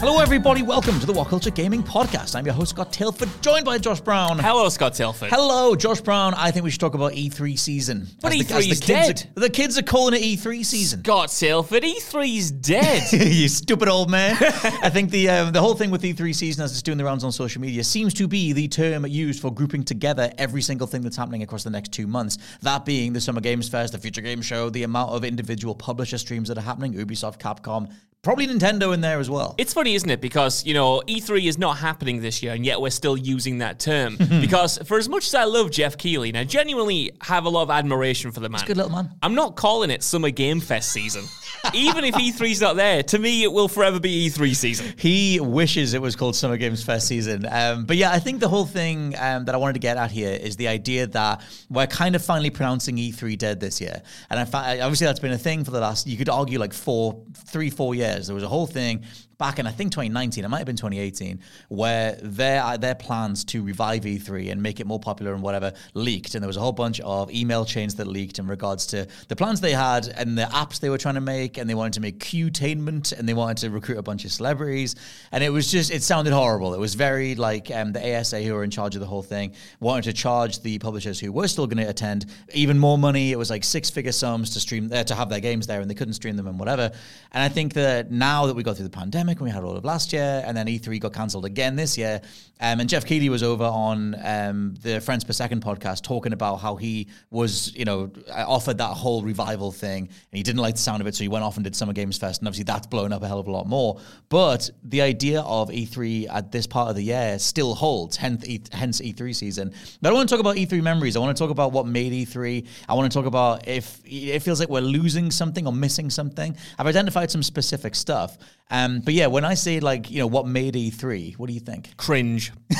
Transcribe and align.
Hello, 0.00 0.20
everybody. 0.20 0.62
Welcome 0.62 1.00
to 1.00 1.06
the 1.06 1.12
WhatCulture 1.12 1.52
Gaming 1.52 1.82
Podcast. 1.82 2.36
I'm 2.36 2.44
your 2.46 2.54
host, 2.54 2.70
Scott 2.70 2.92
Tilford, 2.92 3.28
joined 3.42 3.64
by 3.64 3.78
Josh 3.78 4.00
Brown. 4.00 4.38
Hello, 4.38 4.68
Scott 4.68 4.94
Tilford. 4.94 5.28
Hello, 5.28 5.74
Josh 5.74 6.00
Brown. 6.00 6.34
I 6.34 6.52
think 6.52 6.62
we 6.62 6.70
should 6.70 6.80
talk 6.80 6.94
about 6.94 7.14
E3 7.14 7.58
season. 7.58 8.06
But 8.22 8.32
As 8.32 8.46
the- 8.46 8.54
as 8.54 8.64
E3 8.64 8.66
the 8.66 8.70
is 8.70 8.80
kids 8.80 8.86
dead. 8.86 9.30
Are, 9.36 9.40
the 9.40 9.50
kids 9.50 9.76
are 9.76 9.82
calling 9.82 10.14
it 10.14 10.22
E3 10.24 10.64
season. 10.64 11.00
Scott 11.02 11.30
Tilford, 11.30 11.82
E3's 11.82 12.52
dead. 12.52 13.12
you 13.32 13.48
stupid 13.48 13.88
old 13.88 14.08
man. 14.08 14.36
I 14.40 14.88
think 14.88 15.10
the 15.10 15.28
um, 15.30 15.52
the 15.52 15.60
whole 15.60 15.74
thing 15.74 15.90
with 15.90 16.02
E3 16.02 16.32
season, 16.32 16.62
as 16.62 16.70
it's 16.70 16.82
doing 16.82 16.96
the 16.98 17.04
rounds 17.04 17.24
on 17.24 17.32
social 17.32 17.60
media, 17.60 17.82
seems 17.82 18.14
to 18.14 18.28
be 18.28 18.52
the 18.52 18.68
term 18.68 19.04
used 19.04 19.40
for 19.42 19.52
grouping 19.52 19.82
together 19.82 20.32
every 20.38 20.62
single 20.62 20.86
thing 20.86 21.02
that's 21.02 21.16
happening 21.16 21.42
across 21.42 21.64
the 21.64 21.70
next 21.70 21.90
two 21.92 22.06
months. 22.06 22.38
That 22.62 22.84
being 22.84 23.14
the 23.14 23.20
Summer 23.20 23.40
Games 23.40 23.68
Fest, 23.68 23.92
the 23.94 23.98
Future 23.98 24.20
Game 24.22 24.42
Show, 24.42 24.70
the 24.70 24.84
amount 24.84 25.10
of 25.10 25.24
individual 25.24 25.74
publisher 25.74 26.18
streams 26.18 26.48
that 26.48 26.56
are 26.56 26.60
happening, 26.62 26.94
Ubisoft, 26.94 27.38
Capcom, 27.40 27.92
probably 28.22 28.46
Nintendo 28.46 28.92
in 28.92 29.00
there 29.00 29.18
as 29.20 29.30
well. 29.30 29.54
It's 29.58 29.72
funny, 29.72 29.87
isn't 29.94 30.10
it? 30.10 30.20
Because, 30.20 30.64
you 30.64 30.74
know, 30.74 31.02
E3 31.06 31.46
is 31.46 31.58
not 31.58 31.78
happening 31.78 32.20
this 32.20 32.42
year, 32.42 32.52
and 32.52 32.64
yet 32.64 32.80
we're 32.80 32.90
still 32.90 33.16
using 33.16 33.58
that 33.58 33.78
term. 33.78 34.16
because 34.40 34.78
for 34.86 34.98
as 34.98 35.08
much 35.08 35.26
as 35.26 35.34
I 35.34 35.44
love 35.44 35.70
Geoff 35.70 35.96
Keighley, 35.96 36.28
and 36.28 36.38
I 36.38 36.44
genuinely 36.44 37.12
have 37.22 37.44
a 37.44 37.48
lot 37.48 37.62
of 37.62 37.70
admiration 37.70 38.32
for 38.32 38.40
the 38.40 38.48
man, 38.48 38.62
a 38.62 38.66
good 38.66 38.76
little 38.76 38.92
man. 38.92 39.10
I'm 39.22 39.34
not 39.34 39.56
calling 39.56 39.90
it 39.90 40.02
Summer 40.02 40.30
Game 40.30 40.60
Fest 40.60 40.92
season. 40.92 41.24
Even 41.74 42.04
if 42.04 42.14
E3's 42.14 42.60
not 42.60 42.76
there, 42.76 43.02
to 43.02 43.18
me, 43.18 43.42
it 43.42 43.52
will 43.52 43.68
forever 43.68 43.98
be 43.98 44.28
E3 44.28 44.54
season. 44.54 44.94
He 44.96 45.40
wishes 45.40 45.94
it 45.94 46.00
was 46.00 46.16
called 46.16 46.36
Summer 46.36 46.56
Games 46.56 46.84
Fest 46.84 47.08
season. 47.08 47.46
Um, 47.50 47.84
but 47.84 47.96
yeah, 47.96 48.12
I 48.12 48.18
think 48.18 48.40
the 48.40 48.48
whole 48.48 48.66
thing 48.66 49.14
um, 49.18 49.44
that 49.46 49.54
I 49.54 49.58
wanted 49.58 49.74
to 49.74 49.80
get 49.80 49.96
at 49.96 50.10
here 50.10 50.32
is 50.32 50.56
the 50.56 50.68
idea 50.68 51.06
that 51.08 51.42
we're 51.68 51.86
kind 51.86 52.14
of 52.14 52.24
finally 52.24 52.50
pronouncing 52.50 52.96
E3 52.96 53.36
dead 53.36 53.60
this 53.60 53.80
year. 53.80 54.02
And 54.30 54.38
I 54.38 54.44
fi- 54.44 54.80
obviously 54.80 55.06
that's 55.06 55.20
been 55.20 55.32
a 55.32 55.38
thing 55.38 55.64
for 55.64 55.70
the 55.70 55.80
last, 55.80 56.06
you 56.06 56.16
could 56.16 56.28
argue 56.28 56.58
like 56.58 56.72
four, 56.72 57.22
three, 57.34 57.70
four 57.70 57.94
years. 57.94 58.28
There 58.28 58.34
was 58.34 58.44
a 58.44 58.48
whole 58.48 58.66
thing 58.66 59.04
back 59.38 59.60
in 59.60 59.66
I 59.66 59.70
think 59.70 59.92
2019, 59.92 60.44
it 60.44 60.48
might 60.48 60.58
have 60.58 60.66
been 60.66 60.76
2018, 60.76 61.40
where 61.68 62.18
their 62.22 62.76
their 62.76 62.96
plans 62.96 63.44
to 63.46 63.62
revive 63.62 64.02
E3 64.02 64.50
and 64.50 64.62
make 64.62 64.80
it 64.80 64.86
more 64.86 64.98
popular 64.98 65.32
and 65.32 65.42
whatever 65.42 65.72
leaked, 65.94 66.34
and 66.34 66.42
there 66.42 66.48
was 66.48 66.56
a 66.56 66.60
whole 66.60 66.72
bunch 66.72 67.00
of 67.00 67.30
email 67.30 67.64
chains 67.64 67.94
that 67.94 68.06
leaked 68.06 68.38
in 68.38 68.46
regards 68.46 68.86
to 68.86 69.06
the 69.28 69.36
plans 69.36 69.60
they 69.60 69.72
had 69.72 70.08
and 70.08 70.36
the 70.36 70.42
apps 70.42 70.80
they 70.80 70.90
were 70.90 70.98
trying 70.98 71.14
to 71.14 71.20
make, 71.20 71.56
and 71.56 71.70
they 71.70 71.74
wanted 71.74 71.92
to 71.94 72.00
make 72.00 72.18
Qtainment, 72.18 73.16
and 73.16 73.28
they 73.28 73.34
wanted 73.34 73.58
to 73.58 73.70
recruit 73.70 73.98
a 73.98 74.02
bunch 74.02 74.24
of 74.24 74.32
celebrities, 74.32 74.96
and 75.30 75.44
it 75.44 75.50
was 75.50 75.70
just 75.70 75.90
it 75.92 76.02
sounded 76.02 76.32
horrible. 76.32 76.74
It 76.74 76.80
was 76.80 76.94
very 76.94 77.36
like 77.36 77.70
um, 77.70 77.92
the 77.92 78.04
ESA 78.04 78.42
who 78.42 78.54
were 78.54 78.64
in 78.64 78.70
charge 78.70 78.96
of 78.96 79.00
the 79.00 79.06
whole 79.06 79.22
thing 79.22 79.52
wanted 79.78 80.02
to 80.04 80.12
charge 80.12 80.60
the 80.60 80.78
publishers 80.80 81.20
who 81.20 81.30
were 81.30 81.46
still 81.46 81.66
going 81.66 81.84
to 81.84 81.88
attend 81.88 82.26
even 82.52 82.78
more 82.78 82.98
money. 82.98 83.30
It 83.30 83.38
was 83.38 83.50
like 83.50 83.62
six 83.62 83.88
figure 83.88 84.12
sums 84.12 84.50
to 84.50 84.60
stream 84.60 84.90
uh, 84.92 85.04
to 85.04 85.14
have 85.14 85.28
their 85.28 85.40
games 85.40 85.68
there, 85.68 85.80
and 85.80 85.88
they 85.88 85.94
couldn't 85.94 86.14
stream 86.14 86.36
them 86.36 86.48
and 86.48 86.58
whatever. 86.58 86.90
And 87.32 87.42
I 87.42 87.48
think 87.48 87.74
that 87.74 88.10
now 88.10 88.46
that 88.46 88.56
we 88.56 88.64
got 88.64 88.76
through 88.76 88.88
the 88.88 88.90
pandemic 88.90 89.27
and 89.36 89.44
we 89.44 89.50
had 89.50 89.62
all 89.62 89.76
of 89.76 89.84
last 89.84 90.12
year, 90.12 90.42
and 90.46 90.56
then 90.56 90.66
E3 90.66 90.98
got 91.00 91.12
cancelled 91.12 91.44
again 91.44 91.76
this 91.76 91.98
year, 91.98 92.20
um, 92.60 92.80
and 92.80 92.88
Geoff 92.88 93.04
Keighley 93.04 93.28
was 93.28 93.42
over 93.42 93.64
on 93.64 94.16
um, 94.24 94.74
the 94.82 95.00
Friends 95.00 95.22
Per 95.24 95.32
Second 95.32 95.62
podcast 95.62 96.02
talking 96.02 96.32
about 96.32 96.56
how 96.56 96.76
he 96.76 97.08
was, 97.30 97.74
you 97.74 97.84
know, 97.84 98.10
offered 98.34 98.78
that 98.78 98.94
whole 98.94 99.22
revival 99.22 99.70
thing, 99.70 100.04
and 100.06 100.36
he 100.36 100.42
didn't 100.42 100.60
like 100.60 100.74
the 100.74 100.80
sound 100.80 101.00
of 101.00 101.06
it, 101.06 101.14
so 101.14 101.22
he 101.22 101.28
went 101.28 101.44
off 101.44 101.56
and 101.56 101.64
did 101.64 101.76
Summer 101.76 101.92
Games 101.92 102.18
Fest, 102.18 102.40
and 102.40 102.48
obviously 102.48 102.64
that's 102.64 102.86
blown 102.86 103.12
up 103.12 103.22
a 103.22 103.28
hell 103.28 103.38
of 103.38 103.46
a 103.46 103.50
lot 103.50 103.66
more. 103.66 104.00
But 104.28 104.70
the 104.82 105.02
idea 105.02 105.42
of 105.42 105.68
E3 105.68 106.28
at 106.32 106.50
this 106.50 106.66
part 106.66 106.90
of 106.90 106.96
the 106.96 107.02
year 107.02 107.38
still 107.38 107.74
holds, 107.74 108.16
hence, 108.16 108.48
E- 108.48 108.62
hence 108.72 109.00
E3 109.00 109.34
season. 109.34 109.72
But 110.02 110.10
I 110.10 110.12
want 110.14 110.28
to 110.28 110.34
talk 110.34 110.40
about 110.40 110.56
E3 110.56 110.82
memories. 110.82 111.16
I 111.16 111.20
want 111.20 111.36
to 111.36 111.40
talk 111.40 111.50
about 111.50 111.72
what 111.72 111.86
made 111.86 112.12
E3. 112.12 112.66
I 112.88 112.94
want 112.94 113.10
to 113.10 113.16
talk 113.16 113.26
about 113.26 113.68
if 113.68 114.00
it 114.04 114.40
feels 114.40 114.60
like 114.60 114.68
we're 114.68 114.80
losing 114.80 115.30
something 115.30 115.66
or 115.66 115.72
missing 115.72 116.10
something. 116.10 116.56
I've 116.78 116.86
identified 116.86 117.30
some 117.30 117.42
specific 117.42 117.94
stuff. 117.94 118.38
Um, 118.70 119.00
but 119.00 119.14
yeah, 119.14 119.26
when 119.26 119.44
I 119.44 119.54
say 119.54 119.80
like, 119.80 120.10
you 120.10 120.18
know, 120.18 120.26
what 120.26 120.46
made 120.46 120.74
E3, 120.74 121.38
what 121.38 121.46
do 121.46 121.52
you 121.54 121.60
think? 121.60 121.96
Cringe. 121.96 122.52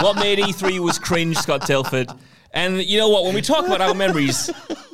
what 0.00 0.16
made 0.16 0.38
E3 0.38 0.80
was 0.80 0.98
cringe, 0.98 1.36
Scott 1.36 1.66
Tilford. 1.66 2.10
And 2.52 2.82
you 2.82 2.98
know 2.98 3.08
what? 3.08 3.24
When 3.24 3.34
we 3.34 3.42
talk 3.42 3.66
about 3.66 3.80
our 3.80 3.94
memories 3.94 4.50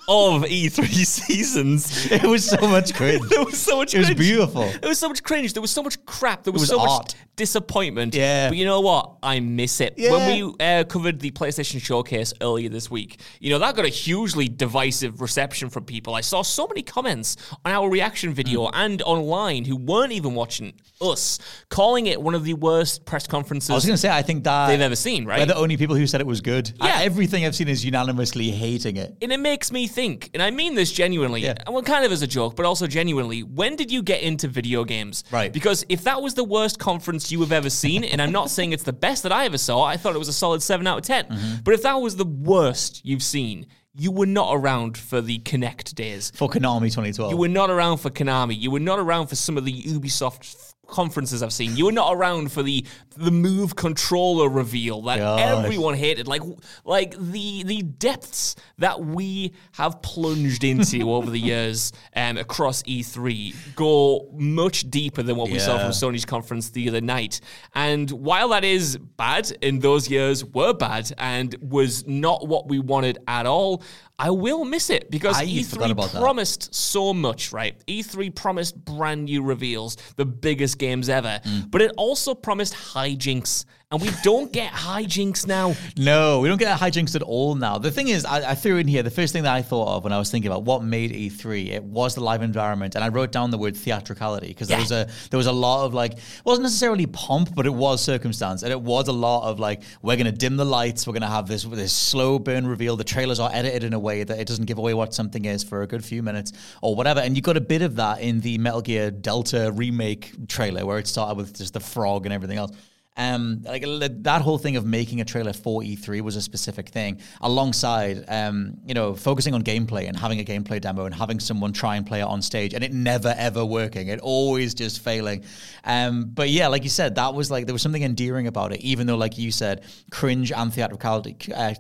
of 0.09 0.43
E3 0.43 0.87
seasons, 1.07 2.11
It 2.11 2.23
was 2.25 2.49
so 2.49 2.67
much 2.69 2.95
cringe. 2.95 3.27
there 3.31 3.45
was 3.45 3.59
so 3.59 3.77
much 3.79 3.93
Cringe. 3.93 4.07
It 4.11 4.17
was 4.17 4.19
beautiful. 4.29 4.63
There 4.81 4.89
was 4.89 4.99
so 4.99 5.09
much 5.09 5.23
cringe. 5.23 5.53
There 5.53 5.63
was 5.63 5.71
so 5.71 5.83
much 5.83 6.05
crap. 6.07 6.45
There 6.45 6.53
was, 6.53 6.63
was 6.63 6.69
so 6.71 6.81
art. 6.81 6.89
much 6.91 7.15
disappointment. 7.37 8.15
Yeah. 8.15 8.49
But 8.49 8.57
you 8.59 8.65
know 8.65 8.81
what? 8.81 9.17
I 9.23 9.41
miss 9.41 9.81
it. 9.81 9.95
Yeah. 9.97 10.13
When 10.13 10.29
we 10.49 10.55
uh, 10.65 10.85
covered 10.85 11.21
the 11.21 11.31
PlayStation 11.33 11.81
Showcase 11.81 12.33
earlier 12.41 12.69
this 12.69 12.91
week, 12.91 13.21
you 13.41 13.51
know, 13.51 13.59
that 13.59 13.75
got 13.75 13.85
a 13.85 13.89
hugely 13.89 14.49
divisive 14.49 15.21
reception 15.21 15.69
from 15.71 15.85
people. 15.85 16.15
I 16.15 16.21
saw 16.21 16.43
so 16.43 16.67
many 16.67 16.83
comments 16.83 17.37
on 17.65 17.73
our 17.73 17.89
reaction 17.89 18.33
video 18.33 18.55
Mm. 18.65 18.71
and 18.75 19.03
online 19.03 19.65
who 19.65 19.77
weren't 19.77 20.13
even 20.13 20.35
watching 20.35 20.75
us, 21.01 21.39
calling 21.71 22.07
it 22.07 22.21
one 22.23 22.35
of 22.35 22.45
the 22.45 22.55
worst 22.55 23.05
press 23.05 23.27
conferences 23.27 23.69
I 23.71 23.75
was 23.75 23.85
going 23.85 23.95
to 23.95 23.99
say, 24.01 24.11
I 24.11 24.23
think 24.23 24.45
that 24.45 24.69
they've 24.69 24.81
ever 24.81 24.95
seen, 24.97 25.25
right? 25.25 25.41
We're 25.41 25.47
the 25.47 25.57
only 25.57 25.77
people 25.77 25.97
who 25.97 26.07
said 26.07 26.21
it 26.21 26.27
was 26.27 26.41
good. 26.41 26.71
Yeah. 26.77 26.99
I- 26.99 27.05
everything 27.05 27.45
I've 27.45 27.55
seen 27.57 27.69
is 27.69 27.85
unanimously 27.85 28.51
hating 28.51 28.97
it. 28.97 29.17
And 29.21 29.33
it 29.33 29.41
makes 29.41 29.73
me 29.73 29.87
think, 29.95 30.31
and 30.35 30.43
I 30.43 30.51
mean 30.51 30.75
this 30.75 30.93
genuinely, 30.93 31.43
Yeah. 31.43 31.55
well, 31.69 31.83
kind 31.83 32.05
of 32.05 32.13
as 32.13 32.23
a 32.23 32.27
joke, 32.27 32.57
but 32.57 32.67
also 32.67 32.87
genuinely, 32.87 33.43
when 33.43 33.77
did 33.77 33.91
you 33.91 34.03
get 34.03 34.23
into 34.23 34.49
video 34.49 34.85
games? 34.85 35.25
Right. 35.31 35.53
Because 35.53 35.85
if 35.89 36.05
that 36.05 36.21
was 36.21 36.35
the 36.35 36.45
worst 36.45 36.79
conference 36.79 37.31
you 37.33 37.41
have 37.41 37.53
ever 37.53 37.71
seen, 37.71 38.05
and 38.05 38.21
I'm 38.21 38.33
not 38.33 38.51
saying 38.51 38.73
it's 38.73 38.83
the 38.83 38.93
best 38.93 39.23
that 39.23 39.33
I 39.33 39.45
ever 39.45 39.59
saw, 39.59 39.85
I 39.85 39.97
thought 39.97 40.15
it 40.15 40.19
was 40.19 40.29
a 40.29 40.33
solid 40.33 40.63
7 40.63 40.87
out 40.87 40.99
of 40.99 41.05
10. 41.05 41.25
Mm-hmm. 41.27 41.55
But 41.65 41.75
if 41.75 41.83
that 41.83 41.95
was 41.95 42.17
the 42.17 42.25
worst 42.25 43.01
you've 43.05 43.23
seen, 43.23 43.67
you 43.97 44.11
were 44.11 44.27
not 44.27 44.55
around 44.57 44.99
for 44.99 45.21
the 45.21 45.39
Kinect 45.39 45.95
days. 45.95 46.33
For 46.35 46.49
Konami 46.49 46.91
2012. 46.91 47.31
You 47.31 47.37
were 47.37 47.49
not 47.49 47.71
around 47.71 47.99
for 47.99 48.11
Konami. 48.11 48.59
You 48.59 48.73
were 48.73 48.81
not 48.81 48.99
around 48.99 49.29
for 49.29 49.37
some 49.37 49.57
of 49.57 49.65
the 49.65 49.83
Ubisoft 49.83 50.74
conferences 50.87 51.43
I've 51.43 51.53
seen. 51.53 51.77
You 51.77 51.87
were 51.87 51.93
not 51.93 52.15
around 52.15 52.53
for 52.53 52.63
the 52.63 52.85
the 53.17 53.31
Move 53.31 53.77
controller 53.77 54.49
reveal 54.49 55.03
that 55.03 55.19
God. 55.19 55.41
everyone 55.41 55.95
hated. 55.95 56.27
Like 56.27 56.43
like 56.85 57.17
the 57.19 57.63
the 57.65 57.83
depths 57.83 58.57
that 58.79 59.01
we 59.01 59.53
have 59.73 60.03
plunged 60.03 60.65
into 60.65 61.11
over 61.15 61.31
the 61.31 61.39
years 61.39 61.93
um, 62.17 62.37
across 62.39 62.83
E3 62.85 63.75
go 63.75 64.29
much 64.33 64.89
deeper 64.91 65.23
than 65.23 65.37
what 65.37 65.51
we 65.51 65.59
saw 65.59 65.79
from 65.79 65.91
Sony's 65.91 66.25
conference 66.25 66.71
the 66.71 66.89
other 66.89 67.01
night. 67.01 67.41
And 67.75 68.11
while 68.11 68.49
that 68.51 68.65
is 68.65 68.97
bad, 68.97 69.51
in 69.63 69.81
those 69.81 70.09
years 70.09 70.45
were 70.45 70.73
bad 70.75 71.13
and 71.19 71.57
was 71.61 72.07
not 72.07 72.47
what 72.47 72.69
we 72.69 72.79
wanted 72.79 73.19
at 73.27 73.47
all. 73.47 73.83
I 74.19 74.31
will 74.31 74.65
miss 74.65 74.91
it 74.91 75.11
because 75.11 75.37
I 75.37 75.45
forgot 75.65 75.89
E3 75.89 75.91
about 75.91 76.13
that. 76.13 76.21
promised 76.21 76.73
so 76.75 77.13
much, 77.13 77.53
right? 77.53 77.75
E3 77.87 78.33
promised 78.35 78.77
brand 78.85 79.25
new 79.25 79.43
reveals, 79.43 79.97
the 80.17 80.25
biggest 80.25 80.79
games 80.79 81.09
ever, 81.09 81.41
Mm. 81.45 81.71
but 81.71 81.83
it 81.83 81.91
also 81.97 82.35
promised 82.35 82.75
hijinks. 82.75 83.65
And 83.95 84.03
we 84.03 84.11
don't 84.23 84.53
get 84.53 84.73
hijinks 84.73 85.47
now. 85.47 85.75
No, 85.97 86.41
we 86.41 86.49
don't 86.49 86.59
get 86.59 86.79
hijinks 86.79 87.15
at 87.15 87.23
all 87.23 87.55
now. 87.55 87.79
The 87.79 87.93
thing 87.93 88.09
is, 88.09 88.25
I, 88.25 88.51
I, 88.51 88.55
threw 88.57 88.79
in 88.79 88.89
here 88.89 89.05
the 89.05 89.11
first 89.11 89.33
thing 89.33 89.45
that 89.45 89.55
I 89.55 89.63
thought 89.63 89.87
of 89.97 90.03
when 90.03 90.13
I 90.13 90.19
was 90.19 90.33
thinking 90.33 90.51
about 90.51 90.65
what 90.65 90.83
made 90.83 91.13
E3. 91.13 91.69
It 91.69 91.85
was 91.85 92.17
the 92.17 92.21
live 92.21 92.43
environment, 92.43 92.97
and 92.97 93.05
I 93.05 93.09
wrote 93.09 93.31
down 93.31 93.53
the 93.53 93.59
word 93.59 93.77
theatricality 93.77 94.49
because 94.49 94.69
yeah. 94.69 94.77
there 94.77 94.83
was 94.83 94.91
a 94.91 95.09
there 95.31 95.39
was 95.39 95.47
a 95.47 95.53
lot 95.53 95.85
of 95.85 95.95
like 95.95 96.15
it 96.15 96.45
wasn't 96.45 96.65
necessarily 96.65 97.07
pomp, 97.07 97.55
but 97.55 97.67
it 97.67 97.75
was 97.75 98.03
circumstance, 98.03 98.65
and 98.65 98.73
it 98.73 98.81
was 98.81 99.07
a 99.07 99.13
lot 99.13 99.49
of 99.49 99.61
like 99.61 99.83
we're 100.03 100.17
going 100.17 100.27
to 100.27 100.33
dim 100.33 100.57
the 100.57 100.65
lights, 100.65 101.07
we're 101.07 101.13
going 101.13 101.23
to 101.23 101.29
have 101.29 101.47
this 101.47 101.63
this 101.63 101.93
slow 101.93 102.41
burn 102.41 102.67
reveal. 102.67 102.97
The 102.97 103.05
trailers 103.05 103.39
are 103.39 103.51
edited 103.53 103.85
in 103.85 103.93
a 103.93 104.01
way 104.01 104.25
that 104.25 104.41
it 104.41 104.49
doesn't 104.49 104.65
give 104.65 104.79
away 104.79 104.95
what 104.95 105.15
something 105.15 105.45
is 105.45 105.63
for 105.63 105.83
a 105.83 105.87
good 105.87 106.05
few 106.05 106.21
minutes 106.21 106.53
or 106.83 106.97
whatever, 106.97 107.21
and 107.21 107.37
you 107.37 107.43
got 107.43 107.57
a 107.57 107.61
bit 107.61 107.83
of 107.83 107.95
that 107.97 108.21
in 108.21 108.41
the 108.41 108.59
Metal 108.59 108.81
Gear 108.81 109.13
Delta 109.13 109.71
remake 109.73 110.49
trailer 110.49 110.85
where 110.85 110.99
it 110.99 111.07
started 111.07 111.37
with 111.37 111.57
just 111.57 111.75
the 111.75 111.81
frog 111.81 112.27
and 112.27 112.33
everything 112.33 112.59
else. 112.59 112.73
Um, 113.17 113.61
like 113.63 113.85
that 114.25 114.43
whole 114.43 114.59
thing 114.59 114.77
of 114.77 114.85
making 114.85 115.21
a 115.21 115.25
trailer 115.25 115.53
for 115.53 115.83
E3 115.83 116.21
was 116.21 116.35
a 116.35 116.41
specific 116.41 116.89
thing, 116.89 117.21
alongside 117.41 118.25
um, 118.29 118.79
you 118.85 118.93
know 118.93 119.15
focusing 119.15 119.55
on 119.55 119.63
gameplay 119.63 120.09
and 120.09 120.17
having 120.17 120.41
a 120.41 120.45
gameplay 120.45 120.81
demo 120.81 121.05
and 121.05 121.15
having 121.15 121.39
someone 121.39 121.73
try 121.73 121.95
and 121.95 122.07
play 122.07 122.21
it 122.21 122.25
on 122.25 122.43
stage 122.43 122.75
and 122.75 122.83
it 122.83 122.93
never 122.93 123.33
ever 123.39 123.65
working, 123.65 124.09
it 124.09 124.19
always 124.19 124.75
just 124.75 125.01
failing. 125.01 125.45
Um, 125.85 126.25
but 126.25 126.49
yeah, 126.49 126.67
like 126.67 126.83
you 126.83 126.91
said, 126.91 127.15
that 127.15 127.35
was 127.35 127.53
like 127.53 127.67
there 127.67 127.73
was 127.73 127.83
something 127.83 128.03
endearing 128.03 128.49
about 128.49 128.73
it, 128.73 128.81
even 128.81 129.07
though 129.07 129.17
like 129.17 129.39
you 129.39 129.53
said, 129.53 129.85
cringe 130.11 130.51
and 130.51 130.75
theatricality, 130.75 131.37
uh, 131.55 131.73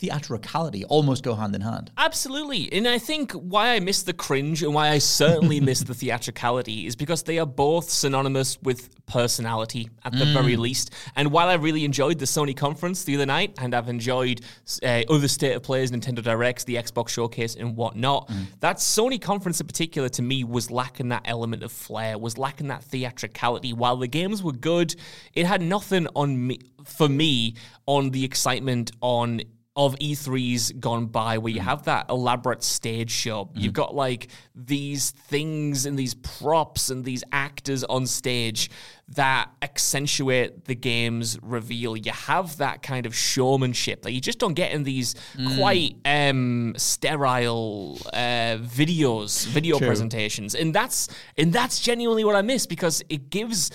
theatricality 0.00 0.84
almost 0.86 1.22
go 1.22 1.36
hand 1.36 1.54
in 1.54 1.60
hand. 1.60 1.92
Absolutely, 1.96 2.72
and 2.72 2.88
I 2.88 2.98
think 2.98 3.30
why 3.32 3.74
I 3.74 3.80
miss 3.80 4.02
the 4.02 4.14
cringe 4.14 4.64
and 4.64 4.74
why 4.74 4.88
I 4.88 4.98
certainly 4.98 5.60
miss 5.60 5.80
the 5.84 5.94
theatricality 6.02 6.88
is 6.88 6.96
because 6.96 7.22
they 7.22 7.38
are 7.38 7.46
both 7.46 7.88
synonymous 7.88 8.60
with 8.62 8.88
personality 9.06 9.88
at 10.04 10.12
the 10.12 10.24
mm. 10.24 10.32
very 10.32 10.56
least 10.56 10.71
least. 10.72 10.94
And 11.16 11.30
while 11.30 11.48
I 11.48 11.54
really 11.54 11.84
enjoyed 11.84 12.18
the 12.18 12.24
Sony 12.24 12.56
conference 12.56 13.04
the 13.04 13.14
other 13.16 13.26
night, 13.26 13.54
and 13.58 13.74
I've 13.74 13.88
enjoyed 13.88 14.40
uh, 14.82 15.02
other 15.08 15.28
State 15.28 15.54
of 15.54 15.62
Plays, 15.62 15.90
Nintendo 15.90 16.22
Directs, 16.22 16.64
the 16.64 16.76
Xbox 16.76 17.10
Showcase, 17.10 17.54
and 17.56 17.76
whatnot, 17.76 18.28
mm. 18.28 18.46
that 18.60 18.76
Sony 18.76 19.20
conference 19.20 19.60
in 19.60 19.66
particular 19.66 20.08
to 20.10 20.22
me 20.22 20.44
was 20.44 20.70
lacking 20.70 21.10
that 21.10 21.22
element 21.26 21.62
of 21.62 21.70
flair, 21.70 22.16
was 22.18 22.38
lacking 22.38 22.68
that 22.68 22.82
theatricality. 22.84 23.72
While 23.72 23.96
the 23.96 24.08
games 24.08 24.42
were 24.42 24.52
good, 24.52 24.94
it 25.34 25.46
had 25.46 25.60
nothing 25.60 26.06
on 26.16 26.46
me 26.46 26.58
for 26.84 27.08
me 27.08 27.54
on 27.86 28.10
the 28.10 28.24
excitement 28.24 28.90
on 29.00 29.42
of 29.74 29.98
E3s 29.98 30.78
gone 30.80 31.06
by 31.06 31.38
where 31.38 31.52
you 31.52 31.60
mm. 31.60 31.64
have 31.64 31.84
that 31.84 32.06
elaborate 32.10 32.62
stage 32.62 33.10
show. 33.10 33.46
Mm. 33.46 33.50
You've 33.54 33.72
got 33.72 33.94
like 33.94 34.28
these 34.54 35.12
things 35.12 35.86
and 35.86 35.98
these 35.98 36.14
props 36.14 36.90
and 36.90 37.04
these 37.04 37.24
actors 37.32 37.82
on 37.84 38.06
stage 38.06 38.70
that 39.08 39.50
accentuate 39.62 40.66
the 40.66 40.74
game's 40.74 41.38
reveal. 41.42 41.96
You 41.96 42.12
have 42.12 42.58
that 42.58 42.82
kind 42.82 43.06
of 43.06 43.14
showmanship 43.14 44.02
that 44.02 44.12
you 44.12 44.20
just 44.20 44.38
don't 44.38 44.54
get 44.54 44.72
in 44.72 44.84
these 44.84 45.14
mm. 45.36 45.56
quite 45.56 45.96
um, 46.04 46.74
sterile 46.76 47.98
uh, 48.12 48.58
videos, 48.58 49.46
video 49.46 49.78
True. 49.78 49.86
presentations, 49.86 50.54
and 50.54 50.74
that's 50.74 51.08
and 51.36 51.52
that's 51.52 51.80
genuinely 51.80 52.24
what 52.24 52.36
I 52.36 52.42
miss 52.42 52.66
because 52.66 53.02
it 53.08 53.30
gives 53.30 53.70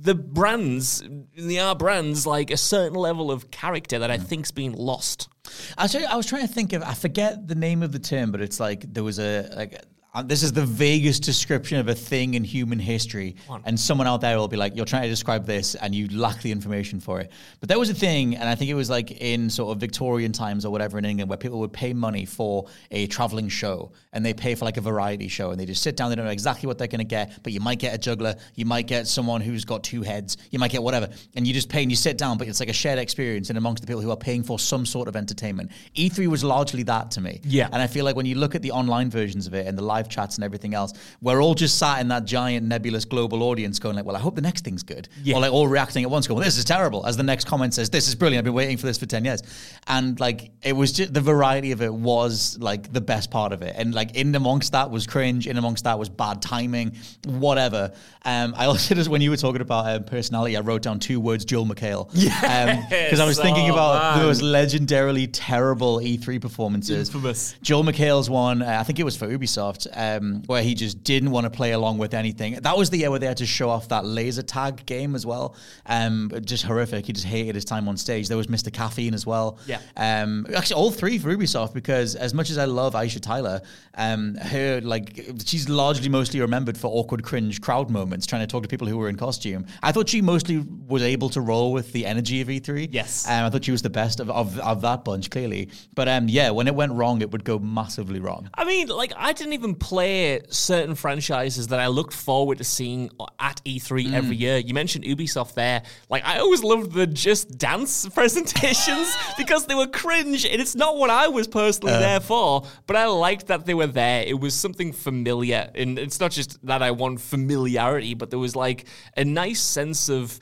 the 0.00 0.14
brands, 0.14 1.02
the 1.36 1.60
R 1.60 1.74
brands, 1.74 2.26
like 2.26 2.50
a 2.50 2.56
certain 2.56 2.96
level 2.96 3.30
of 3.30 3.50
character 3.50 3.98
that 3.98 4.10
I 4.10 4.18
mm. 4.18 4.22
think's 4.22 4.50
been 4.50 4.72
lost. 4.72 5.28
I 5.76 6.16
was 6.16 6.26
trying 6.26 6.46
to 6.46 6.52
think 6.52 6.72
of, 6.72 6.82
I 6.82 6.94
forget 6.94 7.48
the 7.48 7.54
name 7.54 7.82
of 7.82 7.92
the 7.92 7.98
term, 7.98 8.30
but 8.30 8.40
it's 8.40 8.60
like 8.60 8.92
there 8.92 9.04
was 9.04 9.18
a 9.18 9.50
like 9.56 9.82
uh, 10.18 10.22
this 10.22 10.42
is 10.42 10.52
the 10.52 10.64
vaguest 10.64 11.22
description 11.22 11.78
of 11.78 11.86
a 11.86 11.94
thing 11.94 12.34
in 12.34 12.42
human 12.42 12.78
history. 12.78 13.36
And 13.64 13.78
someone 13.78 14.08
out 14.08 14.20
there 14.20 14.36
will 14.36 14.48
be 14.48 14.56
like, 14.56 14.74
you're 14.74 14.84
trying 14.84 15.04
to 15.04 15.08
describe 15.08 15.46
this 15.46 15.76
and 15.76 15.94
you 15.94 16.08
lack 16.08 16.42
the 16.42 16.50
information 16.50 16.98
for 16.98 17.20
it. 17.20 17.30
But 17.60 17.68
there 17.68 17.78
was 17.78 17.88
a 17.88 17.94
thing, 17.94 18.34
and 18.34 18.48
I 18.48 18.56
think 18.56 18.68
it 18.68 18.74
was 18.74 18.90
like 18.90 19.12
in 19.12 19.48
sort 19.48 19.70
of 19.70 19.80
Victorian 19.80 20.32
times 20.32 20.64
or 20.64 20.72
whatever 20.72 20.98
in 20.98 21.04
England, 21.04 21.28
where 21.28 21.38
people 21.38 21.60
would 21.60 21.72
pay 21.72 21.92
money 21.92 22.24
for 22.24 22.66
a 22.90 23.06
traveling 23.06 23.48
show 23.48 23.92
and 24.12 24.26
they 24.26 24.34
pay 24.34 24.56
for 24.56 24.64
like 24.64 24.76
a 24.76 24.80
variety 24.80 25.28
show 25.28 25.52
and 25.52 25.60
they 25.60 25.66
just 25.66 25.82
sit 25.84 25.96
down, 25.96 26.10
they 26.10 26.16
don't 26.16 26.24
know 26.24 26.32
exactly 26.32 26.66
what 26.66 26.78
they're 26.78 26.88
going 26.88 26.98
to 26.98 27.04
get, 27.04 27.40
but 27.44 27.52
you 27.52 27.60
might 27.60 27.78
get 27.78 27.94
a 27.94 27.98
juggler, 27.98 28.34
you 28.56 28.64
might 28.64 28.88
get 28.88 29.06
someone 29.06 29.40
who's 29.40 29.64
got 29.64 29.84
two 29.84 30.02
heads, 30.02 30.36
you 30.50 30.58
might 30.58 30.72
get 30.72 30.82
whatever. 30.82 31.08
And 31.36 31.46
you 31.46 31.54
just 31.54 31.68
pay 31.68 31.82
and 31.82 31.92
you 31.92 31.96
sit 31.96 32.18
down, 32.18 32.38
but 32.38 32.48
it's 32.48 32.58
like 32.58 32.68
a 32.68 32.72
shared 32.72 32.98
experience 32.98 33.50
and 33.50 33.58
amongst 33.58 33.82
the 33.82 33.86
people 33.86 34.02
who 34.02 34.10
are 34.10 34.16
paying 34.16 34.42
for 34.42 34.58
some 34.58 34.84
sort 34.84 35.06
of 35.06 35.14
entertainment. 35.14 35.70
E3 35.94 36.26
was 36.26 36.42
largely 36.42 36.82
that 36.82 37.12
to 37.12 37.20
me. 37.20 37.40
Yeah. 37.44 37.68
And 37.70 37.80
I 37.80 37.86
feel 37.86 38.04
like 38.04 38.16
when 38.16 38.26
you 38.26 38.34
look 38.34 38.56
at 38.56 38.62
the 38.62 38.72
online 38.72 39.10
versions 39.10 39.46
of 39.46 39.54
it 39.54 39.68
and 39.68 39.78
the 39.78 39.84
live 39.84 40.07
live 40.08 40.14
chats 40.14 40.36
and 40.36 40.44
everything 40.44 40.74
else, 40.74 40.92
we're 41.20 41.42
all 41.42 41.54
just 41.54 41.78
sat 41.78 42.00
in 42.00 42.08
that 42.08 42.24
giant 42.24 42.66
nebulous 42.66 43.04
global 43.04 43.42
audience 43.42 43.78
going 43.78 43.96
like, 43.96 44.04
well, 44.04 44.16
I 44.16 44.20
hope 44.20 44.34
the 44.34 44.42
next 44.42 44.64
thing's 44.64 44.82
good. 44.82 45.08
Yeah. 45.22 45.36
Or 45.36 45.40
like 45.40 45.52
all 45.52 45.68
reacting 45.68 46.04
at 46.04 46.10
once 46.10 46.26
going, 46.26 46.36
well, 46.36 46.44
this 46.44 46.58
is 46.58 46.64
terrible. 46.64 47.06
As 47.06 47.16
the 47.16 47.22
next 47.22 47.46
comment 47.46 47.74
says, 47.74 47.90
this 47.90 48.08
is 48.08 48.14
brilliant. 48.14 48.40
I've 48.40 48.44
been 48.44 48.54
waiting 48.54 48.76
for 48.76 48.86
this 48.86 48.98
for 48.98 49.06
10 49.06 49.24
years. 49.24 49.42
And 49.86 50.18
like, 50.18 50.50
it 50.62 50.72
was 50.74 50.92
just, 50.92 51.12
the 51.14 51.20
variety 51.20 51.72
of 51.72 51.82
it 51.82 51.92
was 51.92 52.58
like 52.60 52.92
the 52.92 53.00
best 53.00 53.30
part 53.30 53.52
of 53.52 53.62
it. 53.62 53.74
And 53.76 53.94
like 53.94 54.16
in 54.16 54.34
amongst 54.34 54.72
that 54.72 54.90
was 54.90 55.06
cringe, 55.06 55.46
in 55.46 55.56
amongst 55.56 55.84
that 55.84 55.98
was 55.98 56.08
bad 56.08 56.42
timing, 56.42 56.96
whatever. 57.26 57.92
Um, 58.24 58.54
I 58.56 58.66
also 58.66 58.94
just, 58.94 59.08
when 59.08 59.20
you 59.20 59.30
were 59.30 59.36
talking 59.36 59.60
about 59.60 59.88
um, 59.88 60.04
personality, 60.04 60.56
I 60.56 60.60
wrote 60.60 60.82
down 60.82 60.98
two 60.98 61.20
words, 61.20 61.44
Joel 61.44 61.66
McHale. 61.66 62.08
Yeah. 62.28 62.86
Because 62.88 63.20
um, 63.20 63.24
I 63.24 63.28
was 63.28 63.38
thinking 63.38 63.70
oh, 63.70 63.74
about 63.74 64.16
man. 64.16 64.26
those 64.26 64.42
legendarily 64.42 65.30
terrible 65.32 65.98
E3 65.98 66.40
performances. 66.40 67.08
Infamous. 67.08 67.54
Joel 67.62 67.84
McHale's 67.84 68.28
one, 68.28 68.60
uh, 68.60 68.76
I 68.78 68.82
think 68.82 68.98
it 68.98 69.04
was 69.04 69.16
for 69.16 69.26
Ubisoft 69.28 69.86
um, 69.94 70.42
where 70.46 70.62
he 70.62 70.74
just 70.74 71.02
didn't 71.04 71.30
want 71.30 71.44
to 71.44 71.50
play 71.50 71.72
along 71.72 71.98
with 71.98 72.14
anything. 72.14 72.54
That 72.54 72.76
was 72.76 72.90
the 72.90 72.98
year 72.98 73.10
where 73.10 73.18
they 73.18 73.26
had 73.26 73.38
to 73.38 73.46
show 73.46 73.70
off 73.70 73.88
that 73.88 74.04
laser 74.04 74.42
tag 74.42 74.84
game 74.86 75.14
as 75.14 75.24
well. 75.24 75.54
Um, 75.86 76.30
just 76.44 76.64
horrific. 76.64 77.06
He 77.06 77.12
just 77.12 77.26
hated 77.26 77.54
his 77.54 77.64
time 77.64 77.88
on 77.88 77.96
stage. 77.96 78.28
There 78.28 78.36
was 78.36 78.46
Mr. 78.48 78.72
Caffeine 78.72 79.14
as 79.14 79.26
well. 79.26 79.58
Yeah. 79.66 79.80
Um, 79.96 80.46
actually, 80.54 80.76
all 80.76 80.90
three 80.90 81.18
for 81.18 81.34
Ubisoft 81.34 81.74
because 81.74 82.14
as 82.14 82.34
much 82.34 82.50
as 82.50 82.58
I 82.58 82.64
love 82.64 82.94
Aisha 82.94 83.20
Tyler, 83.20 83.60
um, 83.94 84.34
her 84.36 84.80
like 84.82 85.20
she's 85.44 85.68
largely 85.68 86.08
mostly 86.08 86.40
remembered 86.40 86.78
for 86.78 86.88
awkward, 86.88 87.22
cringe 87.22 87.60
crowd 87.60 87.90
moments, 87.90 88.26
trying 88.26 88.42
to 88.42 88.46
talk 88.46 88.62
to 88.62 88.68
people 88.68 88.86
who 88.86 88.98
were 88.98 89.08
in 89.08 89.16
costume. 89.16 89.66
I 89.82 89.92
thought 89.92 90.08
she 90.08 90.22
mostly 90.22 90.64
was 90.86 91.02
able 91.02 91.28
to 91.30 91.40
roll 91.40 91.72
with 91.72 91.92
the 91.92 92.06
energy 92.06 92.40
of 92.40 92.48
E3. 92.48 92.88
Yes. 92.90 93.28
Um, 93.28 93.44
I 93.44 93.50
thought 93.50 93.64
she 93.64 93.72
was 93.72 93.82
the 93.82 93.90
best 93.90 94.20
of, 94.20 94.30
of, 94.30 94.58
of 94.60 94.80
that 94.82 95.04
bunch, 95.04 95.30
clearly. 95.30 95.70
But 95.94 96.08
um, 96.08 96.28
yeah, 96.28 96.50
when 96.50 96.66
it 96.66 96.74
went 96.74 96.92
wrong, 96.92 97.22
it 97.22 97.30
would 97.30 97.44
go 97.44 97.58
massively 97.58 98.20
wrong. 98.20 98.50
I 98.54 98.64
mean, 98.64 98.88
like 98.88 99.12
I 99.16 99.32
didn't 99.32 99.52
even 99.52 99.74
play 99.78 100.40
certain 100.48 100.94
franchises 100.94 101.68
that 101.68 101.80
I 101.80 101.86
looked 101.86 102.12
forward 102.12 102.58
to 102.58 102.64
seeing 102.64 103.10
at 103.38 103.62
E3 103.64 104.06
mm. 104.06 104.12
every 104.12 104.36
year. 104.36 104.58
You 104.58 104.74
mentioned 104.74 105.04
Ubisoft 105.04 105.54
there. 105.54 105.82
Like, 106.08 106.24
I 106.24 106.38
always 106.38 106.62
loved 106.62 106.92
the 106.92 107.06
Just 107.06 107.58
Dance 107.58 108.08
presentations 108.14 109.16
because 109.38 109.66
they 109.66 109.74
were 109.74 109.86
cringe, 109.86 110.44
and 110.44 110.60
it's 110.60 110.74
not 110.74 110.96
what 110.96 111.10
I 111.10 111.28
was 111.28 111.48
personally 111.48 111.94
uh. 111.94 112.00
there 112.00 112.20
for, 112.20 112.64
but 112.86 112.96
I 112.96 113.06
liked 113.06 113.46
that 113.48 113.66
they 113.66 113.74
were 113.74 113.86
there. 113.86 114.22
It 114.26 114.38
was 114.38 114.54
something 114.54 114.92
familiar, 114.92 115.70
and 115.74 115.98
it's 115.98 116.20
not 116.20 116.30
just 116.30 116.64
that 116.66 116.82
I 116.82 116.90
want 116.90 117.20
familiarity, 117.20 118.14
but 118.14 118.30
there 118.30 118.38
was 118.38 118.56
like 118.56 118.86
a 119.16 119.24
nice 119.24 119.60
sense 119.60 120.08
of 120.08 120.38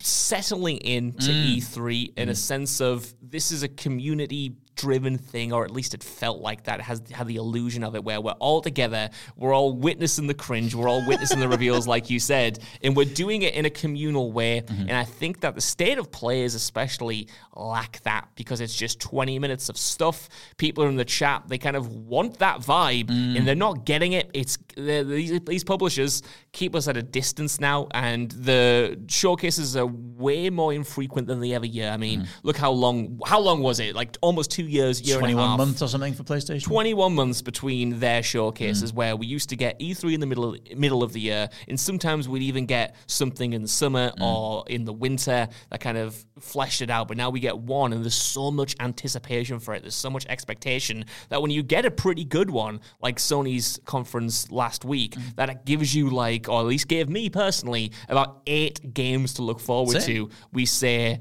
settling 0.00 0.78
into 0.78 1.30
mm. 1.30 1.56
E3 1.56 2.12
in 2.16 2.28
mm. 2.28 2.30
a 2.30 2.34
sense 2.34 2.80
of 2.80 3.12
this 3.20 3.50
is 3.50 3.62
a 3.62 3.68
community 3.68 4.54
driven 4.78 5.18
thing, 5.18 5.52
or 5.52 5.64
at 5.64 5.70
least 5.70 5.92
it 5.92 6.02
felt 6.02 6.40
like 6.40 6.64
that. 6.64 6.80
It 6.80 6.84
has 6.84 7.02
had 7.10 7.26
the 7.26 7.36
illusion 7.36 7.84
of 7.84 7.94
it 7.94 8.02
where 8.04 8.20
we're 8.20 8.32
all 8.32 8.62
together, 8.62 9.10
we're 9.36 9.52
all 9.52 9.74
witnessing 9.74 10.26
the 10.26 10.34
cringe, 10.34 10.74
we're 10.74 10.88
all 10.88 11.06
witnessing 11.06 11.40
the 11.40 11.48
reveals, 11.56 11.86
like 11.86 12.08
you 12.08 12.20
said, 12.20 12.60
and 12.82 12.96
we're 12.96 13.04
doing 13.04 13.42
it 13.42 13.54
in 13.54 13.66
a 13.66 13.70
communal 13.70 14.32
way. 14.32 14.62
Mm-hmm. 14.62 14.82
And 14.82 14.92
I 14.92 15.04
think 15.04 15.40
that 15.40 15.54
the 15.54 15.60
State 15.60 15.98
of 15.98 16.10
Plays 16.10 16.54
especially 16.54 17.28
lack 17.54 18.00
that 18.02 18.28
because 18.36 18.60
it's 18.60 18.74
just 18.74 19.00
20 19.00 19.38
minutes 19.38 19.68
of 19.68 19.76
stuff. 19.76 20.28
People 20.56 20.84
are 20.84 20.88
in 20.88 20.96
the 20.96 21.04
chat, 21.04 21.44
they 21.48 21.58
kind 21.58 21.76
of 21.76 21.92
want 21.92 22.38
that 22.38 22.60
vibe, 22.60 23.06
mm. 23.06 23.36
and 23.36 23.46
they're 23.46 23.54
not 23.54 23.84
getting 23.84 24.12
it. 24.12 24.30
It's 24.32 24.56
these, 24.76 25.40
these 25.40 25.64
publishers 25.64 26.22
keep 26.52 26.74
us 26.74 26.88
at 26.88 26.96
a 26.96 27.02
distance 27.02 27.60
now, 27.60 27.88
and 27.90 28.30
the 28.30 29.00
showcases 29.08 29.76
are 29.76 29.86
way 29.86 30.50
more 30.50 30.72
infrequent 30.72 31.26
than 31.26 31.40
they 31.40 31.52
ever 31.52 31.66
year. 31.66 31.90
I 31.90 31.96
mean, 31.96 32.22
mm. 32.22 32.28
look 32.42 32.56
how 32.56 32.70
long 32.70 33.20
how 33.26 33.40
long 33.40 33.62
was 33.62 33.80
it? 33.80 33.94
Like 33.94 34.16
almost 34.20 34.50
two 34.50 34.64
years, 34.68 35.00
year 35.02 35.18
21 35.18 35.56
months 35.56 35.82
or 35.82 35.88
something 35.88 36.14
for 36.14 36.22
PlayStation? 36.22 36.62
21 36.62 37.14
months 37.14 37.42
between 37.42 37.98
their 37.98 38.22
showcases, 38.22 38.92
mm. 38.92 38.96
where 38.96 39.16
we 39.16 39.26
used 39.26 39.48
to 39.50 39.56
get 39.56 39.78
E3 39.80 40.14
in 40.14 40.20
the 40.20 40.26
middle 40.26 40.54
of, 40.54 40.76
middle 40.76 41.02
of 41.02 41.12
the 41.12 41.20
year, 41.20 41.48
and 41.68 41.78
sometimes 41.78 42.28
we'd 42.28 42.42
even 42.42 42.66
get 42.66 42.96
something 43.06 43.52
in 43.52 43.62
the 43.62 43.68
summer 43.68 44.10
mm. 44.10 44.22
or 44.22 44.64
in 44.68 44.84
the 44.84 44.92
winter 44.92 45.48
that 45.70 45.80
kind 45.80 45.98
of 45.98 46.24
fleshed 46.40 46.82
it 46.82 46.90
out. 46.90 47.08
But 47.08 47.16
now 47.16 47.30
we 47.30 47.40
get 47.40 47.58
one, 47.58 47.92
and 47.92 48.04
there's 48.04 48.14
so 48.14 48.50
much 48.50 48.76
anticipation 48.80 49.58
for 49.58 49.74
it. 49.74 49.82
There's 49.82 49.94
so 49.94 50.10
much 50.10 50.26
expectation 50.26 51.04
that 51.28 51.40
when 51.42 51.50
you 51.50 51.62
get 51.62 51.84
a 51.84 51.90
pretty 51.90 52.24
good 52.24 52.50
one, 52.50 52.80
like 53.00 53.16
Sony's 53.16 53.78
conference 53.84 54.50
last 54.50 54.84
week, 54.84 55.14
mm. 55.14 55.34
that 55.36 55.50
it 55.50 55.64
gives 55.64 55.94
you 55.94 56.10
like, 56.10 56.48
or 56.48 56.60
at 56.60 56.66
least 56.66 56.88
gave 56.88 57.08
me 57.08 57.30
personally, 57.30 57.92
about 58.08 58.42
eight 58.46 58.94
games 58.94 59.34
to 59.34 59.42
look 59.42 59.60
forward 59.60 60.00
Same. 60.02 60.28
to. 60.28 60.30
We 60.52 60.66
say 60.66 61.20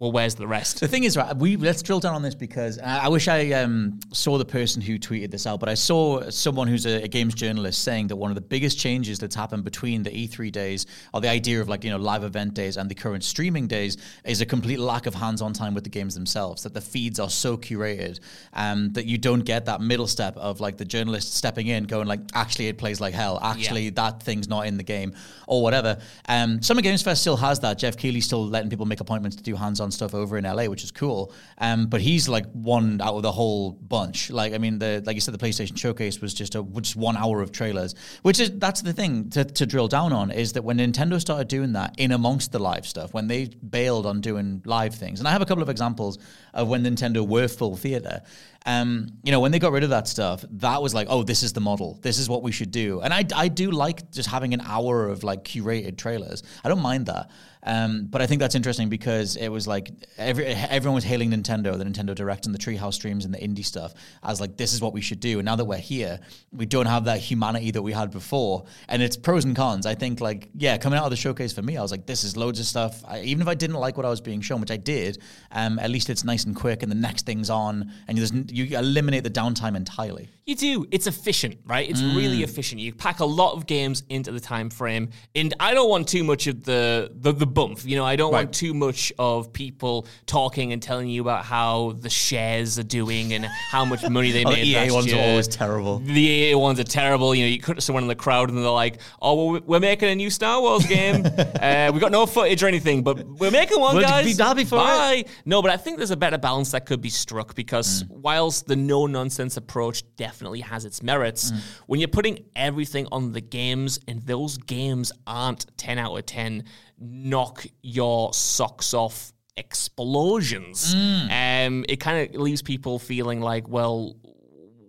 well, 0.00 0.12
where's 0.12 0.36
the 0.36 0.46
rest? 0.46 0.78
The 0.78 0.86
thing 0.86 1.02
is, 1.02 1.16
right, 1.16 1.36
we 1.36 1.56
let's 1.56 1.82
drill 1.82 1.98
down 1.98 2.14
on 2.14 2.22
this 2.22 2.36
because 2.36 2.78
I, 2.78 3.06
I 3.06 3.08
wish 3.08 3.26
I 3.26 3.50
um, 3.52 3.98
saw 4.12 4.38
the 4.38 4.44
person 4.44 4.80
who 4.80 4.96
tweeted 4.96 5.32
this 5.32 5.44
out, 5.44 5.58
but 5.58 5.68
I 5.68 5.74
saw 5.74 6.30
someone 6.30 6.68
who's 6.68 6.86
a, 6.86 7.02
a, 7.02 7.08
games 7.08 7.34
journalist 7.34 7.82
saying 7.82 8.06
that 8.08 8.16
one 8.16 8.30
of 8.30 8.36
the 8.36 8.40
biggest 8.40 8.78
changes 8.78 9.18
that's 9.18 9.34
happened 9.34 9.64
between 9.64 10.04
the 10.04 10.10
E3 10.10 10.52
days 10.52 10.86
or 11.12 11.20
the 11.20 11.28
idea 11.28 11.60
of 11.60 11.68
like 11.68 11.82
you 11.82 11.90
know 11.90 11.96
live 11.96 12.22
event 12.22 12.54
days 12.54 12.76
and 12.76 12.88
the 12.88 12.94
current 12.94 13.24
streaming 13.24 13.66
days 13.66 13.96
is 14.24 14.40
a 14.40 14.46
complete 14.46 14.78
lack 14.78 15.06
of 15.06 15.16
hands-on 15.16 15.52
time 15.52 15.74
with 15.74 15.82
the 15.82 15.90
games 15.90 16.14
themselves. 16.14 16.62
That 16.62 16.74
the 16.74 16.80
feeds 16.80 17.18
are 17.18 17.30
so 17.30 17.56
curated 17.56 18.20
um, 18.52 18.92
that 18.92 19.06
you 19.06 19.18
don't 19.18 19.44
get 19.44 19.66
that 19.66 19.80
middle 19.80 20.06
step 20.06 20.36
of 20.36 20.60
like 20.60 20.76
the 20.76 20.84
journalist 20.84 21.34
stepping 21.34 21.66
in, 21.66 21.84
going 21.84 22.06
like, 22.06 22.20
actually 22.34 22.68
it 22.68 22.78
plays 22.78 23.00
like 23.00 23.14
hell. 23.14 23.40
Actually, 23.42 23.86
yeah. 23.86 23.90
that 23.96 24.22
thing's 24.22 24.48
not 24.48 24.68
in 24.68 24.76
the 24.76 24.84
game 24.84 25.12
or 25.48 25.60
whatever. 25.60 25.98
Um, 26.28 26.62
Summer 26.62 26.82
Games 26.82 27.02
Fest 27.02 27.22
still 27.22 27.36
has 27.36 27.58
that. 27.60 27.78
Geoff 27.78 27.96
Keighley's 27.96 28.26
still 28.26 28.46
letting 28.46 28.70
people 28.70 28.86
make 28.86 29.00
appointments 29.00 29.36
to 29.38 29.42
do 29.42 29.56
hands-on 29.56 29.87
stuff 29.90 30.14
over 30.14 30.36
in 30.36 30.44
LA, 30.44 30.64
which 30.64 30.84
is 30.84 30.90
cool. 30.90 31.32
Um, 31.58 31.86
but 31.86 32.00
he's 32.00 32.28
like 32.28 32.46
one 32.52 33.00
out 33.00 33.14
of 33.14 33.22
the 33.22 33.32
whole 33.32 33.72
bunch. 33.72 34.30
Like 34.30 34.52
I 34.54 34.58
mean, 34.58 34.78
the 34.78 35.02
like 35.04 35.14
you 35.14 35.20
said, 35.20 35.34
the 35.34 35.44
PlayStation 35.44 35.76
Showcase 35.76 36.20
was 36.20 36.34
just 36.34 36.54
a 36.54 36.62
just 36.80 36.96
one 36.96 37.16
hour 37.16 37.40
of 37.42 37.52
trailers, 37.52 37.94
which 38.22 38.40
is 38.40 38.50
that's 38.58 38.82
the 38.82 38.92
thing 38.92 39.30
to, 39.30 39.44
to 39.44 39.66
drill 39.66 39.88
down 39.88 40.12
on 40.12 40.30
is 40.30 40.52
that 40.54 40.62
when 40.62 40.78
Nintendo 40.78 41.20
started 41.20 41.48
doing 41.48 41.72
that 41.72 41.94
in 41.98 42.12
amongst 42.12 42.52
the 42.52 42.58
live 42.58 42.86
stuff, 42.86 43.14
when 43.14 43.26
they 43.26 43.46
bailed 43.46 44.06
on 44.06 44.20
doing 44.20 44.62
live 44.64 44.94
things, 44.94 45.18
and 45.18 45.28
I 45.28 45.32
have 45.32 45.42
a 45.42 45.46
couple 45.46 45.62
of 45.62 45.68
examples 45.68 46.18
of 46.54 46.68
when 46.68 46.84
Nintendo 46.84 47.26
were 47.26 47.48
full 47.48 47.76
theater. 47.76 48.22
Um, 48.66 49.08
you 49.22 49.32
know, 49.32 49.40
when 49.40 49.52
they 49.52 49.58
got 49.58 49.72
rid 49.72 49.84
of 49.84 49.90
that 49.90 50.08
stuff, 50.08 50.44
that 50.50 50.82
was 50.82 50.92
like, 50.92 51.06
oh, 51.08 51.22
this 51.22 51.42
is 51.42 51.52
the 51.52 51.60
model. 51.60 51.98
This 52.02 52.18
is 52.18 52.28
what 52.28 52.42
we 52.42 52.52
should 52.52 52.70
do. 52.70 53.00
And 53.00 53.14
I, 53.14 53.24
I 53.34 53.48
do 53.48 53.70
like 53.70 54.10
just 54.10 54.28
having 54.28 54.52
an 54.52 54.60
hour 54.60 55.08
of 55.08 55.24
like 55.24 55.44
curated 55.44 55.96
trailers. 55.96 56.42
I 56.64 56.68
don't 56.68 56.82
mind 56.82 57.06
that. 57.06 57.30
Um, 57.68 58.06
but 58.06 58.22
I 58.22 58.26
think 58.26 58.40
that's 58.40 58.54
interesting 58.54 58.88
because 58.88 59.36
it 59.36 59.50
was 59.50 59.68
like 59.68 59.90
every, 60.16 60.46
everyone 60.46 60.94
was 60.94 61.04
hailing 61.04 61.30
Nintendo, 61.30 61.76
the 61.76 61.84
Nintendo 61.84 62.14
Direct 62.14 62.46
and 62.46 62.54
the 62.54 62.58
Treehouse 62.58 62.94
streams 62.94 63.26
and 63.26 63.34
the 63.34 63.38
indie 63.38 63.64
stuff 63.64 63.92
as 64.22 64.40
like 64.40 64.56
this 64.56 64.72
is 64.72 64.80
what 64.80 64.94
we 64.94 65.02
should 65.02 65.20
do. 65.20 65.38
And 65.38 65.44
now 65.44 65.54
that 65.54 65.66
we're 65.66 65.76
here, 65.76 66.18
we 66.50 66.64
don't 66.64 66.86
have 66.86 67.04
that 67.04 67.20
humanity 67.20 67.70
that 67.72 67.82
we 67.82 67.92
had 67.92 68.10
before, 68.10 68.64
and 68.88 69.02
it's 69.02 69.18
pros 69.18 69.44
and 69.44 69.54
cons. 69.54 69.84
I 69.84 69.94
think 69.94 70.22
like 70.22 70.48
yeah, 70.54 70.78
coming 70.78 70.98
out 70.98 71.04
of 71.04 71.10
the 71.10 71.16
showcase 71.16 71.52
for 71.52 71.60
me, 71.60 71.76
I 71.76 71.82
was 71.82 71.90
like, 71.90 72.06
this 72.06 72.24
is 72.24 72.38
loads 72.38 72.58
of 72.58 72.64
stuff. 72.64 73.04
I, 73.06 73.20
even 73.20 73.42
if 73.42 73.48
I 73.48 73.54
didn't 73.54 73.76
like 73.76 73.98
what 73.98 74.06
I 74.06 74.10
was 74.10 74.22
being 74.22 74.40
shown, 74.40 74.62
which 74.62 74.70
I 74.70 74.78
did, 74.78 75.18
um, 75.52 75.78
at 75.78 75.90
least 75.90 76.08
it's 76.08 76.24
nice 76.24 76.44
and 76.44 76.56
quick, 76.56 76.82
and 76.82 76.90
the 76.90 76.96
next 76.96 77.26
thing's 77.26 77.50
on, 77.50 77.92
and 78.08 78.18
you 78.50 78.78
eliminate 78.78 79.24
the 79.24 79.30
downtime 79.30 79.76
entirely. 79.76 80.30
You 80.46 80.56
do. 80.56 80.86
It's 80.90 81.06
efficient, 81.06 81.58
right? 81.66 81.86
It's 81.86 82.00
mm. 82.00 82.16
really 82.16 82.42
efficient. 82.42 82.80
You 82.80 82.94
pack 82.94 83.20
a 83.20 83.26
lot 83.26 83.52
of 83.52 83.66
games 83.66 84.04
into 84.08 84.32
the 84.32 84.40
time 84.40 84.70
frame, 84.70 85.10
and 85.34 85.52
I 85.60 85.74
don't 85.74 85.90
want 85.90 86.08
too 86.08 86.24
much 86.24 86.46
of 86.46 86.64
the 86.64 87.12
the, 87.14 87.32
the 87.32 87.57
bump. 87.66 87.84
You 87.84 87.96
know, 87.96 88.04
I 88.04 88.16
don't 88.16 88.32
right. 88.32 88.46
want 88.46 88.54
too 88.54 88.74
much 88.74 89.12
of 89.18 89.52
people 89.52 90.06
talking 90.26 90.72
and 90.72 90.82
telling 90.82 91.08
you 91.08 91.22
about 91.22 91.44
how 91.44 91.92
the 91.98 92.10
shares 92.10 92.78
are 92.78 92.84
doing 92.84 93.32
and 93.32 93.44
how 93.44 93.84
much 93.84 94.08
money 94.08 94.32
they 94.32 94.44
oh, 94.46 94.50
made. 94.50 94.62
The 94.62 94.86
EA 94.86 94.90
ones 94.90 95.06
year. 95.06 95.16
are 95.16 95.28
always 95.30 95.48
terrible. 95.48 95.98
The 95.98 96.20
EA 96.20 96.54
ones 96.54 96.80
are 96.80 96.84
terrible. 96.84 97.34
You 97.34 97.44
know, 97.44 97.50
you 97.50 97.60
cut 97.60 97.82
someone 97.82 98.04
in 98.04 98.08
the 98.08 98.14
crowd 98.14 98.48
and 98.48 98.58
they're 98.58 98.70
like, 98.70 99.00
"Oh, 99.20 99.50
well, 99.52 99.60
we're 99.66 99.80
making 99.80 100.08
a 100.08 100.14
new 100.14 100.30
Star 100.30 100.60
Wars 100.60 100.86
game. 100.86 101.24
uh, 101.36 101.90
we 101.92 102.00
got 102.00 102.12
no 102.12 102.26
footage 102.26 102.62
or 102.62 102.66
anything, 102.66 103.02
but 103.02 103.24
we're 103.24 103.50
making 103.50 103.80
one, 103.80 103.96
we'll 103.96 104.04
guys. 104.04 104.36
Be 104.36 104.42
happy 104.42 104.64
for 104.64 104.76
Bye." 104.76 105.24
It. 105.26 105.28
No, 105.44 105.62
but 105.62 105.70
I 105.70 105.76
think 105.76 105.98
there's 105.98 106.10
a 106.10 106.16
better 106.16 106.38
balance 106.38 106.72
that 106.72 106.86
could 106.86 107.00
be 107.00 107.10
struck 107.10 107.54
because 107.54 108.04
mm. 108.04 108.10
whilst 108.10 108.66
the 108.66 108.76
no 108.76 109.06
nonsense 109.06 109.56
approach 109.56 110.02
definitely 110.16 110.38
definitely 110.38 110.60
has 110.60 110.84
its 110.84 111.02
merits. 111.02 111.50
Mm. 111.50 111.60
When 111.86 112.00
you're 112.00 112.08
putting 112.08 112.44
everything 112.54 113.06
on 113.12 113.32
the 113.32 113.40
games 113.40 113.98
and 114.06 114.24
those 114.26 114.58
games 114.58 115.12
aren't 115.26 115.66
10 115.76 115.98
out 115.98 116.16
of 116.16 116.26
10, 116.26 116.64
knock 117.00 117.66
your 117.82 118.32
socks 118.32 118.94
off 118.94 119.32
explosions. 119.56 120.94
Mm. 120.94 121.66
Um, 121.66 121.84
it 121.88 121.96
kind 121.96 122.34
of 122.34 122.40
leaves 122.40 122.62
people 122.62 122.98
feeling 122.98 123.40
like, 123.40 123.68
well, 123.68 124.16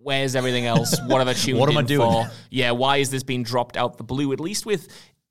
where's 0.02 0.34
everything 0.34 0.66
else? 0.66 0.98
What 1.06 1.18
have 1.18 1.28
I 1.28 1.34
tuned 1.34 1.58
what 1.58 1.68
am 1.68 1.76
I 1.76 1.82
doing? 1.82 2.10
for? 2.10 2.30
Yeah, 2.50 2.70
why 2.72 2.98
is 2.98 3.10
this 3.10 3.22
being 3.22 3.42
dropped 3.42 3.76
out 3.76 3.98
the 3.98 4.04
blue? 4.04 4.32
At 4.32 4.40
least 4.40 4.64
with 4.66 4.88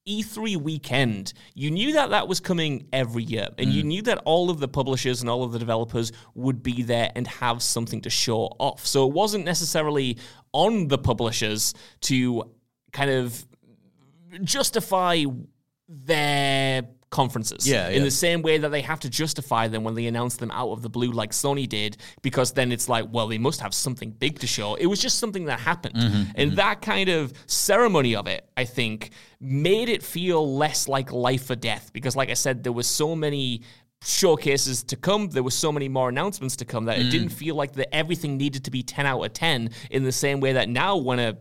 E3 0.07 0.57
weekend, 0.57 1.33
you 1.53 1.71
knew 1.71 1.93
that 1.93 2.09
that 2.11 2.27
was 2.27 2.39
coming 2.39 2.87
every 2.91 3.23
year, 3.23 3.47
and 3.57 3.69
mm. 3.69 3.73
you 3.73 3.83
knew 3.83 4.01
that 4.03 4.19
all 4.25 4.49
of 4.49 4.59
the 4.59 4.67
publishers 4.67 5.21
and 5.21 5.29
all 5.29 5.43
of 5.43 5.51
the 5.51 5.59
developers 5.59 6.11
would 6.35 6.63
be 6.63 6.83
there 6.83 7.11
and 7.15 7.27
have 7.27 7.61
something 7.61 8.01
to 8.01 8.09
show 8.09 8.55
off. 8.59 8.85
So 8.85 9.07
it 9.07 9.13
wasn't 9.13 9.45
necessarily 9.45 10.17
on 10.51 10.87
the 10.87 10.97
publishers 10.97 11.73
to 12.01 12.43
kind 12.91 13.11
of 13.11 13.45
justify 14.43 15.23
their 15.89 16.83
conferences. 17.09 17.67
Yeah, 17.67 17.89
In 17.89 17.97
yeah. 17.97 18.03
the 18.03 18.11
same 18.11 18.41
way 18.41 18.59
that 18.59 18.69
they 18.69 18.81
have 18.81 18.99
to 19.01 19.09
justify 19.09 19.67
them 19.67 19.83
when 19.83 19.95
they 19.95 20.05
announce 20.05 20.35
them 20.35 20.51
out 20.51 20.69
of 20.69 20.81
the 20.81 20.89
blue, 20.89 21.11
like 21.11 21.31
Sony 21.31 21.67
did, 21.67 21.97
because 22.21 22.51
then 22.51 22.71
it's 22.71 22.87
like, 22.87 23.05
well, 23.11 23.27
they 23.27 23.37
must 23.37 23.61
have 23.61 23.73
something 23.73 24.11
big 24.11 24.39
to 24.39 24.47
show. 24.47 24.75
It 24.75 24.85
was 24.85 25.01
just 25.01 25.17
something 25.17 25.45
that 25.45 25.59
happened. 25.59 25.95
Mm-hmm, 25.95 26.23
and 26.35 26.49
mm-hmm. 26.49 26.55
that 26.55 26.81
kind 26.81 27.09
of 27.09 27.33
ceremony 27.47 28.15
of 28.15 28.27
it, 28.27 28.47
I 28.55 28.65
think, 28.65 29.11
made 29.39 29.89
it 29.89 30.03
feel 30.03 30.55
less 30.55 30.87
like 30.87 31.11
life 31.11 31.49
or 31.49 31.55
death. 31.55 31.91
Because, 31.93 32.15
like 32.15 32.29
I 32.29 32.35
said, 32.35 32.63
there 32.63 32.73
was 32.73 32.87
so 32.87 33.15
many 33.15 33.63
showcases 34.03 34.83
to 34.83 34.95
come. 34.95 35.29
There 35.29 35.43
were 35.43 35.51
so 35.51 35.71
many 35.71 35.89
more 35.89 36.09
announcements 36.09 36.55
to 36.57 36.65
come 36.65 36.85
that 36.85 36.97
mm. 36.97 37.07
it 37.07 37.09
didn't 37.09 37.29
feel 37.29 37.55
like 37.55 37.73
that 37.73 37.93
everything 37.93 38.37
needed 38.37 38.63
to 38.65 38.71
be 38.71 38.83
10 38.83 39.05
out 39.05 39.21
of 39.21 39.33
10 39.33 39.71
in 39.89 40.03
the 40.03 40.11
same 40.11 40.39
way 40.39 40.53
that 40.53 40.69
now 40.69 40.95
when 40.95 41.19
a 41.19 41.37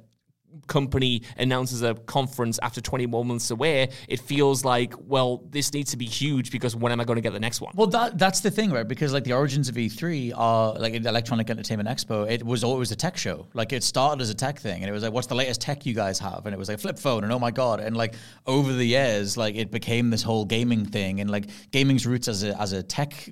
company 0.67 1.23
announces 1.37 1.83
a 1.83 1.95
conference 1.95 2.59
after 2.63 2.81
21 2.81 3.27
months 3.27 3.51
away, 3.51 3.89
it 4.09 4.21
feels 4.21 4.65
like, 4.65 4.95
well, 4.99 5.43
this 5.51 5.73
needs 5.73 5.91
to 5.91 5.97
be 5.97 6.05
huge 6.05 6.51
because 6.51 6.77
when 6.77 6.93
am 6.93 7.01
I 7.01 7.05
going 7.05 7.17
to 7.17 7.23
get 7.23 7.33
the 7.33 7.41
next 7.41 7.61
one? 7.61 7.73
Well, 7.75 7.87
that 7.89 8.19
that's 8.19 8.41
the 8.41 8.51
thing, 8.51 8.71
right? 8.71 8.87
Because 8.87 9.13
like 9.13 9.25
the 9.25 9.33
origins 9.33 9.69
of 9.69 9.75
E3 9.75 10.33
are 10.37 10.75
like 10.75 10.95
Electronic 10.95 11.51
Entertainment 11.51 11.89
Expo. 11.89 12.31
It 12.31 12.45
was 12.45 12.65
always 12.65 12.91
a 12.93 12.97
tech 12.97 13.17
show. 13.17 13.47
Like 13.55 13.73
it 13.73 13.83
started 13.83 14.23
as 14.23 14.31
a 14.31 14.35
tech 14.35 14.59
thing, 14.59 14.83
and 14.83 14.89
it 14.89 14.93
was 14.93 15.03
like, 15.03 15.13
what's 15.13 15.27
the 15.27 15.35
latest 15.35 15.61
tech 15.61 15.87
you 15.87 15.95
guys 15.95 16.19
have? 16.19 16.43
And 16.45 16.55
it 16.55 16.59
was 16.59 16.69
like 16.69 16.79
flip 16.79 16.99
phone, 16.99 17.25
and 17.25 17.33
oh 17.33 17.39
my 17.39 17.51
god, 17.51 17.81
and 17.81 17.97
like 17.97 18.15
over 18.47 18.73
the 18.73 18.85
years, 18.85 19.37
like 19.37 19.57
it 19.57 19.71
became 19.71 20.11
this 20.11 20.23
whole 20.23 20.45
gaming 20.45 20.85
thing, 20.85 21.21
and 21.21 21.31
like 21.31 21.47
gaming's 21.71 22.07
roots 22.07 22.29
as 22.29 22.45
a 22.45 22.61
as 22.61 22.73
a 22.73 22.83
tech 22.83 23.31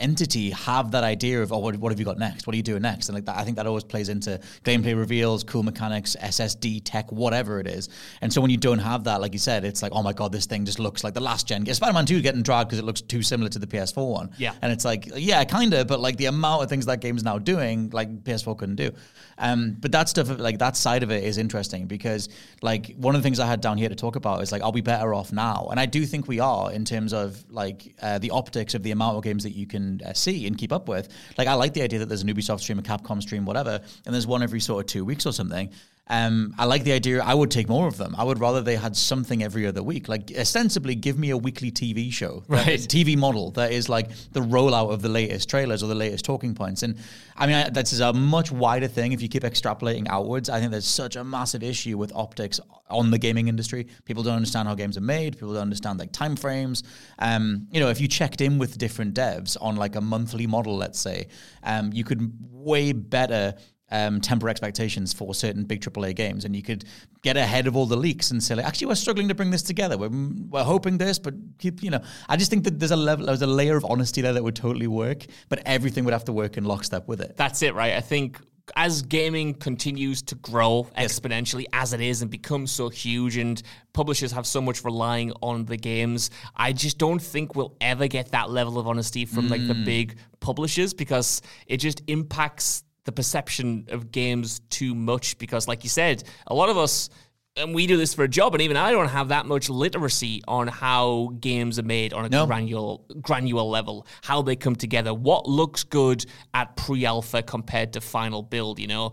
entity 0.00 0.50
have 0.50 0.90
that 0.92 1.04
idea 1.04 1.42
of 1.42 1.52
oh, 1.52 1.58
what, 1.58 1.76
what 1.76 1.92
have 1.92 1.98
you 1.98 2.04
got 2.04 2.18
next? 2.18 2.46
What 2.46 2.54
are 2.54 2.56
you 2.56 2.62
doing 2.62 2.82
next? 2.82 3.08
And 3.08 3.14
like 3.14 3.24
that, 3.26 3.36
I 3.36 3.44
think 3.44 3.56
that 3.56 3.66
always 3.66 3.84
plays 3.84 4.08
into 4.08 4.40
gameplay 4.64 4.96
reveals, 4.96 5.44
cool 5.44 5.62
mechanics, 5.62 6.16
SS 6.20 6.55
SD 6.56 6.82
tech, 6.84 7.10
whatever 7.12 7.60
it 7.60 7.66
is. 7.66 7.88
And 8.20 8.32
so 8.32 8.40
when 8.40 8.50
you 8.50 8.56
don't 8.56 8.78
have 8.78 9.04
that, 9.04 9.20
like 9.20 9.32
you 9.32 9.38
said, 9.38 9.64
it's 9.64 9.82
like, 9.82 9.92
oh 9.94 10.02
my 10.02 10.12
god, 10.12 10.32
this 10.32 10.46
thing 10.46 10.64
just 10.64 10.78
looks 10.78 11.04
like 11.04 11.14
the 11.14 11.20
last 11.20 11.46
gen. 11.46 11.66
Spider-Man 11.66 12.06
2 12.06 12.20
getting 12.22 12.42
dragged 12.42 12.68
because 12.68 12.78
it 12.78 12.84
looks 12.84 13.00
too 13.00 13.22
similar 13.22 13.48
to 13.50 13.58
the 13.58 13.66
PS4 13.66 14.10
one. 14.10 14.30
Yeah. 14.38 14.54
And 14.62 14.72
it's 14.72 14.84
like, 14.84 15.10
yeah, 15.14 15.44
kind 15.44 15.74
of, 15.74 15.86
but 15.86 16.00
like 16.00 16.16
the 16.16 16.26
amount 16.26 16.62
of 16.62 16.68
things 16.68 16.86
that 16.86 17.00
game's 17.00 17.22
now 17.22 17.38
doing, 17.38 17.90
like 17.90 18.24
PS4 18.24 18.56
couldn't 18.56 18.76
do. 18.76 18.92
Um, 19.38 19.76
but 19.78 19.92
that 19.92 20.08
stuff, 20.08 20.38
like 20.38 20.58
that 20.58 20.76
side 20.76 21.02
of 21.02 21.10
it 21.10 21.24
is 21.24 21.38
interesting 21.38 21.86
because 21.86 22.28
like 22.62 22.94
one 22.96 23.14
of 23.14 23.22
the 23.22 23.26
things 23.26 23.38
I 23.38 23.46
had 23.46 23.60
down 23.60 23.78
here 23.78 23.88
to 23.88 23.94
talk 23.94 24.16
about 24.16 24.42
is 24.42 24.52
like, 24.52 24.62
are 24.62 24.72
we 24.72 24.80
better 24.80 25.12
off 25.14 25.32
now? 25.32 25.68
And 25.70 25.78
I 25.78 25.86
do 25.86 26.06
think 26.06 26.26
we 26.26 26.40
are 26.40 26.72
in 26.72 26.84
terms 26.84 27.12
of 27.12 27.44
like 27.50 27.94
uh, 28.00 28.18
the 28.18 28.30
optics 28.30 28.74
of 28.74 28.82
the 28.82 28.92
amount 28.92 29.16
of 29.16 29.24
games 29.24 29.42
that 29.42 29.50
you 29.50 29.66
can 29.66 30.00
uh, 30.04 30.12
see 30.12 30.46
and 30.46 30.56
keep 30.56 30.72
up 30.72 30.88
with. 30.88 31.08
Like 31.36 31.48
I 31.48 31.54
like 31.54 31.74
the 31.74 31.82
idea 31.82 31.98
that 31.98 32.06
there's 32.06 32.22
an 32.22 32.32
Ubisoft 32.32 32.60
stream, 32.60 32.78
a 32.78 32.82
Capcom 32.82 33.20
stream, 33.20 33.44
whatever, 33.44 33.80
and 34.04 34.14
there's 34.14 34.26
one 34.26 34.42
every 34.42 34.60
sort 34.60 34.84
of 34.84 34.86
two 34.86 35.04
weeks 35.04 35.26
or 35.26 35.32
something. 35.32 35.70
Um, 36.08 36.54
I 36.56 36.66
like 36.66 36.84
the 36.84 36.92
idea. 36.92 37.20
I 37.20 37.34
would 37.34 37.50
take 37.50 37.68
more 37.68 37.88
of 37.88 37.96
them. 37.96 38.14
I 38.16 38.22
would 38.22 38.38
rather 38.38 38.62
they 38.62 38.76
had 38.76 38.96
something 38.96 39.42
every 39.42 39.66
other 39.66 39.82
week. 39.82 40.08
Like 40.08 40.30
ostensibly, 40.38 40.94
give 40.94 41.18
me 41.18 41.30
a 41.30 41.36
weekly 41.36 41.72
TV 41.72 42.12
show, 42.12 42.44
right? 42.48 42.78
TV 42.78 43.16
model 43.16 43.50
that 43.52 43.72
is 43.72 43.88
like 43.88 44.10
the 44.32 44.40
rollout 44.40 44.92
of 44.92 45.02
the 45.02 45.08
latest 45.08 45.50
trailers 45.50 45.82
or 45.82 45.88
the 45.88 45.96
latest 45.96 46.24
talking 46.24 46.54
points. 46.54 46.84
And 46.84 46.96
I 47.36 47.46
mean, 47.46 47.56
I, 47.56 47.70
that's 47.70 47.98
a 47.98 48.12
much 48.12 48.52
wider 48.52 48.86
thing. 48.86 49.12
If 49.12 49.20
you 49.20 49.28
keep 49.28 49.42
extrapolating 49.42 50.06
outwards, 50.08 50.48
I 50.48 50.60
think 50.60 50.70
there's 50.70 50.86
such 50.86 51.16
a 51.16 51.24
massive 51.24 51.64
issue 51.64 51.98
with 51.98 52.12
optics 52.14 52.60
on 52.88 53.10
the 53.10 53.18
gaming 53.18 53.48
industry. 53.48 53.88
People 54.04 54.22
don't 54.22 54.36
understand 54.36 54.68
how 54.68 54.76
games 54.76 54.96
are 54.96 55.02
made. 55.02 55.34
People 55.34 55.54
don't 55.54 55.62
understand 55.62 55.98
like 55.98 56.12
time 56.12 56.36
frames. 56.36 56.84
Um, 57.18 57.66
you 57.72 57.80
know, 57.80 57.88
if 57.88 58.00
you 58.00 58.06
checked 58.06 58.40
in 58.40 58.58
with 58.58 58.78
different 58.78 59.14
devs 59.14 59.56
on 59.60 59.74
like 59.74 59.96
a 59.96 60.00
monthly 60.00 60.46
model, 60.46 60.76
let's 60.76 61.00
say, 61.00 61.26
um, 61.64 61.92
you 61.92 62.04
could 62.04 62.32
way 62.52 62.92
better 62.92 63.54
um, 63.90 64.20
temper 64.20 64.48
expectations 64.48 65.12
for 65.12 65.34
certain 65.34 65.64
big 65.64 65.80
AAA 65.80 66.14
games, 66.16 66.44
and 66.44 66.56
you 66.56 66.62
could 66.62 66.84
get 67.22 67.36
ahead 67.36 67.66
of 67.66 67.76
all 67.76 67.86
the 67.86 67.96
leaks 67.96 68.30
and 68.30 68.42
say, 68.42 68.54
like, 68.54 68.66
actually, 68.66 68.88
we're 68.88 68.94
struggling 68.94 69.28
to 69.28 69.34
bring 69.34 69.50
this 69.50 69.62
together. 69.62 69.96
We're, 69.96 70.10
we're 70.48 70.64
hoping 70.64 70.98
this, 70.98 71.18
but 71.18 71.34
keep, 71.58 71.82
you 71.82 71.90
know, 71.90 72.00
I 72.28 72.36
just 72.36 72.50
think 72.50 72.64
that 72.64 72.78
there's 72.78 72.90
a 72.90 72.96
level, 72.96 73.26
there's 73.26 73.42
a 73.42 73.46
layer 73.46 73.76
of 73.76 73.84
honesty 73.84 74.20
there 74.22 74.32
that 74.32 74.42
would 74.42 74.56
totally 74.56 74.86
work, 74.86 75.24
but 75.48 75.62
everything 75.66 76.04
would 76.04 76.12
have 76.12 76.24
to 76.24 76.32
work 76.32 76.56
in 76.56 76.64
lockstep 76.64 77.06
with 77.06 77.20
it. 77.20 77.36
That's 77.36 77.62
it, 77.62 77.74
right? 77.74 77.94
I 77.94 78.00
think 78.00 78.40
as 78.74 79.02
gaming 79.02 79.54
continues 79.54 80.22
to 80.22 80.34
grow 80.36 80.88
yes. 80.96 81.18
exponentially 81.18 81.66
as 81.72 81.92
it 81.92 82.00
is 82.00 82.22
and 82.22 82.30
becomes 82.30 82.72
so 82.72 82.88
huge 82.88 83.36
and 83.36 83.62
publishers 83.92 84.32
have 84.32 84.46
so 84.46 84.60
much 84.60 84.84
relying 84.84 85.32
on 85.40 85.64
the 85.66 85.76
games 85.76 86.30
i 86.56 86.72
just 86.72 86.98
don't 86.98 87.20
think 87.20 87.54
we'll 87.54 87.76
ever 87.80 88.08
get 88.08 88.32
that 88.32 88.50
level 88.50 88.78
of 88.78 88.88
honesty 88.88 89.24
from 89.24 89.46
mm. 89.46 89.50
like 89.50 89.66
the 89.68 89.74
mm. 89.74 89.84
big 89.84 90.16
publishers 90.40 90.92
because 90.92 91.42
it 91.66 91.76
just 91.76 92.02
impacts 92.08 92.82
the 93.06 93.12
perception 93.12 93.86
of 93.88 94.12
games 94.12 94.60
too 94.68 94.94
much 94.94 95.38
because, 95.38 95.66
like 95.66 95.82
you 95.84 95.90
said, 95.90 96.22
a 96.46 96.54
lot 96.54 96.68
of 96.68 96.76
us 96.76 97.08
and 97.56 97.74
we 97.74 97.86
do 97.86 97.96
this 97.96 98.12
for 98.12 98.22
a 98.22 98.28
job, 98.28 98.54
and 98.54 98.60
even 98.62 98.76
I 98.76 98.90
don't 98.90 99.08
have 99.08 99.28
that 99.28 99.46
much 99.46 99.70
literacy 99.70 100.42
on 100.46 100.68
how 100.68 101.32
games 101.40 101.78
are 101.78 101.82
made 101.84 102.12
on 102.12 102.26
a 102.26 102.28
No. 102.28 102.46
granular 102.46 102.98
granular 103.22 103.62
level, 103.62 104.06
how 104.22 104.42
they 104.42 104.56
come 104.56 104.76
together, 104.76 105.14
what 105.14 105.48
looks 105.48 105.82
good 105.82 106.26
at 106.52 106.76
pre-alpha 106.76 107.42
compared 107.42 107.94
to 107.94 108.02
final 108.02 108.42
build. 108.42 108.78
You 108.78 108.88
know, 108.88 109.12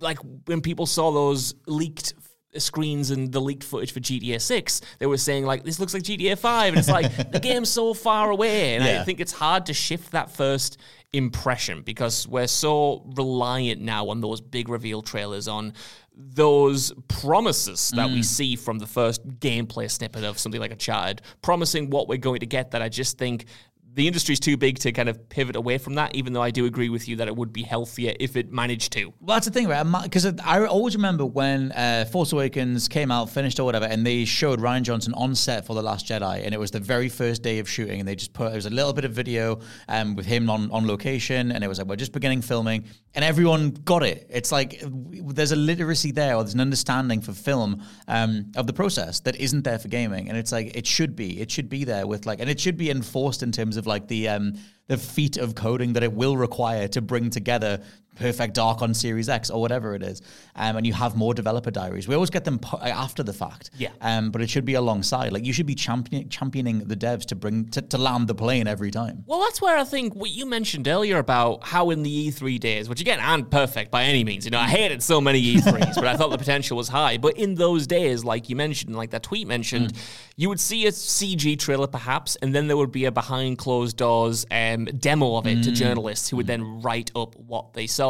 like 0.00 0.18
when 0.46 0.62
people 0.62 0.86
saw 0.86 1.12
those 1.12 1.54
leaked 1.66 2.14
screens 2.58 3.10
and 3.10 3.32
the 3.32 3.40
leaked 3.40 3.64
footage 3.64 3.92
for 3.92 4.00
GTA 4.00 4.40
6, 4.40 4.80
they 4.98 5.06
were 5.06 5.16
saying 5.16 5.44
like 5.44 5.64
this 5.64 5.80
looks 5.80 5.94
like 5.94 6.02
GTA 6.02 6.38
5, 6.38 6.68
and 6.68 6.78
it's 6.78 6.88
like 6.88 7.14
the 7.32 7.40
game's 7.40 7.70
so 7.70 7.94
far 7.94 8.30
away, 8.30 8.74
and 8.74 8.84
I 8.84 9.04
think 9.04 9.20
it's 9.20 9.32
hard 9.32 9.66
to 9.66 9.74
shift 9.74 10.12
that 10.12 10.30
first 10.30 10.78
impression 11.12 11.82
because 11.82 12.26
we're 12.26 12.48
so 12.48 13.04
reliant 13.14 13.80
now 13.80 14.08
on 14.08 14.20
those 14.20 14.40
big 14.40 14.68
reveal 14.68 15.00
trailers 15.00 15.46
on 15.46 15.72
those 16.16 16.92
promises 17.08 17.90
that 17.96 18.08
we 18.08 18.20
mm. 18.20 18.24
see 18.24 18.56
from 18.56 18.78
the 18.78 18.86
first 18.86 19.26
gameplay 19.40 19.90
snippet 19.90 20.22
of 20.22 20.38
something 20.38 20.60
like 20.60 20.70
a 20.70 20.74
Uncharted, 20.74 21.22
promising 21.42 21.90
what 21.90 22.08
we're 22.08 22.18
going 22.18 22.40
to 22.40 22.46
get 22.46 22.72
that 22.72 22.82
I 22.82 22.88
just 22.88 23.18
think 23.18 23.46
the 23.94 24.08
industry's 24.08 24.40
too 24.40 24.56
big 24.56 24.78
to 24.80 24.90
kind 24.90 25.08
of 25.08 25.28
pivot 25.28 25.54
away 25.54 25.78
from 25.78 25.94
that, 25.94 26.14
even 26.16 26.32
though 26.32 26.42
I 26.42 26.50
do 26.50 26.66
agree 26.66 26.88
with 26.88 27.08
you 27.08 27.16
that 27.16 27.28
it 27.28 27.36
would 27.36 27.52
be 27.52 27.62
healthier 27.62 28.14
if 28.18 28.36
it 28.36 28.52
managed 28.52 28.92
to. 28.94 29.12
Well, 29.20 29.36
that's 29.36 29.46
the 29.46 29.52
thing, 29.52 29.68
right? 29.68 29.84
Because 30.02 30.26
I 30.26 30.66
always 30.66 30.96
remember 30.96 31.24
when 31.24 31.70
uh, 31.72 32.04
Force 32.10 32.32
Awakens 32.32 32.88
came 32.88 33.12
out, 33.12 33.30
finished 33.30 33.60
or 33.60 33.64
whatever, 33.64 33.86
and 33.86 34.04
they 34.04 34.24
showed 34.24 34.58
Rian 34.58 34.82
Johnson 34.82 35.14
on 35.14 35.36
set 35.36 35.64
for 35.64 35.74
The 35.74 35.82
Last 35.82 36.06
Jedi, 36.06 36.44
and 36.44 36.52
it 36.52 36.58
was 36.58 36.72
the 36.72 36.80
very 36.80 37.08
first 37.08 37.42
day 37.42 37.60
of 37.60 37.68
shooting, 37.68 38.00
and 38.00 38.08
they 38.08 38.16
just 38.16 38.32
put, 38.32 38.52
it 38.52 38.56
was 38.56 38.66
a 38.66 38.70
little 38.70 38.92
bit 38.92 39.04
of 39.04 39.12
video 39.12 39.60
um, 39.88 40.16
with 40.16 40.26
him 40.26 40.50
on, 40.50 40.70
on 40.72 40.86
location, 40.88 41.52
and 41.52 41.62
it 41.62 41.68
was 41.68 41.78
like, 41.78 41.86
we're 41.86 41.96
just 41.96 42.12
beginning 42.12 42.42
filming, 42.42 42.84
and 43.14 43.24
everyone 43.24 43.70
got 43.70 44.02
it. 44.02 44.26
It's 44.28 44.50
like 44.50 44.82
there's 44.82 45.52
a 45.52 45.56
literacy 45.56 46.10
there, 46.10 46.34
or 46.34 46.42
there's 46.42 46.54
an 46.54 46.60
understanding 46.60 47.20
for 47.20 47.32
film 47.32 47.80
um, 48.08 48.50
of 48.56 48.66
the 48.66 48.72
process 48.72 49.20
that 49.20 49.36
isn't 49.36 49.62
there 49.62 49.78
for 49.78 49.86
gaming, 49.86 50.28
and 50.28 50.36
it's 50.36 50.50
like, 50.50 50.76
it 50.76 50.86
should 50.86 51.14
be. 51.14 51.40
It 51.40 51.50
should 51.50 51.68
be 51.68 51.84
there 51.84 52.08
with 52.08 52.26
like, 52.26 52.40
and 52.40 52.50
it 52.50 52.58
should 52.58 52.76
be 52.76 52.90
enforced 52.90 53.44
in 53.44 53.52
terms 53.52 53.76
of 53.76 53.83
like 53.86 54.08
the, 54.08 54.28
um, 54.28 54.54
the 54.86 54.96
feat 54.96 55.36
of 55.36 55.54
coding 55.54 55.94
that 55.94 56.02
it 56.02 56.12
will 56.12 56.36
require 56.36 56.88
to 56.88 57.00
bring 57.00 57.30
together 57.30 57.82
Perfect 58.14 58.54
Dark 58.54 58.82
on 58.82 58.94
Series 58.94 59.28
X 59.28 59.50
or 59.50 59.60
whatever 59.60 59.94
it 59.94 60.02
is, 60.02 60.22
um, 60.56 60.76
and 60.76 60.86
you 60.86 60.92
have 60.92 61.16
more 61.16 61.34
developer 61.34 61.70
diaries. 61.70 62.06
We 62.08 62.14
always 62.14 62.30
get 62.30 62.44
them 62.44 62.58
pu- 62.58 62.76
after 62.78 63.22
the 63.22 63.32
fact, 63.32 63.70
Yeah. 63.78 63.90
Um, 64.00 64.30
but 64.30 64.40
it 64.42 64.50
should 64.50 64.64
be 64.64 64.74
alongside. 64.74 65.32
Like 65.32 65.44
you 65.44 65.52
should 65.52 65.66
be 65.66 65.74
champion- 65.74 66.28
championing 66.28 66.80
the 66.86 66.96
devs 66.96 67.24
to 67.26 67.34
bring 67.34 67.66
to, 67.70 67.82
to 67.82 67.98
land 67.98 68.28
the 68.28 68.34
plane 68.34 68.66
every 68.66 68.90
time. 68.90 69.24
Well, 69.26 69.40
that's 69.40 69.60
where 69.60 69.76
I 69.76 69.84
think 69.84 70.14
what 70.14 70.30
you 70.30 70.46
mentioned 70.46 70.86
earlier 70.86 71.18
about 71.18 71.64
how 71.64 71.90
in 71.90 72.02
the 72.02 72.28
E3 72.30 72.58
days, 72.60 72.88
which 72.88 73.00
again 73.00 73.20
aren't 73.20 73.50
perfect 73.50 73.90
by 73.90 74.04
any 74.04 74.22
means, 74.24 74.44
you 74.44 74.50
know, 74.50 74.58
I 74.60 74.68
hated 74.68 75.02
so 75.02 75.20
many 75.20 75.40
E3s, 75.42 75.94
but 75.96 76.06
I 76.06 76.16
thought 76.16 76.30
the 76.30 76.38
potential 76.38 76.76
was 76.76 76.88
high. 76.88 77.18
But 77.18 77.36
in 77.36 77.54
those 77.56 77.86
days, 77.86 78.24
like 78.24 78.48
you 78.48 78.56
mentioned, 78.56 78.94
like 78.96 79.10
that 79.10 79.22
tweet 79.22 79.46
mentioned, 79.48 79.94
you 80.36 80.48
would 80.48 80.60
see 80.60 80.86
a 80.86 80.90
CG 80.90 81.58
trailer 81.58 81.86
perhaps, 81.86 82.36
and 82.36 82.54
then 82.54 82.66
there 82.68 82.76
would 82.76 82.92
be 82.92 83.04
a 83.06 83.12
behind 83.12 83.58
closed 83.58 83.96
doors 83.96 84.46
um, 84.50 84.84
demo 84.84 85.36
of 85.36 85.46
it 85.46 85.62
to 85.64 85.72
journalists 85.72 86.28
who 86.28 86.36
would 86.36 86.46
then 86.46 86.80
write 86.82 87.10
up 87.16 87.34
what 87.36 87.72
they 87.72 87.86
saw. 87.86 88.03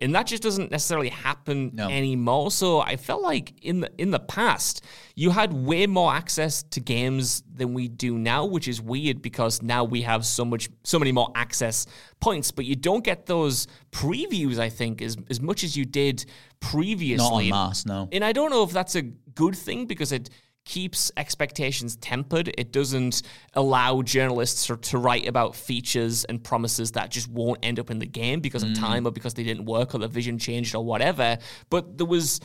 And 0.00 0.14
that 0.14 0.26
just 0.26 0.42
doesn't 0.42 0.70
necessarily 0.70 1.08
happen 1.08 1.70
No. 1.72 1.88
anymore. 1.88 2.50
So 2.50 2.80
I 2.80 2.96
felt 2.96 3.22
like 3.22 3.54
in 3.62 3.80
the 3.80 3.90
in 3.96 4.10
the 4.10 4.18
past, 4.18 4.82
you 5.14 5.30
had 5.30 5.52
way 5.52 5.86
more 5.86 6.12
access 6.12 6.62
to 6.74 6.80
games 6.80 7.42
than 7.58 7.74
we 7.74 7.88
do 7.88 8.18
now, 8.18 8.44
which 8.44 8.66
is 8.68 8.82
weird 8.82 9.22
because 9.22 9.62
now 9.62 9.84
we 9.84 10.02
have 10.02 10.26
so 10.26 10.44
much 10.44 10.68
so 10.82 10.98
many 10.98 11.12
more 11.12 11.30
access 11.34 11.86
points, 12.20 12.50
but 12.50 12.64
you 12.64 12.74
don't 12.76 13.04
get 13.04 13.26
those 13.26 13.66
previews, 13.92 14.58
I 14.58 14.68
think, 14.68 15.00
as 15.00 15.16
as 15.30 15.40
much 15.40 15.62
as 15.64 15.76
you 15.76 15.84
did 15.84 16.24
previously. 16.60 17.50
Not 17.50 17.62
en 17.62 17.68
masse, 17.68 17.86
no. 17.86 18.08
And 18.12 18.24
I 18.24 18.32
don't 18.32 18.50
know 18.50 18.64
if 18.64 18.72
that's 18.72 18.96
a 18.96 19.02
good 19.02 19.56
thing 19.56 19.86
because 19.86 20.12
it 20.12 20.28
keeps 20.64 21.12
expectations 21.16 21.96
tempered. 21.96 22.52
It 22.56 22.72
doesn't 22.72 23.22
allow 23.54 24.02
journalists 24.02 24.66
to, 24.66 24.76
to 24.76 24.98
write 24.98 25.28
about 25.28 25.54
features 25.54 26.24
and 26.24 26.42
promises 26.42 26.92
that 26.92 27.10
just 27.10 27.28
won't 27.28 27.58
end 27.62 27.78
up 27.78 27.90
in 27.90 27.98
the 27.98 28.06
game 28.06 28.40
because 28.40 28.62
of 28.62 28.70
mm. 28.70 28.78
time 28.78 29.06
or 29.06 29.10
because 29.10 29.34
they 29.34 29.44
didn't 29.44 29.66
work 29.66 29.94
or 29.94 29.98
the 29.98 30.08
vision 30.08 30.38
changed 30.38 30.74
or 30.74 30.84
whatever. 30.84 31.38
But 31.70 31.98
there 31.98 32.06
was 32.06 32.40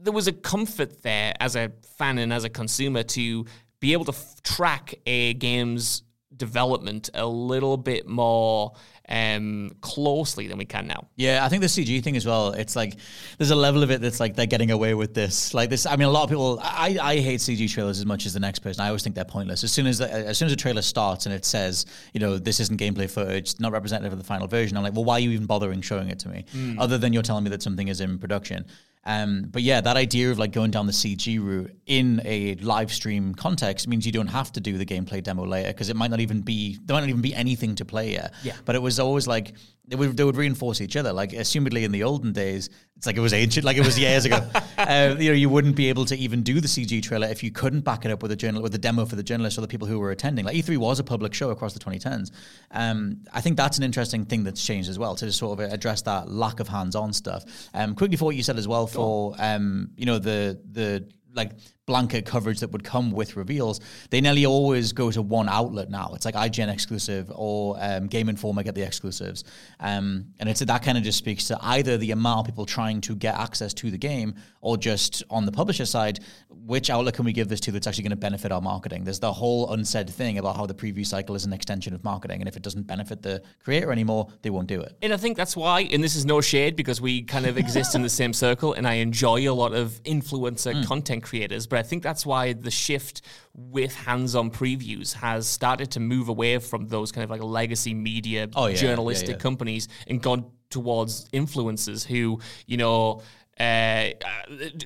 there 0.00 0.12
was 0.12 0.28
a 0.28 0.32
comfort 0.32 1.02
there 1.02 1.34
as 1.40 1.56
a 1.56 1.72
fan 1.96 2.18
and 2.18 2.32
as 2.32 2.44
a 2.44 2.48
consumer 2.48 3.02
to 3.02 3.44
be 3.80 3.92
able 3.92 4.04
to 4.04 4.12
f- 4.12 4.42
track 4.42 4.94
a 5.06 5.34
game's 5.34 6.02
development 6.36 7.10
a 7.14 7.26
little 7.26 7.76
bit 7.76 8.06
more 8.06 8.72
um, 9.08 9.70
closely 9.80 10.48
than 10.48 10.58
we 10.58 10.64
can 10.64 10.86
now. 10.86 11.08
Yeah, 11.16 11.44
I 11.44 11.48
think 11.48 11.62
the 11.62 11.68
CG 11.68 12.02
thing 12.02 12.16
as 12.16 12.26
well. 12.26 12.52
It's 12.52 12.76
like 12.76 12.96
there's 13.38 13.50
a 13.50 13.56
level 13.56 13.82
of 13.82 13.90
it 13.90 14.00
that's 14.00 14.20
like 14.20 14.36
they're 14.36 14.46
getting 14.46 14.70
away 14.70 14.94
with 14.94 15.14
this. 15.14 15.54
Like 15.54 15.70
this, 15.70 15.86
I 15.86 15.96
mean, 15.96 16.08
a 16.08 16.10
lot 16.10 16.24
of 16.24 16.30
people. 16.30 16.60
I, 16.62 16.98
I 17.00 17.16
hate 17.18 17.40
CG 17.40 17.70
trailers 17.70 17.98
as 17.98 18.06
much 18.06 18.26
as 18.26 18.34
the 18.34 18.40
next 18.40 18.60
person. 18.60 18.82
I 18.82 18.88
always 18.88 19.02
think 19.02 19.14
they're 19.14 19.24
pointless. 19.24 19.64
As 19.64 19.72
soon 19.72 19.86
as 19.86 19.98
the, 19.98 20.12
as 20.12 20.36
soon 20.38 20.46
as 20.46 20.52
a 20.52 20.56
trailer 20.56 20.82
starts 20.82 21.26
and 21.26 21.34
it 21.34 21.44
says, 21.44 21.86
you 22.12 22.20
know, 22.20 22.38
this 22.38 22.60
isn't 22.60 22.78
gameplay 22.78 23.10
footage, 23.10 23.58
not 23.60 23.72
representative 23.72 24.12
of 24.12 24.18
the 24.18 24.24
final 24.24 24.46
version, 24.46 24.76
I'm 24.76 24.82
like, 24.82 24.94
well, 24.94 25.04
why 25.04 25.14
are 25.14 25.20
you 25.20 25.30
even 25.30 25.46
bothering 25.46 25.80
showing 25.80 26.08
it 26.08 26.18
to 26.20 26.28
me? 26.28 26.44
Other 26.78 26.98
than 26.98 27.12
you're 27.12 27.22
telling 27.22 27.44
me 27.44 27.50
that 27.50 27.62
something 27.62 27.88
is 27.88 28.00
in 28.00 28.18
production. 28.18 28.66
Um, 29.08 29.46
but 29.50 29.62
yeah, 29.62 29.80
that 29.80 29.96
idea 29.96 30.30
of 30.30 30.38
like 30.38 30.52
going 30.52 30.70
down 30.70 30.84
the 30.84 30.92
CG 30.92 31.42
route 31.42 31.74
in 31.86 32.20
a 32.26 32.56
live 32.56 32.92
stream 32.92 33.34
context 33.34 33.88
means 33.88 34.04
you 34.04 34.12
don't 34.12 34.26
have 34.26 34.52
to 34.52 34.60
do 34.60 34.76
the 34.76 34.84
gameplay 34.84 35.22
demo 35.22 35.46
later 35.46 35.70
because 35.70 35.88
it 35.88 35.96
might 35.96 36.10
not 36.10 36.20
even 36.20 36.42
be 36.42 36.78
there 36.84 36.94
might 36.94 37.00
not 37.00 37.08
even 37.08 37.22
be 37.22 37.34
anything 37.34 37.74
to 37.76 37.86
play 37.86 38.12
yet. 38.12 38.34
Yeah. 38.42 38.52
But 38.66 38.76
it 38.76 38.82
was 38.82 39.00
always 39.00 39.26
like 39.26 39.54
they 39.88 39.96
would 39.96 40.16
they 40.16 40.24
would 40.24 40.36
reinforce 40.36 40.80
each 40.80 40.96
other. 40.96 41.12
Like 41.12 41.30
assumedly 41.30 41.84
in 41.84 41.92
the 41.92 42.04
olden 42.04 42.32
days, 42.32 42.68
it's 42.96 43.06
like 43.06 43.16
it 43.16 43.20
was 43.20 43.32
ancient, 43.32 43.64
like 43.64 43.78
it 43.78 43.84
was 43.84 43.98
years 43.98 44.26
ago. 44.26 44.36
uh, 44.78 45.16
you 45.18 45.30
know, 45.30 45.34
you 45.34 45.48
wouldn't 45.48 45.76
be 45.76 45.88
able 45.88 46.04
to 46.06 46.16
even 46.16 46.42
do 46.42 46.60
the 46.60 46.68
CG 46.68 47.02
trailer 47.02 47.26
if 47.28 47.42
you 47.42 47.50
couldn't 47.50 47.80
back 47.80 48.04
it 48.04 48.10
up 48.10 48.22
with 48.22 48.30
a 48.30 48.36
journal 48.36 48.62
with 48.62 48.74
a 48.74 48.78
demo 48.78 49.06
for 49.06 49.16
the 49.16 49.22
journalists 49.22 49.58
or 49.58 49.62
the 49.62 49.68
people 49.68 49.88
who 49.88 49.98
were 49.98 50.10
attending. 50.10 50.44
Like 50.44 50.56
E3 50.56 50.76
was 50.76 51.00
a 51.00 51.04
public 51.04 51.32
show 51.32 51.50
across 51.50 51.72
the 51.72 51.80
2010s. 51.80 52.30
Um, 52.70 53.24
I 53.32 53.40
think 53.40 53.56
that's 53.56 53.78
an 53.78 53.84
interesting 53.84 54.26
thing 54.26 54.44
that's 54.44 54.64
changed 54.64 54.90
as 54.90 54.98
well 54.98 55.14
to 55.16 55.32
sort 55.32 55.58
of 55.58 55.72
address 55.72 56.02
that 56.02 56.30
lack 56.30 56.60
of 56.60 56.68
hands-on 56.68 57.14
stuff. 57.14 57.44
Um, 57.72 57.94
quickly 57.94 58.16
for 58.16 58.26
what 58.26 58.36
you 58.36 58.42
said 58.42 58.58
as 58.58 58.68
well 58.68 58.86
for 58.86 59.34
um, 59.38 59.90
you 59.96 60.04
know 60.04 60.18
the 60.18 60.60
the 60.70 61.08
like 61.32 61.52
blanket 61.88 62.26
coverage 62.26 62.60
that 62.60 62.70
would 62.70 62.84
come 62.84 63.10
with 63.10 63.34
reveals, 63.34 63.80
they 64.10 64.20
nearly 64.20 64.46
always 64.46 64.92
go 64.92 65.10
to 65.10 65.22
one 65.22 65.48
outlet 65.48 65.90
now. 65.90 66.12
It's 66.14 66.26
like 66.26 66.36
IGN 66.36 66.70
exclusive 66.72 67.32
or 67.34 67.76
um, 67.80 68.06
Game 68.06 68.28
Informer 68.28 68.62
get 68.62 68.74
the 68.74 68.82
exclusives, 68.82 69.42
um, 69.80 70.26
and 70.38 70.48
it's 70.48 70.60
that 70.60 70.82
kind 70.82 70.96
of 70.98 71.02
just 71.02 71.18
speaks 71.18 71.48
to 71.48 71.58
either 71.60 71.96
the 71.96 72.12
amount 72.12 72.40
of 72.40 72.46
people 72.46 72.66
trying 72.66 73.00
to 73.00 73.16
get 73.16 73.34
access 73.34 73.72
to 73.74 73.90
the 73.90 73.98
game, 73.98 74.34
or 74.60 74.76
just 74.76 75.22
on 75.30 75.46
the 75.46 75.52
publisher 75.52 75.86
side, 75.86 76.20
which 76.50 76.90
outlet 76.90 77.14
can 77.14 77.24
we 77.24 77.32
give 77.32 77.48
this 77.48 77.60
to 77.60 77.72
that's 77.72 77.86
actually 77.86 78.04
going 78.04 78.10
to 78.10 78.16
benefit 78.16 78.52
our 78.52 78.60
marketing? 78.60 79.04
There's 79.04 79.20
the 79.20 79.32
whole 79.32 79.72
unsaid 79.72 80.10
thing 80.10 80.36
about 80.36 80.56
how 80.56 80.66
the 80.66 80.74
preview 80.74 81.06
cycle 81.06 81.34
is 81.34 81.46
an 81.46 81.52
extension 81.54 81.94
of 81.94 82.04
marketing, 82.04 82.40
and 82.40 82.48
if 82.48 82.56
it 82.56 82.62
doesn't 82.62 82.86
benefit 82.86 83.22
the 83.22 83.42
creator 83.64 83.90
anymore, 83.90 84.28
they 84.42 84.50
won't 84.50 84.68
do 84.68 84.80
it. 84.82 84.96
And 85.00 85.12
I 85.12 85.16
think 85.16 85.36
that's 85.38 85.56
why, 85.56 85.80
and 85.80 86.04
this 86.04 86.14
is 86.14 86.26
no 86.26 86.42
shade 86.42 86.76
because 86.76 87.00
we 87.00 87.22
kind 87.22 87.46
of 87.46 87.56
exist 87.56 87.94
in 87.94 88.02
the 88.02 88.10
same 88.10 88.34
circle, 88.34 88.74
and 88.74 88.86
I 88.86 88.94
enjoy 88.94 89.50
a 89.50 89.54
lot 89.54 89.72
of 89.72 90.02
influencer 90.04 90.84
content 90.84 91.22
creators. 91.22 91.66
But 91.66 91.77
I 91.78 91.82
think 91.82 92.02
that's 92.02 92.26
why 92.26 92.52
the 92.52 92.70
shift 92.70 93.22
with 93.54 93.94
hands-on 93.94 94.50
previews 94.50 95.14
has 95.14 95.46
started 95.46 95.90
to 95.92 96.00
move 96.00 96.28
away 96.28 96.58
from 96.58 96.88
those 96.88 97.12
kind 97.12 97.24
of 97.24 97.30
like 97.30 97.42
legacy 97.42 97.94
media 97.94 98.48
Oh, 98.54 98.66
yeah, 98.66 98.74
yeah, 98.74 98.80
journalistic 98.80 99.36
yeah. 99.36 99.36
companies 99.36 99.88
and 100.06 100.22
gone 100.22 100.44
towards 100.70 101.28
influencers 101.30 102.04
who, 102.06 102.40
you 102.66 102.76
know. 102.76 103.22
Uh, 103.60 104.10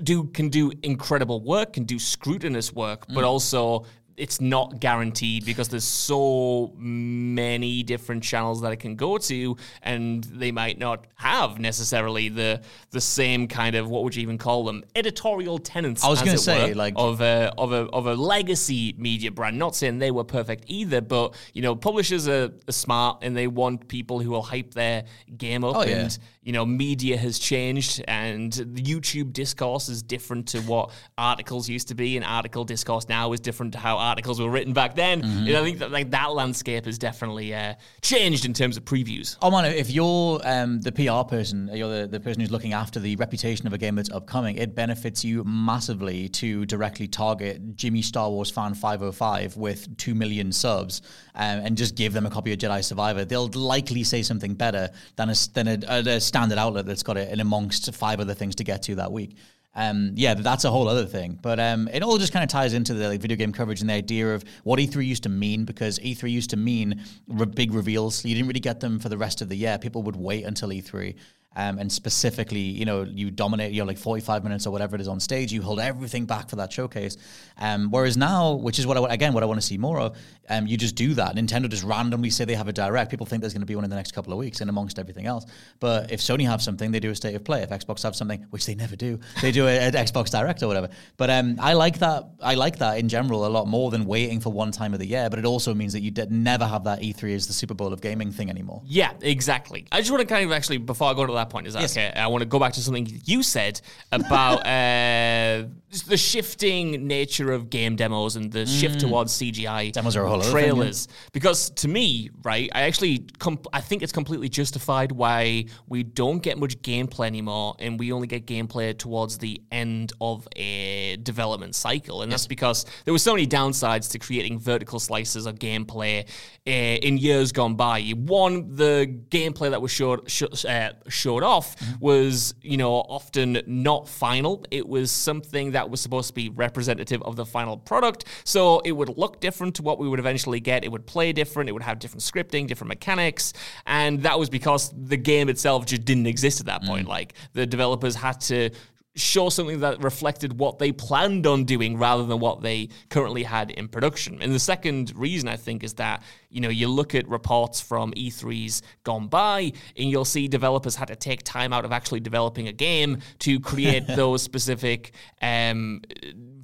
do 0.02 0.24
can 0.28 0.48
do 0.48 0.72
incredible 0.82 1.42
work, 1.42 1.74
can 1.74 1.84
do 1.84 1.98
scrutinous 1.98 2.72
work, 2.72 3.04
but 3.12 3.22
also 3.22 3.84
it's 4.16 4.40
not 4.40 4.80
guaranteed 4.80 5.44
because 5.44 5.68
there's 5.68 5.84
so 5.84 6.72
many 6.76 7.82
different 7.82 8.22
channels 8.22 8.60
that 8.62 8.72
it 8.72 8.76
can 8.76 8.96
go 8.96 9.18
to, 9.18 9.56
and 9.82 10.24
they 10.24 10.52
might 10.52 10.78
not 10.78 11.06
have 11.16 11.58
necessarily 11.58 12.28
the 12.28 12.60
the 12.90 13.00
same 13.00 13.48
kind 13.48 13.74
of 13.76 13.88
what 13.88 14.02
would 14.04 14.14
you 14.14 14.22
even 14.22 14.38
call 14.38 14.64
them 14.64 14.84
editorial 14.94 15.58
tenants. 15.58 16.04
I 16.04 16.08
was 16.08 16.20
as 16.20 16.24
gonna 16.24 16.34
it 16.36 16.40
say, 16.40 16.68
were, 16.70 16.74
like- 16.74 16.94
of 16.96 17.20
a 17.20 17.52
of 17.58 17.72
a 17.72 17.82
of 17.92 18.06
a 18.06 18.14
legacy 18.14 18.94
media 18.98 19.30
brand. 19.30 19.58
Not 19.58 19.74
saying 19.76 19.98
they 19.98 20.10
were 20.10 20.24
perfect 20.24 20.64
either, 20.66 21.00
but 21.00 21.34
you 21.54 21.62
know, 21.62 21.74
publishers 21.76 22.28
are, 22.28 22.50
are 22.68 22.72
smart 22.72 23.18
and 23.22 23.36
they 23.36 23.46
want 23.46 23.88
people 23.88 24.20
who 24.20 24.30
will 24.30 24.42
hype 24.42 24.74
their 24.74 25.04
game 25.36 25.64
up 25.64 25.76
Oh, 25.76 25.82
yeah. 25.84 25.96
and 26.00 26.18
you 26.42 26.52
know, 26.52 26.66
media 26.66 27.16
has 27.16 27.38
changed 27.38 28.02
and 28.08 28.52
the 28.52 28.82
YouTube 28.82 29.32
discourse 29.32 29.88
is 29.88 30.02
different 30.02 30.48
to 30.48 30.60
what 30.62 30.90
articles 31.16 31.68
used 31.68 31.88
to 31.88 31.94
be, 31.94 32.16
and 32.16 32.24
article 32.24 32.64
discourse 32.64 33.08
now 33.08 33.32
is 33.32 33.40
different 33.40 33.72
to 33.72 33.78
how 33.78 33.96
articles 34.02 34.40
were 34.40 34.50
written 34.50 34.72
back 34.72 34.94
then. 34.94 35.22
Mm-hmm. 35.22 35.56
I 35.56 35.62
think 35.62 35.78
that 35.78 35.90
like 35.90 36.10
that 36.10 36.32
landscape 36.32 36.84
has 36.86 36.98
definitely 36.98 37.54
uh, 37.54 37.74
changed 38.02 38.44
in 38.44 38.52
terms 38.52 38.76
of 38.76 38.84
previews. 38.84 39.36
Oh 39.40 39.50
man, 39.50 39.64
if 39.64 39.90
you're 39.90 40.40
um, 40.44 40.80
the 40.80 40.92
PR 40.92 41.28
person, 41.28 41.70
you're 41.72 42.02
the, 42.02 42.06
the 42.06 42.20
person 42.20 42.40
who's 42.40 42.50
looking 42.50 42.72
after 42.72 43.00
the 43.00 43.16
reputation 43.16 43.66
of 43.66 43.72
a 43.72 43.78
game 43.78 43.94
that's 43.94 44.10
upcoming, 44.10 44.56
it 44.56 44.74
benefits 44.74 45.24
you 45.24 45.44
massively 45.44 46.28
to 46.30 46.66
directly 46.66 47.08
target 47.08 47.76
Jimmy 47.76 48.02
Star 48.02 48.30
Wars 48.30 48.50
fan 48.50 48.74
505 48.74 49.56
with 49.56 49.96
2 49.96 50.14
million 50.14 50.52
subs 50.52 51.02
um, 51.34 51.60
and 51.60 51.76
just 51.76 51.94
give 51.94 52.12
them 52.12 52.26
a 52.26 52.30
copy 52.30 52.52
of 52.52 52.58
Jedi 52.58 52.82
Survivor. 52.82 53.24
They'll 53.24 53.48
likely 53.48 54.04
say 54.04 54.22
something 54.22 54.54
better 54.54 54.90
than 55.16 55.30
a, 55.30 55.34
than 55.54 55.68
a, 55.68 55.78
a, 55.88 56.16
a 56.16 56.20
standard 56.20 56.58
outlet 56.58 56.86
that's 56.86 57.02
got 57.02 57.16
it 57.16 57.32
in 57.32 57.40
amongst 57.40 57.92
five 57.94 58.20
other 58.20 58.34
things 58.34 58.56
to 58.56 58.64
get 58.64 58.82
to 58.82 58.96
that 58.96 59.12
week. 59.12 59.36
Um, 59.74 60.12
yeah, 60.16 60.34
that's 60.34 60.64
a 60.64 60.70
whole 60.70 60.88
other 60.88 61.06
thing. 61.06 61.38
But 61.40 61.58
um, 61.58 61.88
it 61.92 62.02
all 62.02 62.18
just 62.18 62.32
kind 62.32 62.42
of 62.42 62.50
ties 62.50 62.74
into 62.74 62.94
the 62.94 63.08
like, 63.08 63.20
video 63.20 63.36
game 63.36 63.52
coverage 63.52 63.80
and 63.80 63.88
the 63.88 63.94
idea 63.94 64.34
of 64.34 64.44
what 64.64 64.78
E3 64.78 65.06
used 65.06 65.22
to 65.22 65.28
mean, 65.28 65.64
because 65.64 65.98
E3 65.98 66.30
used 66.30 66.50
to 66.50 66.56
mean 66.56 67.02
re- 67.26 67.46
big 67.46 67.72
reveals. 67.72 68.24
You 68.24 68.34
didn't 68.34 68.48
really 68.48 68.60
get 68.60 68.80
them 68.80 68.98
for 68.98 69.08
the 69.08 69.18
rest 69.18 69.40
of 69.40 69.48
the 69.48 69.56
year. 69.56 69.78
People 69.78 70.02
would 70.02 70.16
wait 70.16 70.44
until 70.44 70.68
E3. 70.68 71.14
Um, 71.56 71.78
and 71.78 71.90
specifically, 71.90 72.60
you 72.60 72.84
know, 72.84 73.02
you 73.02 73.30
dominate, 73.30 73.72
you're 73.72 73.86
like 73.86 73.98
45 73.98 74.44
minutes 74.44 74.66
or 74.66 74.70
whatever 74.70 74.94
it 74.94 75.00
is 75.00 75.08
on 75.08 75.20
stage, 75.20 75.52
you 75.52 75.62
hold 75.62 75.80
everything 75.80 76.24
back 76.24 76.48
for 76.48 76.56
that 76.56 76.72
showcase. 76.72 77.16
Um, 77.58 77.90
whereas 77.90 78.16
now, 78.16 78.54
which 78.54 78.78
is 78.78 78.86
what 78.86 78.96
I, 78.96 79.14
again, 79.14 79.34
what 79.34 79.42
I 79.42 79.46
want 79.46 79.60
to 79.60 79.66
see 79.66 79.78
more 79.78 80.00
of, 80.00 80.16
um, 80.48 80.66
you 80.66 80.76
just 80.76 80.94
do 80.94 81.14
that. 81.14 81.36
Nintendo 81.36 81.68
just 81.68 81.84
randomly 81.84 82.30
say 82.30 82.44
they 82.44 82.54
have 82.54 82.68
a 82.68 82.72
direct. 82.72 83.10
People 83.10 83.26
think 83.26 83.40
there's 83.40 83.52
going 83.52 83.62
to 83.62 83.66
be 83.66 83.74
one 83.74 83.84
in 83.84 83.90
the 83.90 83.96
next 83.96 84.12
couple 84.12 84.32
of 84.32 84.38
weeks 84.38 84.60
and 84.60 84.68
amongst 84.68 84.98
everything 84.98 85.26
else. 85.26 85.46
But 85.80 86.10
if 86.10 86.20
Sony 86.20 86.46
have 86.46 86.62
something, 86.62 86.90
they 86.90 87.00
do 87.00 87.10
a 87.10 87.14
state 87.14 87.34
of 87.34 87.44
play. 87.44 87.62
If 87.62 87.70
Xbox 87.70 88.02
have 88.02 88.16
something, 88.16 88.46
which 88.50 88.66
they 88.66 88.74
never 88.74 88.96
do, 88.96 89.20
they 89.40 89.52
do 89.52 89.66
an 89.68 89.92
Xbox 89.92 90.30
Direct 90.30 90.62
or 90.62 90.66
whatever. 90.66 90.88
But 91.16 91.30
um, 91.30 91.56
I 91.60 91.74
like 91.74 91.98
that. 92.00 92.24
I 92.42 92.54
like 92.54 92.78
that 92.78 92.98
in 92.98 93.08
general 93.08 93.46
a 93.46 93.48
lot 93.48 93.68
more 93.68 93.90
than 93.90 94.04
waiting 94.04 94.40
for 94.40 94.50
one 94.50 94.72
time 94.72 94.92
of 94.94 95.00
the 95.00 95.06
year. 95.06 95.30
But 95.30 95.38
it 95.38 95.44
also 95.44 95.74
means 95.74 95.92
that 95.92 96.00
you 96.00 96.12
never 96.30 96.66
have 96.66 96.84
that 96.84 97.00
E3 97.00 97.34
as 97.34 97.46
the 97.46 97.52
Super 97.52 97.74
Bowl 97.74 97.92
of 97.92 98.00
gaming 98.00 98.32
thing 98.32 98.50
anymore. 98.50 98.82
Yeah, 98.84 99.12
exactly. 99.20 99.86
I 99.92 100.00
just 100.00 100.10
want 100.10 100.20
to 100.20 100.26
kind 100.26 100.44
of 100.44 100.52
actually, 100.52 100.78
before 100.78 101.10
I 101.10 101.14
go 101.14 101.26
to 101.26 101.32
that 101.34 101.41
point, 101.50 101.66
is 101.66 101.74
that 101.74 101.80
Yes. 101.82 101.96
okay? 101.96 102.12
I 102.14 102.26
want 102.28 102.42
to 102.42 102.46
go 102.46 102.58
back 102.58 102.72
to 102.74 102.80
something 102.80 103.06
you 103.24 103.42
said 103.42 103.80
about 104.10 104.58
uh, 104.66 105.66
the 106.06 106.16
shifting 106.16 107.06
nature 107.06 107.52
of 107.52 107.68
game 107.70 107.96
demos 107.96 108.36
and 108.36 108.50
the 108.52 108.64
shift 108.66 109.00
towards 109.00 109.32
CGI 109.32 109.88
Mm. 109.88 109.92
Demos 109.92 110.16
are 110.16 110.26
other 110.26 110.42
thing, 110.44 110.54
yeah. 110.54 110.60
trailers. 110.62 111.08
Because 111.32 111.70
to 111.70 111.88
me, 111.88 112.30
right, 112.42 112.70
I 112.74 112.82
actually, 112.82 113.26
com- 113.38 113.58
I 113.72 113.80
think 113.80 114.02
it's 114.02 114.12
completely 114.12 114.48
justified 114.48 115.12
why 115.12 115.66
we 115.88 116.02
don't 116.02 116.42
get 116.42 116.58
much 116.58 116.80
gameplay 116.82 117.26
anymore, 117.26 117.74
and 117.78 117.98
we 117.98 118.12
only 118.12 118.26
get 118.26 118.46
gameplay 118.46 118.96
towards 118.96 119.38
the 119.38 119.60
end 119.70 120.12
of 120.20 120.46
a 120.56 121.16
development 121.22 121.74
cycle, 121.74 122.22
and 122.22 122.30
that's 122.32 122.46
because 122.46 122.84
there 123.04 123.12
were 123.14 123.18
so 123.18 123.32
many 123.34 123.46
downsides 123.46 124.10
to 124.12 124.18
creating 124.18 124.58
vertical 124.58 124.98
slices 125.00 125.46
of 125.46 125.58
gameplay 125.58 126.24
uh, 126.66 126.70
in 126.70 127.18
years 127.18 127.52
gone 127.52 127.74
by. 127.74 128.00
One, 128.16 128.74
the 128.76 129.20
gameplay 129.30 129.70
that 129.70 129.80
was 129.82 129.90
showed 129.90 130.30
sh- 130.30 130.64
uh, 130.64 130.90
showed 131.08 131.31
off 131.40 131.76
was, 132.00 132.54
you 132.62 132.76
know, 132.76 132.92
often 132.92 133.62
not 133.66 134.08
final. 134.08 134.64
It 134.70 134.88
was 134.88 135.10
something 135.10 135.72
that 135.72 135.88
was 135.88 136.00
supposed 136.00 136.28
to 136.28 136.34
be 136.34 136.48
representative 136.48 137.22
of 137.22 137.36
the 137.36 137.46
final 137.46 137.76
product, 137.76 138.24
so 138.44 138.80
it 138.80 138.92
would 138.92 139.16
look 139.16 139.40
different 139.40 139.76
to 139.76 139.82
what 139.82 139.98
we 139.98 140.08
would 140.08 140.18
eventually 140.18 140.60
get. 140.60 140.84
It 140.84 140.92
would 140.92 141.06
play 141.06 141.32
different. 141.32 141.68
It 141.68 141.72
would 141.72 141.82
have 141.82 141.98
different 141.98 142.22
scripting, 142.22 142.66
different 142.66 142.88
mechanics, 142.88 143.52
and 143.86 144.22
that 144.22 144.38
was 144.38 144.50
because 144.50 144.92
the 144.96 145.16
game 145.16 145.48
itself 145.48 145.86
just 145.86 146.04
didn't 146.04 146.26
exist 146.26 146.60
at 146.60 146.66
that 146.66 146.82
point. 146.82 147.06
Mm. 147.06 147.10
Like 147.10 147.34
the 147.52 147.66
developers 147.66 148.14
had 148.16 148.40
to 148.42 148.70
show 149.14 149.50
something 149.50 149.80
that 149.80 150.02
reflected 150.02 150.58
what 150.58 150.78
they 150.78 150.90
planned 150.90 151.46
on 151.46 151.64
doing 151.64 151.98
rather 151.98 152.24
than 152.24 152.38
what 152.38 152.62
they 152.62 152.88
currently 153.10 153.42
had 153.42 153.70
in 153.70 153.86
production. 153.88 154.40
And 154.40 154.54
the 154.54 154.58
second 154.58 155.12
reason 155.14 155.48
I 155.48 155.56
think 155.56 155.84
is 155.84 155.94
that, 155.94 156.22
you 156.48 156.60
know, 156.60 156.70
you 156.70 156.88
look 156.88 157.14
at 157.14 157.28
reports 157.28 157.80
from 157.80 158.12
E3s 158.12 158.80
gone 159.04 159.28
by 159.28 159.72
and 159.96 160.10
you'll 160.10 160.24
see 160.24 160.48
developers 160.48 160.96
had 160.96 161.08
to 161.08 161.16
take 161.16 161.42
time 161.42 161.72
out 161.72 161.84
of 161.84 161.92
actually 161.92 162.20
developing 162.20 162.68
a 162.68 162.72
game 162.72 163.18
to 163.40 163.60
create 163.60 164.06
those 164.08 164.42
specific 164.42 165.12
um 165.42 166.00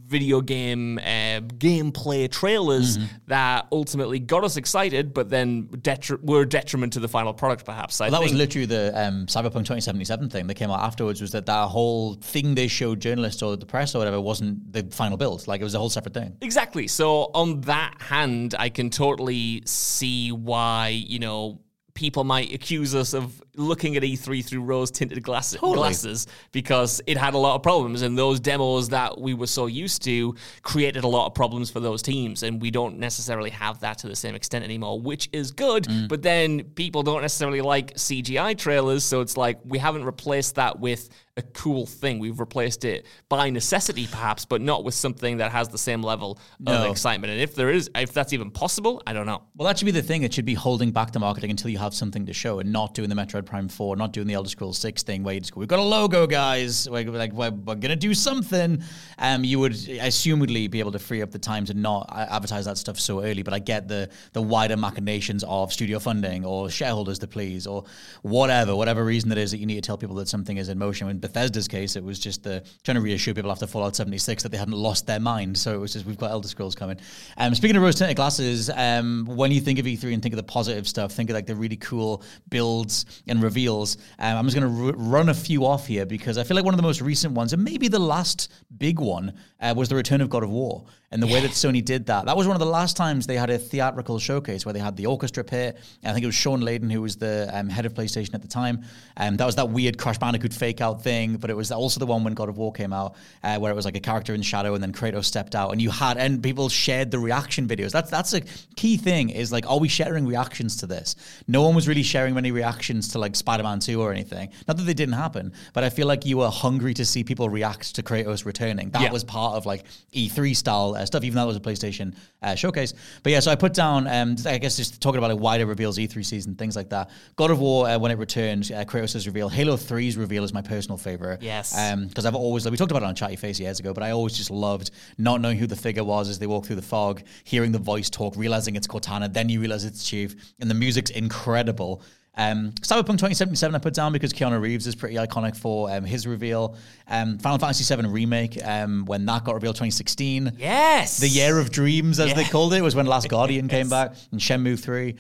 video 0.09 0.41
game 0.41 0.99
uh, 0.99 1.41
gameplay 1.59 2.31
trailers 2.31 2.99
that 3.27 3.67
ultimately 3.71 4.19
got 4.19 4.43
us 4.43 4.57
excited, 4.57 5.13
but 5.13 5.29
then 5.29 5.65
detri- 5.69 6.23
were 6.23 6.43
a 6.43 6.49
detriment 6.49 6.95
to 6.95 7.01
the 7.01 7.09
final 7.09 7.35
product, 7.35 7.65
perhaps. 7.65 8.01
I 8.01 8.09
Well, 8.09 8.21
that 8.21 8.25
was 8.25 8.35
literally 8.35 8.67
the 8.67 8.99
um, 8.99 9.27
Cyberpunk 9.27 9.67
2077 9.67 10.31
thing 10.31 10.47
that 10.47 10.55
came 10.55 10.71
out 10.71 10.81
afterwards. 10.81 11.21
Was 11.21 11.33
that 11.33 11.47
that 11.47 11.69
whole 11.69 12.15
thing 12.15 12.55
they 12.55 12.69
showed 12.69 13.01
journalists 13.01 13.43
or 13.43 13.57
the 13.57 13.67
press 13.67 13.95
or 13.95 13.99
whatever 13.99 14.21
wasn't 14.21 14.73
the 14.73 14.85
final 14.91 15.17
build? 15.17 15.47
Like 15.47 15.61
it 15.61 15.65
was 15.65 15.75
a 15.75 15.79
whole 15.79 15.91
separate 15.91 16.15
thing. 16.15 16.37
Exactly. 16.41 16.89
So 16.89 17.31
on 17.35 17.61
that 17.63 18.01
hand, 18.01 18.55
I 18.59 18.71
can 18.71 18.91
totally 18.91 19.63
see 19.67 20.33
why 20.33 20.89
you 20.89 21.19
know 21.19 21.61
people 21.95 22.23
might 22.23 22.53
accuse 22.53 22.95
us 22.95 23.13
of 23.13 23.43
looking 23.59 23.97
at 23.97 24.03
E3 24.03 24.45
through 24.45 24.63
rose 24.63 24.91
tinted 24.91 25.23
glass- 25.23 25.57
glasses 25.57 26.27
because 26.53 27.01
it 27.07 27.17
had 27.17 27.35
a 27.35 27.39
lot 27.39 27.57
of 27.57 27.63
problems, 27.63 28.03
and 28.03 28.17
those 28.17 28.41
demos 28.41 28.89
that 28.91 29.21
we 29.21 29.35
were 29.35 29.47
so 29.47 29.67
used 29.67 30.03
to 30.05 30.35
created 30.63 31.05
a 31.05 31.09
lot 31.09 31.27
of 31.27 31.35
problems 31.35 31.71
for 31.71 31.81
those 31.81 32.01
teams, 32.03 32.43
and 32.43 32.63
we 32.63 32.71
don't 32.71 32.99
necessarily 32.99 33.51
have 33.51 33.81
that 33.81 33.99
to 33.99 34.09
the 34.09 34.17
same 34.17 34.35
extent 34.35 34.65
anymore, 34.65 35.01
which 35.01 35.29
is 35.33 35.51
good. 35.51 35.85
Mm. 35.85 36.09
But 36.09 36.23
then 36.23 36.63
people 36.75 37.03
don't 37.03 37.23
necessarily 37.23 37.61
like 37.61 37.95
CGI 37.95 38.57
trailers, 38.57 39.05
so 39.05 39.21
it's 39.21 39.37
like 39.37 39.59
we 39.65 39.79
haven't 39.79 40.05
replaced 40.05 40.55
that 40.55 40.79
with 40.79 41.09
a 41.37 41.43
cool 41.43 41.87
thing. 41.87 42.19
We've 42.19 42.41
replaced 42.41 42.85
it 42.85 43.07
by 43.29 43.49
necessity, 43.51 44.09
perhaps, 44.09 44.45
but 44.45 44.61
not 44.61 44.83
with 44.83 44.95
something 44.95 45.37
that 45.37 45.53
has 45.53 45.69
the 45.69 45.79
same 45.79 46.03
level 46.03 46.39
No. 46.59 46.73
of 46.87 46.91
excitement. 46.91 47.33
And 47.33 47.41
if 47.41 47.55
there 47.55 47.71
is, 47.71 47.89
if 47.95 48.13
that's 48.13 48.33
even 48.33 48.51
possible, 48.51 49.01
I 49.07 49.13
don't 49.13 49.27
know. 49.27 49.43
Well, 49.57 49.69
that 49.69 49.79
should 49.79 49.85
be 49.87 49.93
the 49.93 50.03
thing. 50.03 50.25
It 50.25 50.35
should 50.35 50.45
be 50.45 50.55
holding 50.55 50.91
back 50.91 51.13
the 51.13 51.21
marketing 51.21 51.51
until 51.51 51.71
you 51.71 51.79
have 51.79 51.95
something 51.95 52.27
to 52.27 52.33
show, 52.33 52.59
and 52.59 52.73
not 52.73 52.93
doing 52.95 53.09
the 53.09 53.15
Metroid 53.15 53.47
Prime 53.49 53.69
Four, 53.69 53.97
not 53.97 54.13
doing 54.13 54.27
the 54.27 54.35
Elder 54.35 54.49
Scrolls 54.49 54.79
Six 54.79 55.03
thing 55.03 55.23
where 55.23 55.35
you 55.35 55.41
just 55.41 55.55
go, 55.55 55.61
"We've 55.61 55.69
got 55.69 55.79
a 55.79 55.83
logo, 55.83 56.27
guys. 56.27 56.89
We're 56.89 57.11
like 57.11 57.33
we're, 57.33 57.51
we're 57.51 57.75
gonna 57.75 57.97
do 57.97 58.15
something." 58.15 58.83
Um, 59.19 59.43
you 59.43 59.59
would 59.59 59.73
assumedly 59.73 60.71
be 60.71 60.81
able 60.81 60.93
to 60.93 60.99
free 60.99 61.23
up 61.23 61.31
the 61.31 61.39
time 61.39 61.65
to 61.67 61.75
not 61.75 62.09
advertise 62.13 62.67
that 62.67 62.79
stuff 62.79 63.01
so 63.01 63.23
early. 63.23 63.43
But 63.43 63.55
I 63.55 63.59
get 63.59 63.89
the 63.89 64.11
the 64.33 64.43
wider 64.43 64.77
machinations 64.77 65.45
of 65.45 65.73
studio 65.73 65.99
funding 65.99 66.45
or 66.45 66.71
shareholders 66.71 67.19
to 67.21 67.27
please 67.27 67.67
or 67.67 67.85
whatever, 68.23 68.77
whatever 68.77 69.05
reason 69.05 69.33
it 69.33 69.39
is 69.39 69.51
that 69.51 69.59
you 69.59 69.67
need 69.67 69.77
to 69.77 69.81
tell 69.81 69.97
people 69.97 70.17
that 70.17 70.29
something 70.29 70.57
is 70.57 70.69
in 70.69 70.79
motion. 70.79 71.09
In 71.09 71.19
Bethesda's 71.19 71.69
case, 71.69 71.97
it 71.97 72.05
was 72.05 72.19
just 72.19 72.43
the 72.43 72.63
trying 72.85 72.97
to 72.97 73.01
reassure 73.01 73.35
people 73.35 73.51
after 73.51 73.67
Fallout 73.67 73.97
76 73.97 74.43
that 74.43 74.51
they 74.51 74.59
hadn't 74.59 74.75
lost 74.75 75.07
their 75.07 75.21
mind. 75.21 75.57
So 75.57 75.75
it 75.75 75.79
was 75.79 75.93
just 75.93 76.07
we've 76.07 76.19
got 76.19 76.31
Elder 76.31 76.49
Scrolls 76.49 76.75
coming. 76.75 76.99
Um, 77.37 77.55
speaking 77.55 77.77
of 77.77 77.83
rose 77.83 77.97
tinted 77.97 78.17
glasses, 78.17 78.71
um, 78.71 79.27
when 79.27 79.51
you 79.51 79.61
think 79.61 79.79
of 79.79 79.87
E3 79.87 80.15
and 80.15 80.23
think 80.23 80.35
of 80.35 80.37
the 80.37 80.43
positive 80.43 80.87
stuff, 80.87 81.13
think 81.13 81.31
of 81.31 81.35
like 81.35 81.47
the 81.47 81.57
really 81.57 81.77
cool 81.77 82.23
builds 82.51 83.23
and 83.27 83.38
reveals. 83.43 83.97
Um, 84.19 84.37
I'm 84.37 84.45
just 84.47 84.59
going 84.59 84.69
to 84.69 84.87
r- 84.87 84.93
run 84.97 85.29
a 85.29 85.35
few 85.35 85.65
off 85.65 85.87
here 85.87 86.07
because 86.07 86.39
I 86.39 86.45
feel 86.45 86.55
like 86.55 86.65
one 86.65 86.75
of 86.75 86.79
the 86.79 86.87
most 86.87 87.01
recent 87.01 87.35
ones, 87.35 87.53
and 87.53 87.63
maybe 87.63 87.89
the 87.89 87.99
last 87.99 88.51
big 88.77 89.01
one, 89.01 89.35
uh, 89.61 89.75
was 89.77 89.89
the 89.89 89.97
return 89.97 90.21
of 90.21 90.31
God 90.31 90.43
of 90.43 90.51
War. 90.51 90.85
And 91.11 91.23
the 91.23 91.27
way 91.27 91.41
that 91.41 91.53
Sony 91.53 91.83
did 91.83 92.05
that, 92.07 92.27
that 92.27 92.37
was 92.37 92.47
one 92.47 92.55
of 92.55 92.61
the 92.61 92.67
last 92.67 92.95
times 92.95 93.27
they 93.27 93.37
had 93.37 93.49
a 93.49 93.57
theatrical 93.59 94.19
showcase 94.19 94.67
where 94.67 94.75
they 94.75 94.79
had 94.79 94.95
the 94.95 95.07
orchestra 95.07 95.43
pit. 95.43 95.79
I 96.05 96.13
think 96.13 96.23
it 96.23 96.27
was 96.27 96.35
Shawn 96.35 96.61
Layden 96.61 96.93
who 96.93 97.01
was 97.01 97.17
the 97.17 97.49
um, 97.51 97.71
head 97.71 97.87
of 97.87 97.95
PlayStation 97.95 98.35
at 98.35 98.43
the 98.43 98.49
time. 98.49 98.85
Um, 99.17 99.39
that 99.39 99.47
was 99.47 99.57
that 99.57 99.71
weird 99.71 99.97
Crash 99.97 100.19
Bandicoot 100.19 100.53
fake 100.53 100.83
out 100.83 101.03
thing, 101.03 101.37
but 101.39 101.49
it 101.49 101.57
was 101.57 101.73
also 101.73 101.99
the 101.99 102.05
one 102.05 102.25
when 102.25 102.35
God 102.35 102.51
of 102.51 102.59
War 102.59 102.73
came 102.73 102.93
out, 102.93 103.15
uh, 103.43 103.57
where 103.59 103.73
it 103.73 103.75
was 103.75 103.87
like 103.87 103.97
a 103.97 104.01
character 104.01 104.35
in 104.35 104.43
shadow 104.43 104.75
and 104.75 104.83
then 104.83 104.93
Kratos 104.93 105.25
stepped 105.25 105.55
out, 105.55 105.71
and 105.73 105.81
you 105.81 105.89
had 105.91 106.19
and 106.19 106.43
people 106.43 106.69
shared 106.69 107.11
the 107.11 107.19
reaction 107.19 107.67
videos. 107.67 107.91
That's 107.91 108.11
that's 108.11 108.35
a 108.35 108.43
key 108.77 108.99
thing. 108.99 109.31
Is 109.31 109.51
like, 109.51 109.67
are 109.67 109.79
we 109.79 109.89
sharing 109.89 110.27
reactions 110.27 110.77
to 110.77 110.87
this? 110.87 111.17
No 111.49 111.63
one 111.63 111.75
was 111.75 111.89
really 111.89 112.03
sharing 112.03 112.35
many 112.35 112.51
reactions 112.53 113.09
to 113.09 113.19
like 113.19 113.35
Spider-Man 113.35 113.81
Two 113.81 114.03
or 114.03 114.13
anything. 114.13 114.51
Not 114.69 114.77
that 114.77 114.83
they 114.83 114.93
didn't 114.93 115.15
happen, 115.15 115.55
but 115.73 115.85
I 115.85 115.89
feel 115.89 116.07
like 116.07 116.27
you 116.27 116.37
were 116.37 116.51
hungry 116.51 116.93
to 116.95 117.05
see 117.07 117.25
people 117.25 117.49
react 117.49 117.95
to 117.95 118.03
Kratos 118.03 118.45
returning. 118.45 118.91
That 118.91 119.01
Yeah. 119.05 119.11
was 119.13 119.25
part 119.25 119.55
of 119.57 119.65
like 119.65 119.85
E3 120.13 120.55
style 120.55 120.97
uh, 120.99 121.07
stuff, 121.07 121.25
even 121.25 121.37
though 121.37 121.45
it 121.45 121.47
was 121.47 121.57
a 121.57 121.61
PlayStation 121.61 122.15
uh, 122.43 122.55
showcase. 122.55 122.93
But 123.23 123.33
yeah, 123.33 123.41
so 123.41 123.51
I 123.51 123.55
put 123.55 123.75
down, 123.75 124.07
um, 124.07 124.37
I 124.45 124.59
guess 124.59 124.77
just 124.77 125.01
talking 125.01 125.19
about 125.19 125.31
like 125.31 125.41
wider 125.41 125.67
reveals, 125.67 125.99
E3 125.99 126.25
season, 126.25 126.55
things 126.55 126.77
like 126.77 126.91
that. 126.91 127.11
God 127.37 127.51
of 127.51 127.61
War, 127.61 127.89
uh, 127.89 127.99
when 127.99 128.11
it 128.11 128.19
returned, 128.19 128.71
uh, 128.73 128.85
Kratos' 128.85 129.27
reveal. 129.27 129.49
Halo 129.49 129.77
3's 129.77 130.17
reveal 130.17 130.45
is 130.45 130.53
my 130.53 130.63
personal 130.63 130.99
favorite. 130.99 131.43
Yes. 131.43 131.73
Because 132.09 132.27
I've 132.27 132.35
always, 132.35 132.65
like, 132.65 132.73
we 132.73 132.77
talked 132.77 132.91
about 132.91 133.03
it 133.03 133.07
on 133.07 133.15
Chatty 133.15 133.37
Face 133.37 133.61
years 133.61 133.81
ago, 133.81 133.93
but 133.93 134.03
I 134.03 134.11
always 134.11 134.37
just 134.37 134.51
loved 134.51 134.91
not 135.17 135.41
knowing 135.41 135.59
who 135.59 135.67
the 135.67 135.77
figure 135.77 136.05
was 136.05 136.29
as 136.29 136.39
they 136.39 136.47
walk 136.47 136.67
through 136.67 136.77
the 136.77 136.83
fog, 136.83 137.23
hearing 137.45 137.73
the 137.73 137.79
voice 137.79 138.11
talk, 138.11 138.35
realizing 138.37 138.77
it's 138.77 138.87
Cortana, 138.87 139.33
then 139.33 139.49
you 139.49 139.61
realize 139.61 139.85
it's 139.85 140.05
Chief, 140.05 140.35
and 140.61 140.71
the 140.71 140.75
music's 140.75 141.11
incredible. 141.11 142.03
Um, 142.39 142.71
Cyberpunk 142.81 143.19
2077 143.19 143.75
I 143.75 143.79
put 143.79 143.95
down 143.95 144.13
because 144.13 144.33
Keanu 144.33 144.61
Reeves 144.61 144.87
is 144.87 144.95
pretty 144.95 145.17
iconic 145.17 145.57
for 145.57 145.91
um, 145.91 146.05
his 146.05 146.27
reveal. 146.27 146.77
Um, 147.09 147.39
Final 147.39 147.59
Fantasy 147.59 147.95
VII 147.95 148.07
Remake, 148.07 148.59
um, 148.65 149.05
when 149.07 149.27
that 149.27 149.45
got 149.45 149.55
revealed 149.55 149.75
2016. 149.75 150.53
Yes. 150.57 151.19
The 151.19 151.29
Year 151.29 151.59
of 151.59 151.71
Dreams, 151.71 152.21
as 152.21 152.33
they 152.35 152.45
called 152.45 152.73
it, 152.75 152.81
was 152.81 152.95
when 152.95 153.07
Last 153.07 153.29
Guardian 153.31 153.67
came 153.69 153.89
back 153.89 154.15
and 154.31 154.41
Shenmue 154.41 154.79
3. 154.79 155.17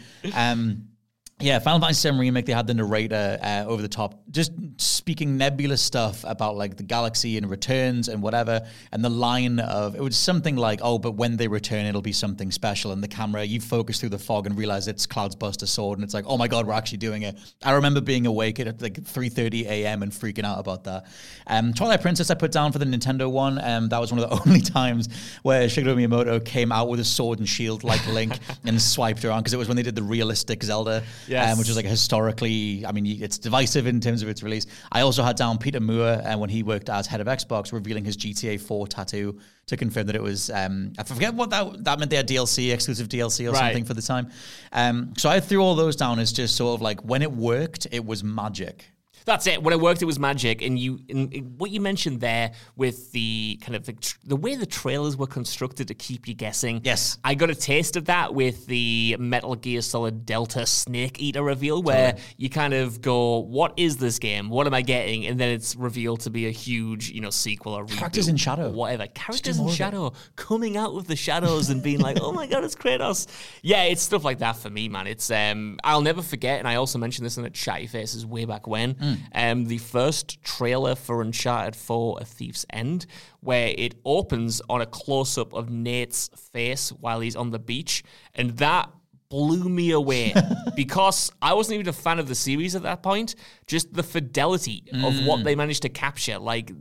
Yeah, 1.40 1.61
Final 1.61 1.79
Fantasy 1.79 2.11
VII 2.11 2.18
Remake, 2.18 2.46
they 2.46 2.53
had 2.53 2.66
the 2.66 2.74
narrator 2.74 3.38
uh, 3.40 3.64
over 3.68 3.81
the 3.81 3.88
top, 3.88 4.20
just 4.33 4.51
speaking 4.77 5.37
nebulous 5.37 5.81
stuff 5.81 6.24
about 6.27 6.57
like 6.57 6.77
the 6.77 6.83
galaxy 6.83 7.37
and 7.37 7.48
returns 7.48 8.09
and 8.09 8.20
whatever. 8.20 8.66
And 8.90 9.05
the 9.05 9.09
line 9.09 9.61
of 9.61 9.94
it 9.94 10.01
was 10.01 10.16
something 10.16 10.57
like, 10.57 10.81
oh, 10.83 10.98
but 10.98 11.12
when 11.12 11.37
they 11.37 11.46
return, 11.46 11.87
it'll 11.87 12.03
be 12.03 12.11
something 12.11 12.51
special. 12.51 12.90
And 12.90 13.05
the 13.05 13.09
camera, 13.09 13.44
you 13.44 13.61
focus 13.61 14.01
through 14.01 14.09
the 14.09 14.18
fog 14.18 14.46
and 14.46 14.59
realize 14.59 14.88
it's 14.88 15.07
Cloud's 15.07 15.37
Buster 15.37 15.66
Sword. 15.66 15.98
And 15.98 16.05
it's 16.05 16.12
like, 16.12 16.24
oh 16.27 16.37
my 16.37 16.48
God, 16.48 16.66
we're 16.66 16.72
actually 16.72 16.98
doing 16.98 17.22
it. 17.22 17.38
I 17.62 17.70
remember 17.70 18.01
being 18.01 18.27
awake 18.27 18.59
at 18.59 18.83
like 18.83 18.94
3.30 18.94 19.66
a.m. 19.66 20.03
and 20.03 20.11
freaking 20.11 20.44
out 20.44 20.59
about 20.59 20.83
that. 20.85 21.07
Um, 21.46 21.72
Twilight 21.72 22.03
Princess, 22.03 22.33
I 22.33 22.35
put 22.35 22.51
down 22.51 22.72
for 22.72 22.81
the 22.81 22.85
Nintendo 22.85 23.31
one. 23.31 23.61
Um, 23.62 23.88
that 23.90 24.01
was 24.01 24.11
one 24.12 24.20
of 24.20 24.29
the 24.29 24.42
only 24.48 24.61
times 24.61 25.09
where 25.44 25.68
Shigeru 25.68 25.94
Miyamoto 25.94 26.44
came 26.44 26.72
out 26.72 26.88
with 26.88 26.98
a 26.98 27.05
sword 27.05 27.38
and 27.38 27.48
shield 27.48 27.85
like 27.85 28.05
Link 28.09 28.37
and 28.64 28.83
swiped 28.83 29.24
around 29.24 29.42
because 29.42 29.55
it 29.55 29.59
was 29.59 29.68
when 29.68 29.77
they 29.77 29.85
did 29.85 29.94
the 29.94 30.03
realistic 30.03 30.64
Zelda 30.64 31.05
Yes. 31.28 31.52
um, 31.52 31.58
which 31.58 31.68
was 31.68 31.76
like 31.76 31.84
historically, 31.86 32.84
I 32.86 32.92
mean, 32.92 33.06
it's 33.06 33.38
divisive 33.38 33.86
in 33.86 34.00
terms 34.00 34.22
of 34.22 34.28
its 34.28 34.42
release. 34.42 34.66
I 34.90 35.02
also 35.02 35.22
had 35.22 35.36
down 35.36 35.58
Peter 35.58 35.80
Moore 35.80 36.20
uh, 36.24 36.36
when 36.38 36.50
he 36.50 36.62
worked 36.62 36.88
as 36.90 37.06
head 37.06 37.20
of 37.20 37.26
Xbox, 37.26 37.72
revealing 37.72 38.04
his 38.04 38.16
GTA 38.16 38.60
4 38.60 38.86
tattoo 38.88 39.38
to 39.66 39.76
confirm 39.76 40.06
that 40.06 40.16
it 40.16 40.22
was. 40.22 40.50
Um, 40.50 40.92
I 40.98 41.02
forget 41.02 41.34
what 41.34 41.50
that 41.50 41.84
that 41.84 41.98
meant. 41.98 42.10
They 42.10 42.16
had 42.16 42.26
DLC, 42.28 42.72
exclusive 42.72 43.08
DLC 43.08 43.46
or 43.48 43.52
Right. 43.52 43.58
something 43.58 43.84
for 43.84 43.94
the 43.94 44.02
time. 44.02 44.30
Um, 44.72 45.12
so 45.16 45.28
I 45.28 45.40
threw 45.40 45.60
all 45.62 45.74
those 45.74 45.96
down 45.96 46.18
as 46.18 46.32
just 46.32 46.56
sort 46.56 46.74
of 46.74 46.80
like 46.82 47.00
when 47.04 47.22
it 47.22 47.30
worked, 47.32 47.86
it 47.92 48.04
was 48.04 48.24
magic. 48.24 48.86
That's 49.28 49.46
it. 49.46 49.62
When 49.62 49.74
it 49.74 49.80
worked, 49.80 50.00
it 50.00 50.06
was 50.06 50.18
magic. 50.18 50.62
And 50.62 50.78
you, 50.78 51.00
and 51.10 51.54
what 51.58 51.70
you 51.70 51.82
mentioned 51.82 52.20
there 52.20 52.52
with 52.76 53.12
the 53.12 53.58
kind 53.60 53.76
of 53.76 53.84
the, 53.84 54.14
the 54.24 54.36
way 54.36 54.54
the 54.54 54.64
trailers 54.64 55.18
were 55.18 55.26
constructed 55.26 55.88
to 55.88 55.94
keep 55.94 56.26
you 56.26 56.32
guessing. 56.32 56.80
Yes. 56.82 57.18
I 57.22 57.34
got 57.34 57.50
a 57.50 57.54
taste 57.54 57.96
of 57.96 58.06
that 58.06 58.34
with 58.34 58.64
the 58.66 59.16
Metal 59.18 59.54
Gear 59.54 59.82
Solid 59.82 60.24
Delta 60.24 60.64
Snake 60.64 61.20
Eater 61.20 61.42
reveal, 61.42 61.82
where 61.82 62.16
you 62.38 62.48
kind 62.48 62.72
of 62.72 63.02
go, 63.02 63.40
"What 63.40 63.74
is 63.76 63.98
this 63.98 64.18
game? 64.18 64.48
What 64.48 64.66
am 64.66 64.72
I 64.72 64.80
getting?" 64.80 65.26
And 65.26 65.38
then 65.38 65.50
it's 65.50 65.76
revealed 65.76 66.20
to 66.20 66.30
be 66.30 66.46
a 66.46 66.50
huge, 66.50 67.10
you 67.10 67.20
know, 67.20 67.28
sequel 67.28 67.74
or 67.74 67.84
Characters 67.84 68.28
reboot, 68.28 68.30
in 68.30 68.36
shadow. 68.38 68.70
whatever. 68.70 69.08
Characters 69.08 69.58
in 69.58 69.68
shadow 69.68 70.14
coming 70.36 70.78
out 70.78 70.94
of 70.94 71.06
the 71.06 71.16
shadows 71.16 71.68
and 71.68 71.82
being 71.82 72.00
like, 72.00 72.16
"Oh 72.18 72.32
my 72.32 72.46
god, 72.46 72.64
it's 72.64 72.74
Kratos." 72.74 73.26
Yeah, 73.60 73.82
it's 73.82 74.00
stuff 74.00 74.24
like 74.24 74.38
that 74.38 74.56
for 74.56 74.70
me, 74.70 74.88
man. 74.88 75.06
It's 75.06 75.30
um, 75.30 75.78
I'll 75.84 76.00
never 76.00 76.22
forget, 76.22 76.58
and 76.60 76.66
I 76.66 76.76
also 76.76 76.98
mentioned 76.98 77.26
this 77.26 77.36
in 77.36 77.44
a 77.44 77.50
chatty 77.50 77.86
faces 77.86 78.24
way 78.24 78.46
back 78.46 78.66
when. 78.66 78.94
Hmm. 78.94 79.14
Um, 79.33 79.66
the 79.66 79.78
first 79.78 80.42
trailer 80.42 80.94
for 80.94 81.22
Uncharted 81.22 81.76
4: 81.76 82.18
A 82.20 82.24
Thief's 82.24 82.66
End, 82.70 83.07
where 83.40 83.74
it 83.76 83.94
opens 84.04 84.61
on 84.68 84.81
a 84.81 84.87
close 84.87 85.38
up 85.38 85.52
of 85.52 85.70
Nate's 85.70 86.28
face 86.52 86.90
while 86.90 87.20
he's 87.20 87.37
on 87.37 87.50
the 87.50 87.59
beach, 87.59 88.02
and 88.35 88.57
that 88.59 88.90
blew 89.28 89.68
me 89.68 89.90
away 89.90 90.35
because 90.76 91.31
I 91.42 91.54
wasn't 91.54 91.74
even 91.74 91.88
a 91.88 91.92
fan 91.92 92.18
of 92.18 92.28
the 92.28 92.35
series 92.35 92.74
at 92.74 92.83
that 92.83 93.02
point. 93.02 93.35
Just 93.66 93.92
the 93.92 94.02
fidelity 94.02 94.85
of 95.02 95.24
what 95.26 95.44
they 95.44 95.54
managed 95.54 95.83
to 95.83 95.88
capture, 95.88 96.38
like. 96.38 96.72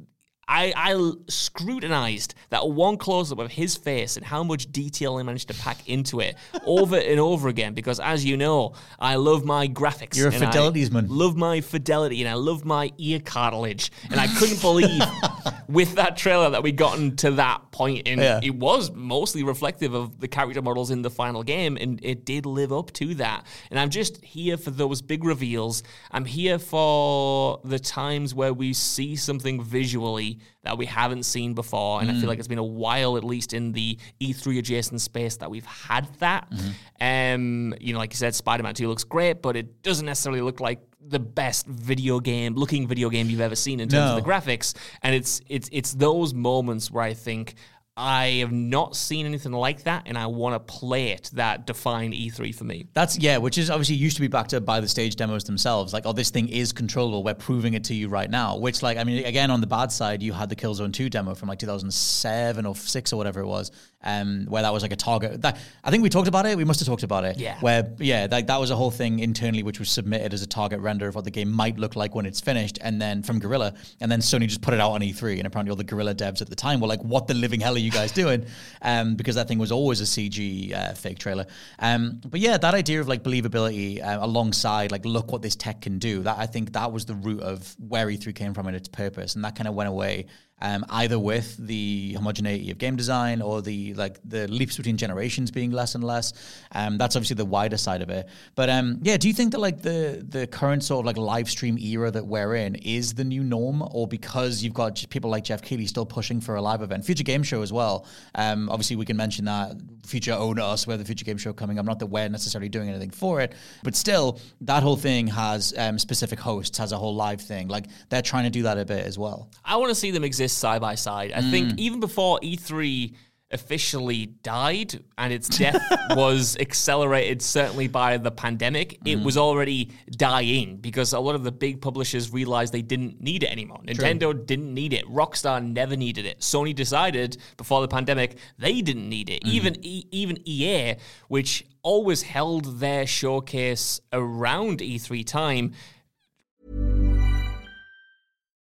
I, 0.47 0.71
I 0.75 1.11
scrutinized 1.27 2.33
that 2.49 2.69
one 2.69 2.97
close 2.97 3.31
up 3.31 3.39
of 3.39 3.51
his 3.51 3.75
face 3.75 4.15
and 4.17 4.25
how 4.25 4.43
much 4.43 4.71
detail 4.71 5.17
they 5.17 5.23
managed 5.23 5.49
to 5.49 5.53
pack 5.53 5.87
into 5.89 6.19
it 6.19 6.35
over 6.65 6.97
and 6.97 7.19
over 7.19 7.49
again. 7.49 7.73
Because 7.73 7.99
as 7.99 8.23
you 8.23 8.37
know, 8.37 8.73
I 8.99 9.15
love 9.15 9.43
my 9.43 9.67
graphics. 9.67 10.15
You're 10.15 10.29
a 10.29 10.33
and 10.33 10.43
fidelities-man. 10.43 11.07
Love 11.09 11.35
my 11.35 11.61
fidelity 11.61 12.21
and 12.21 12.29
I 12.29 12.35
love 12.35 12.63
my 12.65 12.91
ear 12.97 13.19
cartilage. 13.19 13.91
And 14.09 14.19
I 14.19 14.27
couldn't 14.27 14.61
believe 14.61 15.01
with 15.67 15.95
that 15.95 16.15
trailer 16.17 16.49
that 16.51 16.63
we'd 16.63 16.77
gotten 16.77 17.15
to 17.17 17.31
that 17.31 17.59
point. 17.71 17.77
point 17.77 18.07
and 18.07 18.19
Yeah. 18.19 18.39
it 18.41 18.55
was 18.55 18.89
mostly 18.91 19.43
reflective 19.43 19.93
of 19.93 20.19
the 20.19 20.27
character 20.27 20.61
models 20.63 20.89
in 20.89 21.03
the 21.03 21.11
final 21.11 21.43
game 21.43 21.77
and 21.79 21.99
it 22.03 22.25
did 22.25 22.45
live 22.47 22.73
up 22.73 22.91
to 22.93 23.13
that. 23.15 23.45
And 23.69 23.79
I'm 23.79 23.89
just 23.91 24.23
here 24.25 24.57
for 24.57 24.71
those 24.71 25.01
big 25.01 25.23
reveals. 25.23 25.83
I'm 26.09 26.25
here 26.25 26.57
for 26.57 27.59
the 27.63 27.77
times 27.77 28.33
where 28.33 28.53
we 28.53 28.73
see 28.73 29.15
something 29.15 29.61
visually 29.61 30.36
that 30.63 30.77
we 30.77 30.85
haven't 30.85 31.23
seen 31.23 31.53
before. 31.53 32.01
And 32.01 32.09
I 32.09 32.13
feel 32.19 32.27
like 32.27 32.39
it's 32.39 32.47
been 32.47 32.57
a 32.57 32.63
while, 32.63 33.17
at 33.17 33.23
least 33.23 33.53
in 33.53 33.71
the 33.71 33.97
E3 34.21 34.59
adjacent 34.59 35.01
space, 35.01 35.37
that 35.37 35.49
we've 35.49 35.65
had 35.65 36.07
that. 36.19 36.51
Um, 36.99 37.73
you 37.79 37.93
know, 37.93 37.99
like 37.99 38.11
you 38.13 38.17
said, 38.17 38.35
Spider 38.35 38.63
Man 38.63 38.73
2 38.73 38.87
looks 38.87 39.03
great, 39.03 39.41
but 39.41 39.55
it 39.55 39.81
doesn't 39.83 40.05
necessarily 40.05 40.41
look 40.41 40.59
like 40.59 40.79
the 41.09 41.19
best 41.19 41.65
video 41.67 42.19
game 42.19 42.55
looking 42.55 42.85
video 42.85 43.09
game 43.09 43.29
you've 43.29 43.39
ever 43.39 43.55
seen 43.55 43.79
in 43.79 43.87
terms 43.87 44.11
of 44.17 44.23
the 44.23 44.29
graphics. 44.29 44.75
And 45.03 45.15
it's 45.15 45.41
it's 45.47 45.69
it's 45.71 45.93
those 45.93 46.33
moments 46.33 46.91
where 46.91 47.03
I 47.03 47.13
think 47.13 47.55
I 47.99 48.27
have 48.41 48.51
not 48.51 48.95
seen 48.95 49.25
anything 49.25 49.51
like 49.51 49.83
that, 49.83 50.03
and 50.05 50.19
I 50.19 50.27
want 50.27 50.53
to 50.53 50.59
play 50.59 51.09
it 51.09 51.31
that 51.33 51.65
define 51.65 52.11
E3 52.11 52.53
for 52.53 52.63
me. 52.63 52.85
That's 52.93 53.17
yeah, 53.17 53.37
which 53.37 53.57
is 53.57 53.71
obviously 53.71 53.95
used 53.95 54.17
to 54.17 54.21
be 54.21 54.27
backed 54.27 54.53
up 54.53 54.65
by 54.65 54.79
the 54.79 54.87
stage 54.87 55.15
demos 55.15 55.45
themselves. 55.45 55.93
Like, 55.93 56.05
oh, 56.05 56.13
this 56.13 56.29
thing 56.29 56.47
is 56.47 56.71
controllable. 56.71 57.23
We're 57.23 57.33
proving 57.33 57.73
it 57.73 57.85
to 57.85 57.95
you 57.95 58.07
right 58.07 58.29
now. 58.29 58.57
Which, 58.57 58.83
like, 58.83 58.99
I 58.99 59.03
mean, 59.03 59.25
again, 59.25 59.49
on 59.49 59.61
the 59.61 59.67
bad 59.67 59.91
side, 59.91 60.21
you 60.21 60.31
had 60.31 60.47
the 60.47 60.55
Killzone 60.55 60.93
Two 60.93 61.09
demo 61.09 61.33
from 61.33 61.49
like 61.49 61.57
2007 61.57 62.65
or 62.67 62.75
six 62.75 63.11
or 63.11 63.17
whatever 63.17 63.39
it 63.39 63.47
was, 63.47 63.71
um, 64.03 64.45
where 64.47 64.61
that 64.61 64.71
was 64.71 64.83
like 64.83 64.93
a 64.93 64.95
target. 64.95 65.41
That 65.41 65.57
I 65.83 65.89
think 65.89 66.03
we 66.03 66.09
talked 66.09 66.27
about 66.27 66.45
it. 66.45 66.55
We 66.55 66.65
must 66.65 66.79
have 66.79 66.87
talked 66.87 67.01
about 67.01 67.25
it. 67.25 67.39
Yeah. 67.39 67.59
Where 67.61 67.91
yeah, 67.97 68.27
like 68.29 68.45
that 68.45 68.59
was 68.59 68.69
a 68.69 68.75
whole 68.75 68.91
thing 68.91 69.19
internally, 69.19 69.63
which 69.63 69.79
was 69.79 69.89
submitted 69.89 70.35
as 70.35 70.43
a 70.43 70.47
target 70.47 70.81
render 70.81 71.07
of 71.07 71.15
what 71.15 71.23
the 71.23 71.31
game 71.31 71.51
might 71.51 71.79
look 71.79 71.95
like 71.95 72.13
when 72.13 72.27
it's 72.27 72.41
finished, 72.41 72.77
and 72.81 73.01
then 73.01 73.23
from 73.23 73.39
Guerrilla, 73.39 73.73
and 74.01 74.11
then 74.11 74.19
Sony 74.19 74.47
just 74.47 74.61
put 74.61 74.75
it 74.75 74.79
out 74.79 74.91
on 74.91 75.01
E3, 75.01 75.39
and 75.39 75.47
apparently 75.47 75.71
all 75.71 75.75
the 75.75 75.83
Guerrilla 75.83 76.13
devs 76.13 76.43
at 76.43 76.49
the 76.49 76.55
time 76.55 76.79
were 76.79 76.87
like, 76.87 77.01
"What 77.01 77.25
the 77.25 77.33
living 77.33 77.59
hell 77.59 77.73
are 77.73 77.79
you 77.79 77.86
guys 77.91 78.11
doing?" 78.11 78.45
Um, 78.81 79.15
because 79.15 79.35
that 79.35 79.47
thing 79.47 79.59
was 79.59 79.71
always 79.71 80.01
a 80.01 80.05
CG 80.05 80.73
uh, 80.73 80.93
fake 80.93 81.19
trailer. 81.19 81.45
Um, 81.79 82.21
but 82.25 82.39
yeah, 82.39 82.57
that 82.57 82.73
idea 82.73 83.01
of 83.01 83.07
like 83.07 83.23
believability 83.23 84.03
uh, 84.03 84.19
alongside 84.21 84.91
like 84.91 85.05
look 85.05 85.31
what 85.31 85.41
this 85.41 85.55
tech 85.55 85.81
can 85.81 85.99
do. 85.99 86.23
That 86.23 86.37
I 86.37 86.45
think 86.45 86.73
that 86.73 86.91
was 86.91 87.05
the 87.05 87.15
root 87.15 87.41
of 87.41 87.75
where 87.79 88.07
E3 88.07 88.33
came 88.35 88.53
from 88.53 88.67
and 88.67 88.75
its 88.75 88.87
purpose, 88.87 89.35
and 89.35 89.43
that 89.43 89.55
kind 89.55 89.67
of 89.67 89.75
went 89.75 89.89
away. 89.89 90.27
Um, 90.59 90.85
either 90.89 91.19
with 91.19 91.55
the 91.57 92.13
homogeneity 92.13 92.71
of 92.71 92.79
game 92.79 92.95
design 92.95 93.43
or 93.43 93.61
the 93.61 93.93
like 93.93 94.19
the 94.25 94.47
leaps 94.47 94.75
between 94.75 94.97
generations 94.97 95.51
being 95.51 95.69
less 95.69 95.93
and 95.93 96.03
less. 96.03 96.33
Um, 96.71 96.97
that's 96.97 97.15
obviously 97.15 97.35
the 97.35 97.45
wider 97.45 97.77
side 97.77 98.01
of 98.01 98.09
it. 98.09 98.27
But 98.55 98.71
um, 98.71 98.97
yeah, 99.03 99.17
do 99.17 99.27
you 99.27 99.35
think 99.35 99.51
that 99.51 99.59
like 99.59 99.83
the 99.83 100.25
the 100.27 100.47
current 100.47 100.83
sort 100.83 101.01
of 101.01 101.05
like 101.05 101.17
live 101.17 101.47
stream 101.47 101.77
era 101.77 102.09
that 102.09 102.25
we're 102.25 102.55
in 102.55 102.73
is 102.75 103.13
the 103.13 103.23
new 103.23 103.43
norm, 103.43 103.83
or 103.91 104.07
because 104.07 104.63
you've 104.63 104.73
got 104.73 105.05
people 105.11 105.29
like 105.29 105.43
Geoff 105.43 105.61
Keighley 105.61 105.85
still 105.85 106.07
pushing 106.07 106.41
for 106.41 106.55
a 106.55 106.61
live 106.61 106.81
event, 106.81 107.05
future 107.05 107.23
game 107.23 107.43
show 107.43 107.61
as 107.61 107.71
well? 107.71 108.07
Um, 108.33 108.67
obviously, 108.69 108.95
we 108.95 109.05
can 109.05 109.15
mention 109.15 109.45
that 109.45 109.75
future 110.07 110.33
own 110.33 110.57
us, 110.57 110.85
the 110.85 111.05
future 111.05 111.25
game 111.25 111.37
show 111.37 111.53
coming. 111.53 111.77
I'm 111.77 111.85
not 111.85 111.99
that 111.99 112.07
we're 112.07 112.29
necessarily 112.29 112.69
doing 112.69 112.89
anything 112.89 113.11
for 113.11 113.41
it, 113.41 113.53
but 113.83 113.95
still, 113.95 114.39
that 114.61 114.81
whole 114.81 114.95
thing 114.95 115.27
has 115.27 115.73
um, 115.77 115.99
specific 115.99 116.39
hosts, 116.39 116.77
has 116.79 116.93
a 116.93 116.97
whole 116.97 117.13
live 117.13 117.41
thing. 117.41 117.67
Like 117.67 117.85
they're 118.09 118.23
trying 118.23 118.45
to 118.45 118.49
do 118.49 118.63
that 118.63 118.79
a 118.79 118.85
bit 118.85 119.05
as 119.05 119.19
well. 119.19 119.51
I 119.63 119.75
want 119.75 119.89
to 119.89 119.95
see 119.95 120.09
them 120.09 120.23
exist 120.23 120.46
side 120.53 120.81
by 120.81 120.95
side. 120.95 121.31
I 121.31 121.41
think 121.41 121.73
mm. 121.73 121.79
even 121.79 121.99
before 121.99 122.39
E3 122.41 123.13
officially 123.51 124.25
died 124.43 124.99
and 125.17 125.31
its 125.31 125.47
death 125.57 125.81
was 126.11 126.57
accelerated 126.59 127.41
certainly 127.41 127.87
by 127.87 128.17
the 128.17 128.31
pandemic, 128.31 128.99
it 129.05 129.17
mm. 129.17 129.23
was 129.23 129.37
already 129.37 129.91
dying 130.11 130.77
because 130.77 131.13
a 131.13 131.19
lot 131.19 131.35
of 131.35 131.43
the 131.43 131.51
big 131.51 131.81
publishers 131.81 132.33
realized 132.33 132.73
they 132.73 132.81
didn't 132.81 133.21
need 133.21 133.43
it 133.43 133.51
anymore. 133.51 133.79
Nintendo 133.85 134.45
didn't 134.45 134.73
need 134.73 134.93
it. 134.93 135.05
Rockstar 135.05 135.63
never 135.65 135.95
needed 135.95 136.25
it. 136.25 136.39
Sony 136.39 136.75
decided 136.75 137.37
before 137.55 137.81
the 137.81 137.87
pandemic 137.87 138.37
they 138.57 138.81
didn't 138.81 139.07
need 139.07 139.29
it. 139.29 139.43
Mm-hmm. 139.43 139.55
Even 139.55 139.85
e- 139.85 140.07
even 140.11 140.37
EA, 140.45 140.95
which 141.29 141.65
always 141.83 142.21
held 142.21 142.79
their 142.79 143.07
showcase 143.07 144.01
around 144.11 144.79
E3 144.79 145.25
time, 145.25 145.71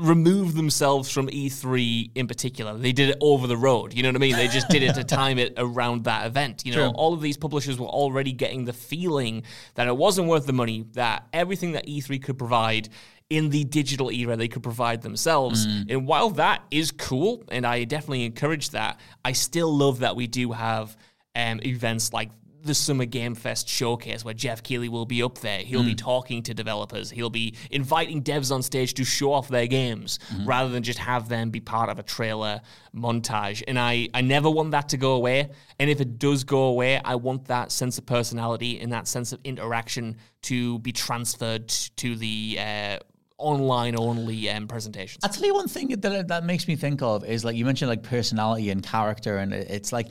Remove 0.00 0.54
themselves 0.54 1.10
from 1.10 1.28
E3 1.28 2.10
in 2.14 2.26
particular. 2.26 2.76
They 2.76 2.92
did 2.92 3.10
it 3.10 3.18
over 3.20 3.46
the 3.46 3.56
road. 3.56 3.94
You 3.94 4.02
know 4.02 4.08
what 4.08 4.16
I 4.16 4.18
mean? 4.18 4.36
They 4.36 4.48
just 4.48 4.68
did 4.68 4.82
it 4.82 4.94
to 4.94 5.04
time 5.20 5.38
it 5.38 5.54
around 5.56 6.04
that 6.04 6.26
event. 6.26 6.62
You 6.64 6.72
know, 6.72 6.90
True. 6.90 6.96
all 6.96 7.12
of 7.12 7.20
these 7.20 7.36
publishers 7.36 7.78
were 7.78 7.86
already 7.86 8.32
getting 8.32 8.64
the 8.64 8.72
feeling 8.72 9.42
that 9.74 9.86
it 9.86 9.96
wasn't 9.96 10.28
worth 10.28 10.46
the 10.46 10.52
money, 10.52 10.86
that 10.92 11.26
everything 11.32 11.72
that 11.72 11.86
E3 11.86 12.22
could 12.22 12.38
provide 12.38 12.88
in 13.28 13.50
the 13.50 13.62
digital 13.62 14.10
era 14.10 14.36
they 14.36 14.48
could 14.48 14.62
provide 14.62 15.02
themselves. 15.02 15.64
And 15.64 16.04
while 16.06 16.30
that 16.30 16.64
is 16.72 16.90
cool, 16.90 17.44
and 17.48 17.64
I 17.64 17.84
definitely 17.84 18.24
encourage 18.24 18.70
that, 18.70 18.98
I 19.24 19.32
still 19.32 19.72
love 19.72 20.00
that 20.00 20.16
we 20.16 20.26
do 20.26 20.50
have 20.50 20.96
um, 21.36 21.60
events 21.64 22.12
like 22.12 22.30
the 22.62 22.74
Summer 22.74 23.04
Game 23.04 23.34
Fest 23.34 23.68
showcase 23.68 24.24
where 24.24 24.34
Geoff 24.34 24.62
Keighley 24.62 24.88
will 24.88 25.06
be 25.06 25.22
up 25.22 25.38
there. 25.38 25.60
He'll 25.60 25.84
be 25.84 25.94
talking 25.94 26.42
to 26.44 26.54
developers. 26.54 27.10
He'll 27.10 27.30
be 27.30 27.54
inviting 27.70 28.22
devs 28.22 28.52
on 28.52 28.62
stage 28.62 28.94
to 28.94 29.04
show 29.04 29.32
off 29.32 29.48
their 29.48 29.66
games 29.66 30.18
rather 30.44 30.70
than 30.70 30.82
just 30.82 30.98
have 30.98 31.28
them 31.28 31.50
be 31.50 31.60
part 31.60 31.90
of 31.90 31.98
a 31.98 32.02
trailer 32.02 32.60
montage. 32.94 33.62
And 33.66 33.78
I, 33.78 34.08
I 34.14 34.20
never 34.20 34.50
want 34.50 34.72
that 34.72 34.90
to 34.90 34.96
go 34.96 35.12
away. 35.12 35.50
And 35.78 35.90
if 35.90 36.00
it 36.00 36.18
does 36.18 36.44
go 36.44 36.64
away, 36.64 37.00
I 37.04 37.14
want 37.14 37.46
that 37.46 37.72
sense 37.72 37.98
of 37.98 38.06
personality 38.06 38.80
and 38.80 38.92
that 38.92 39.08
sense 39.08 39.32
of 39.32 39.40
interaction 39.44 40.16
to 40.42 40.78
be 40.80 40.92
transferred 40.92 41.68
to 41.68 42.16
the 42.16 42.58
uh, 42.58 42.98
online 43.40 43.98
only 43.98 44.48
um, 44.50 44.68
presentations. 44.68 45.24
I'll 45.24 45.30
tell 45.30 45.44
you 45.44 45.54
one 45.54 45.68
thing 45.68 45.88
that 45.88 46.28
that 46.28 46.44
makes 46.44 46.68
me 46.68 46.76
think 46.76 47.02
of 47.02 47.24
is 47.24 47.44
like 47.44 47.56
you 47.56 47.64
mentioned 47.64 47.88
like 47.88 48.02
personality 48.02 48.70
and 48.70 48.82
character, 48.82 49.38
and 49.38 49.52
it's 49.52 49.92
like 49.92 50.08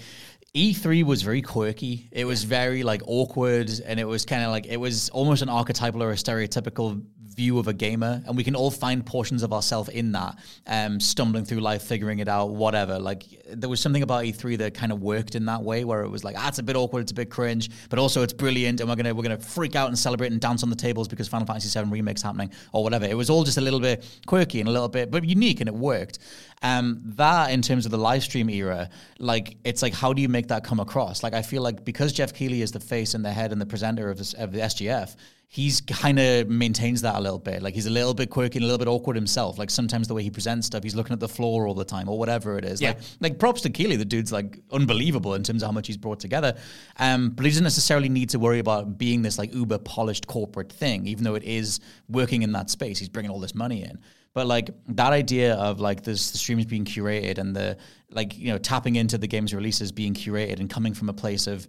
E3 0.56 1.04
was 1.04 1.22
very 1.22 1.42
quirky. 1.42 2.10
It 2.12 2.26
was 2.26 2.44
very 2.44 2.84
like 2.84 3.02
awkward, 3.06 3.70
and 3.86 4.00
it 4.00 4.06
was 4.06 4.26
kind 4.26 4.44
of 4.44 4.52
like 4.52 4.66
it 4.66 4.78
was 4.78 5.10
almost 5.10 5.42
an 5.42 5.50
archetypal 5.50 6.02
or 6.02 6.12
a 6.12 6.16
stereotypical 6.16 7.04
view 7.40 7.58
of 7.58 7.70
a 7.70 7.74
gamer, 7.74 8.22
and 8.28 8.36
we 8.36 8.44
can 8.44 8.54
all 8.54 8.70
find 8.70 9.06
portions 9.06 9.44
of 9.44 9.54
ourselves 9.54 9.88
in 9.88 10.12
that, 10.12 10.38
um, 10.68 11.00
stumbling 11.00 11.46
through 11.46 11.62
life, 11.62 11.82
figuring 11.82 12.20
it 12.20 12.28
out, 12.28 12.50
whatever. 12.50 13.00
Like 13.00 13.24
there 13.48 13.70
was 13.70 13.80
something 13.80 14.04
about 14.04 14.26
E3 14.26 14.58
that 14.58 14.74
kind 14.74 14.92
of 14.92 15.02
worked 15.02 15.36
in 15.36 15.46
that 15.46 15.64
way, 15.64 15.86
where 15.86 16.02
it 16.04 16.10
was 16.10 16.26
like, 16.26 16.36
ah, 16.38 16.50
it's 16.50 16.60
a 16.60 16.64
bit 16.64 16.76
awkward, 16.76 17.00
it's 17.04 17.14
a 17.14 17.16
bit 17.16 17.30
cringe, 17.30 17.70
but 17.90 17.98
also 17.98 18.24
it's 18.24 18.34
brilliant, 18.34 18.82
and 18.82 18.90
we're 18.90 18.98
gonna 18.98 19.16
we're 19.16 19.24
gonna 19.24 19.40
freak 19.40 19.78
out 19.78 19.88
and 19.88 19.98
celebrate 19.98 20.34
and 20.34 20.42
dance 20.42 20.64
on 20.64 20.70
the 20.70 20.76
tables 20.76 21.08
because 21.08 21.30
Final 21.30 21.48
Fantasy 21.48 21.80
VII 21.80 21.90
remake's 21.90 22.22
happening 22.22 22.52
or 22.74 22.84
whatever. 22.84 23.06
It 23.06 23.16
was 23.16 23.30
all 23.30 23.46
just 23.46 23.58
a 23.58 23.62
little 23.62 23.80
bit 23.80 24.06
quirky 24.28 24.60
and 24.60 24.68
a 24.68 24.72
little 24.74 24.90
bit, 24.90 25.10
but 25.10 25.24
unique, 25.24 25.62
and 25.62 25.70
it 25.70 25.76
worked. 25.76 26.20
Um, 26.62 27.00
that 27.16 27.52
in 27.52 27.62
terms 27.62 27.86
of 27.86 27.92
the 27.92 27.98
live 27.98 28.24
stream 28.24 28.50
era, 28.50 28.90
like 29.18 29.56
it's 29.64 29.82
like 29.82 29.94
how 29.94 30.12
do 30.12 30.22
you 30.22 30.28
make 30.28 30.50
that 30.50 30.66
come 30.66 30.82
across? 30.82 31.24
Like 31.24 31.34
I 31.34 31.42
feel 31.42 31.62
like 31.62 31.86
because 31.86 32.12
Geoff 32.12 32.34
Keighley 32.34 32.62
is 32.62 32.74
the 32.74 32.82
face 32.82 33.14
and 33.14 33.24
the 33.24 33.32
head 33.32 33.54
and 33.54 33.62
the 33.62 33.66
presenter 33.66 34.10
of, 34.10 34.18
this, 34.18 34.34
of 34.34 34.52
the 34.52 34.60
SGF, 34.60 35.16
he's 35.52 35.82
kind 35.82 36.20
of 36.20 36.48
maintains 36.48 37.02
that 37.02 37.16
a 37.16 37.20
little 37.20 37.40
bit. 37.40 37.64
Like 37.64 37.74
he's 37.74 37.88
a 37.88 37.90
little 37.90 38.14
bit 38.14 38.30
quirky 38.30 38.60
and 38.60 38.64
a 38.64 38.68
little 38.68 38.78
bit 38.78 38.88
awkward 38.88 39.16
himself. 39.16 39.58
Like 39.58 39.72
sometimes 39.72 40.08
the 40.08 40.14
way 40.14 40.22
he 40.22 40.30
presents 40.30 40.68
stuff, 40.68 40.84
he's 40.84 40.94
looking 40.94 41.12
at 41.12 41.20
the 41.20 41.28
floor 41.28 41.68
all 41.68 41.74
the 41.74 41.84
time 41.84 42.08
or 42.08 42.20
whatever 42.20 42.60
it 42.60 42.64
is. 42.64 42.80
Yeah. 42.80 42.90
Like 42.90 43.00
like 43.20 43.40
props 43.40 43.62
to 43.62 43.72
Keighley, 43.72 43.96
the 43.96 44.06
dude's 44.06 44.32
like 44.32 44.60
unbelievable 44.72 45.34
in 45.34 45.42
terms 45.42 45.64
of 45.64 45.68
how 45.68 45.72
much 45.72 45.88
he's 45.88 45.98
brought 45.98 46.20
together. 46.20 46.56
Um, 47.00 47.32
but 47.32 47.46
he 47.46 47.52
doesn't 47.52 47.64
necessarily 47.64 48.10
need 48.10 48.30
to 48.30 48.38
worry 48.38 48.60
about 48.60 49.00
being 49.00 49.24
this 49.24 49.40
like 49.40 49.52
uber 49.52 49.80
polished 49.80 50.28
corporate 50.28 50.72
thing, 50.72 51.08
even 51.08 51.24
though 51.24 51.36
it 51.36 51.44
is 51.44 51.80
working 52.10 52.44
in 52.44 52.52
that 52.52 52.70
space. 52.70 53.00
He's 53.00 53.10
bringing 53.10 53.32
all 53.32 53.40
this 53.40 53.56
money 53.56 53.84
in. 53.84 54.00
But 54.34 54.46
like 54.46 54.70
that 54.90 55.14
idea 55.14 55.56
of 55.56 55.80
like 55.80 56.04
this 56.04 56.30
the 56.30 56.38
streams 56.38 56.66
being 56.66 56.86
curated 56.86 57.40
and 57.40 57.56
the 57.56 57.76
like 58.12 58.38
you 58.38 58.50
know 58.52 58.60
tapping 58.60 58.98
into 58.98 59.18
the 59.18 59.28
game's 59.28 59.52
releases 59.52 59.92
being 59.92 60.14
curated 60.14 60.60
and 60.60 60.70
coming 60.70 60.94
from 60.94 61.10
a 61.10 61.14
place 61.14 61.48
of 61.48 61.68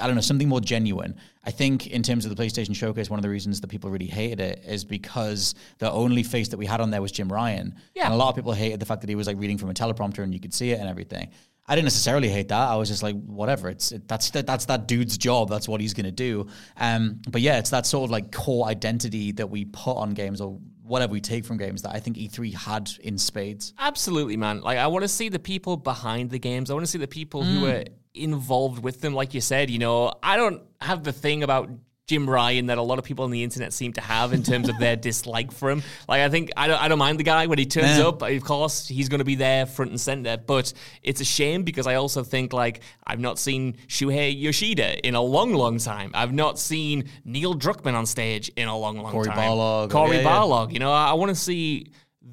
I 0.00 0.06
don't 0.06 0.14
know 0.14 0.20
something 0.22 0.48
more 0.48 0.60
genuine. 0.60 1.16
I 1.44 1.50
think 1.50 1.86
in 1.86 2.02
terms 2.02 2.24
of 2.26 2.34
the 2.34 2.42
PlayStation 2.42 2.74
Showcase, 2.76 3.08
one 3.10 3.18
of 3.18 3.22
the 3.22 3.28
reasons 3.28 3.60
that 3.60 3.68
people 3.68 3.90
really 3.90 4.06
hated 4.06 4.40
it 4.40 4.62
is 4.66 4.84
because 4.84 5.54
the 5.78 5.90
only 5.90 6.22
face 6.22 6.48
that 6.48 6.56
we 6.56 6.66
had 6.66 6.80
on 6.80 6.90
there 6.90 7.00
was 7.02 7.12
Jim 7.12 7.32
Ryan, 7.32 7.74
Yeah. 7.94 8.04
and 8.06 8.14
a 8.14 8.16
lot 8.16 8.28
of 8.30 8.34
people 8.36 8.52
hated 8.52 8.80
the 8.80 8.86
fact 8.86 9.00
that 9.02 9.08
he 9.08 9.14
was 9.16 9.26
like 9.26 9.38
reading 9.38 9.58
from 9.58 9.70
a 9.70 9.74
teleprompter 9.74 10.22
and 10.22 10.32
you 10.34 10.40
could 10.40 10.52
see 10.54 10.70
it 10.72 10.78
and 10.80 10.88
everything. 10.88 11.30
I 11.70 11.74
didn't 11.74 11.84
necessarily 11.84 12.28
hate 12.30 12.48
that. 12.48 12.68
I 12.70 12.76
was 12.76 12.88
just 12.88 13.02
like, 13.02 13.14
whatever. 13.26 13.68
It's 13.68 13.92
it, 13.92 14.08
that's 14.08 14.30
that, 14.30 14.46
that's 14.46 14.64
that 14.66 14.88
dude's 14.88 15.18
job. 15.18 15.50
That's 15.50 15.68
what 15.68 15.82
he's 15.82 15.92
gonna 15.92 16.10
do. 16.10 16.46
Um, 16.78 17.20
but 17.28 17.42
yeah, 17.42 17.58
it's 17.58 17.70
that 17.70 17.84
sort 17.84 18.04
of 18.04 18.10
like 18.10 18.32
core 18.32 18.66
identity 18.66 19.32
that 19.32 19.48
we 19.50 19.66
put 19.66 19.92
on 19.98 20.14
games 20.14 20.40
or 20.40 20.58
whatever 20.82 21.12
we 21.12 21.20
take 21.20 21.44
from 21.44 21.58
games 21.58 21.82
that 21.82 21.94
I 21.94 22.00
think 22.00 22.16
E3 22.16 22.54
had 22.54 22.90
in 23.02 23.18
spades. 23.18 23.74
Absolutely, 23.78 24.38
man. 24.38 24.62
Like 24.62 24.78
I 24.78 24.86
want 24.86 25.02
to 25.02 25.08
see 25.08 25.28
the 25.28 25.38
people 25.38 25.76
behind 25.76 26.30
the 26.30 26.38
games. 26.38 26.70
I 26.70 26.72
want 26.72 26.86
to 26.86 26.90
see 26.90 26.96
the 26.96 27.06
people 27.06 27.42
who 27.42 27.66
are 27.66 27.84
involved 28.14 28.82
with 28.82 29.00
them. 29.00 29.14
Like 29.14 29.34
you 29.34 29.40
said, 29.40 29.70
you 29.70 29.78
know, 29.78 30.12
I 30.22 30.36
don't 30.36 30.62
have 30.80 31.04
the 31.04 31.12
thing 31.12 31.42
about 31.42 31.68
Jim 32.06 32.28
Ryan 32.28 32.66
that 32.66 32.78
a 32.78 32.82
lot 32.82 32.98
of 32.98 33.04
people 33.04 33.26
on 33.26 33.30
the 33.30 33.42
internet 33.44 33.70
seem 33.74 33.92
to 33.92 34.00
have 34.00 34.32
in 34.32 34.42
terms 34.42 34.70
of 34.70 34.78
their 34.78 34.96
dislike 35.08 35.52
for 35.52 35.68
him. 35.68 35.82
Like 36.08 36.22
I 36.22 36.30
think 36.30 36.50
I 36.56 36.66
don't 36.66 36.80
I 36.80 36.88
don't 36.88 36.98
mind 36.98 37.18
the 37.20 37.22
guy 37.24 37.44
when 37.46 37.58
he 37.58 37.66
turns 37.66 37.98
Yeah. 37.98 38.06
up. 38.08 38.22
Of 38.22 38.44
course, 38.44 38.88
he's 38.88 39.10
going 39.10 39.18
to 39.18 39.26
be 39.26 39.34
there 39.34 39.66
front 39.66 39.90
and 39.90 40.00
center. 40.00 40.38
But 40.38 40.72
it's 41.02 41.20
a 41.20 41.24
shame 41.26 41.64
because 41.64 41.86
I 41.86 41.96
also 41.96 42.24
think 42.24 42.54
like 42.54 42.80
I've 43.06 43.20
not 43.20 43.38
seen 43.38 43.76
Shuhei 43.88 44.34
Yoshida 44.40 45.06
in 45.06 45.16
a 45.16 45.20
long, 45.20 45.52
long 45.52 45.76
time. 45.76 46.10
I've 46.14 46.32
not 46.32 46.58
seen 46.58 47.10
Neil 47.26 47.54
Druckmann 47.54 47.92
on 47.92 48.06
stage 48.06 48.48
in 48.56 48.68
a 48.68 48.76
long, 48.78 48.96
long 48.96 49.12
Cory 49.12 49.26
time. 49.28 49.36
Barlog. 49.36 49.90
Cory 49.90 50.16
Yeah, 50.16 50.22
yeah. 50.22 50.28
Barlog. 50.30 50.72
You 50.72 50.78
know, 50.78 50.90
I, 50.90 51.10
I 51.10 51.12
want 51.12 51.28
to 51.28 51.34
see 51.34 51.88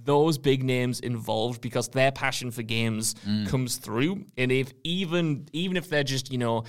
those 0.05 0.37
big 0.37 0.63
names 0.63 0.99
involved 1.01 1.59
because 1.61 1.89
their 1.89 2.11
passion 2.11 2.51
for 2.51 2.63
games 2.63 3.15
Mm. 3.27 3.47
comes 3.47 3.77
through. 3.77 4.25
And 4.37 4.51
if 4.51 4.71
even 4.83 5.47
even 5.51 5.75
if 5.77 5.89
they're 5.89 6.03
just 6.03 6.31
you 6.31 6.37
know 6.37 6.63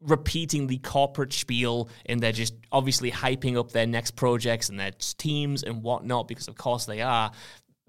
repeating 0.00 0.66
the 0.68 0.78
corporate 0.78 1.32
spiel 1.32 1.88
and 2.06 2.20
they're 2.20 2.32
just 2.32 2.54
obviously 2.70 3.10
hyping 3.10 3.58
up 3.58 3.72
their 3.72 3.86
next 3.86 4.12
projects 4.14 4.68
and 4.68 4.78
their 4.78 4.92
teams 5.18 5.62
and 5.64 5.82
whatnot 5.82 6.28
because 6.28 6.46
of 6.48 6.56
course 6.56 6.84
they 6.86 7.00
are. 7.00 7.32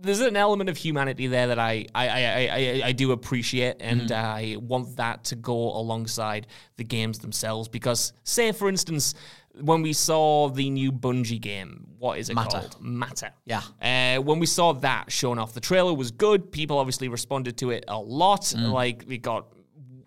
There's 0.01 0.21
an 0.21 0.37
element 0.37 0.69
of 0.69 0.77
humanity 0.77 1.27
there 1.27 1.47
that 1.47 1.59
I 1.59 1.85
I, 1.93 2.07
I, 2.07 2.21
I, 2.51 2.81
I 2.85 2.91
do 2.93 3.11
appreciate, 3.11 3.75
and 3.81 4.11
I 4.13 4.55
want 4.59 4.95
that 4.95 5.25
to 5.25 5.35
go 5.35 5.53
alongside 5.77 6.47
the 6.77 6.85
games 6.85 7.19
themselves. 7.19 7.67
Because, 7.67 8.13
say, 8.23 8.53
for 8.53 8.69
instance, 8.69 9.13
when 9.61 9.81
we 9.81 9.93
saw 9.93 10.49
the 10.49 10.69
new 10.69 10.91
Bungie 10.91 11.41
game, 11.41 11.87
what 11.97 12.17
is 12.19 12.29
it 12.29 12.35
Matter. 12.35 12.59
called? 12.59 12.77
Matter. 12.81 13.31
Yeah. 13.45 13.61
Uh, 13.81 14.21
when 14.21 14.39
we 14.39 14.45
saw 14.45 14.73
that 14.73 15.11
shown 15.11 15.37
off, 15.39 15.53
the 15.53 15.59
trailer 15.59 15.93
was 15.93 16.11
good. 16.11 16.51
People 16.51 16.77
obviously 16.77 17.07
responded 17.09 17.57
to 17.57 17.71
it 17.71 17.83
a 17.87 17.99
lot. 17.99 18.53
Like 18.57 19.05
it 19.09 19.19
got. 19.21 19.47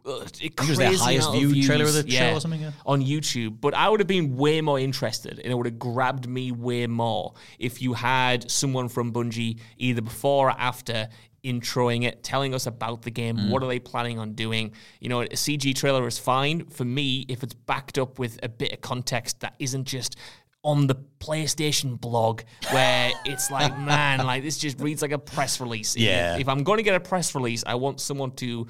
Uh, 0.05 0.15
it, 0.41 0.57
Mm. 0.57 0.65
it 0.65 0.69
was 0.69 0.79
their 0.79 0.89
crazy 0.89 1.05
highest 1.05 1.29
of 1.29 1.35
viewed 1.35 1.65
trailer 1.65 1.85
of 1.85 1.91
views, 1.93 2.05
the 2.05 2.11
show 2.11 2.35
or 2.35 2.41
something, 2.41 2.61
yeah. 2.61 2.73
on 2.85 3.01
YouTube. 3.03 3.61
But 3.61 3.73
I 3.75 3.89
would 3.89 4.01
have 4.01 4.09
been 4.09 4.37
way 4.37 4.61
more 4.61 4.81
interested, 4.81 5.39
and 5.39 5.47
it 5.53 5.55
would 5.55 5.67
have 5.67 5.79
grabbed 5.79 6.29
me 6.29 6.51
way 6.51 6.89
more 6.89 7.35
if 7.61 7.81
you 7.81 7.93
had 7.93 8.51
someone 8.51 8.89
from 8.89 9.13
Bungie 9.13 9.61
either 9.79 10.03
before 10.03 10.49
or 10.49 10.55
after 10.59 11.09
introing 11.45 12.05
it, 12.05 12.23
telling 12.23 12.55
us 12.55 12.67
about 12.67 13.03
the 13.03 13.11
game. 13.11 13.37
Mm. 13.37 13.51
What 13.51 13.63
are 13.63 13.69
they 13.69 13.79
planning 13.79 14.19
on 14.19 14.35
doing? 14.35 14.73
You 15.01 15.09
know, 15.09 15.23
a 15.23 15.29
CG 15.29 15.75
trailer 15.75 16.07
is 16.07 16.19
fine 16.19 16.67
for 16.67 16.85
me 16.85 17.27
if 17.29 17.43
it's 17.43 17.55
backed 17.55 17.99
up 17.99 18.19
with 18.19 18.39
a 18.43 18.49
bit 18.49 18.73
of 18.73 18.81
context 18.81 19.41
that 19.41 19.55
isn't 19.59 19.85
just 19.85 20.17
on 20.65 20.87
the 20.87 20.95
PlayStation 21.19 22.01
blog 22.01 22.43
where 22.71 23.11
it's 23.25 23.51
like, 23.51 23.77
man, 23.81 24.25
like 24.25 24.43
this 24.43 24.59
just 24.59 24.81
reads 24.81 25.03
like 25.03 25.13
a 25.13 25.19
press 25.19 25.61
release. 25.61 25.97
Yeah. 25.97 26.39
If 26.39 26.49
I'm 26.49 26.63
going 26.63 26.79
to 26.79 26.85
get 26.85 26.95
a 26.95 27.01
press 27.01 27.35
release, 27.35 27.65
I 27.67 27.75
want 27.75 28.01
someone 28.01 28.33
to 28.33 28.67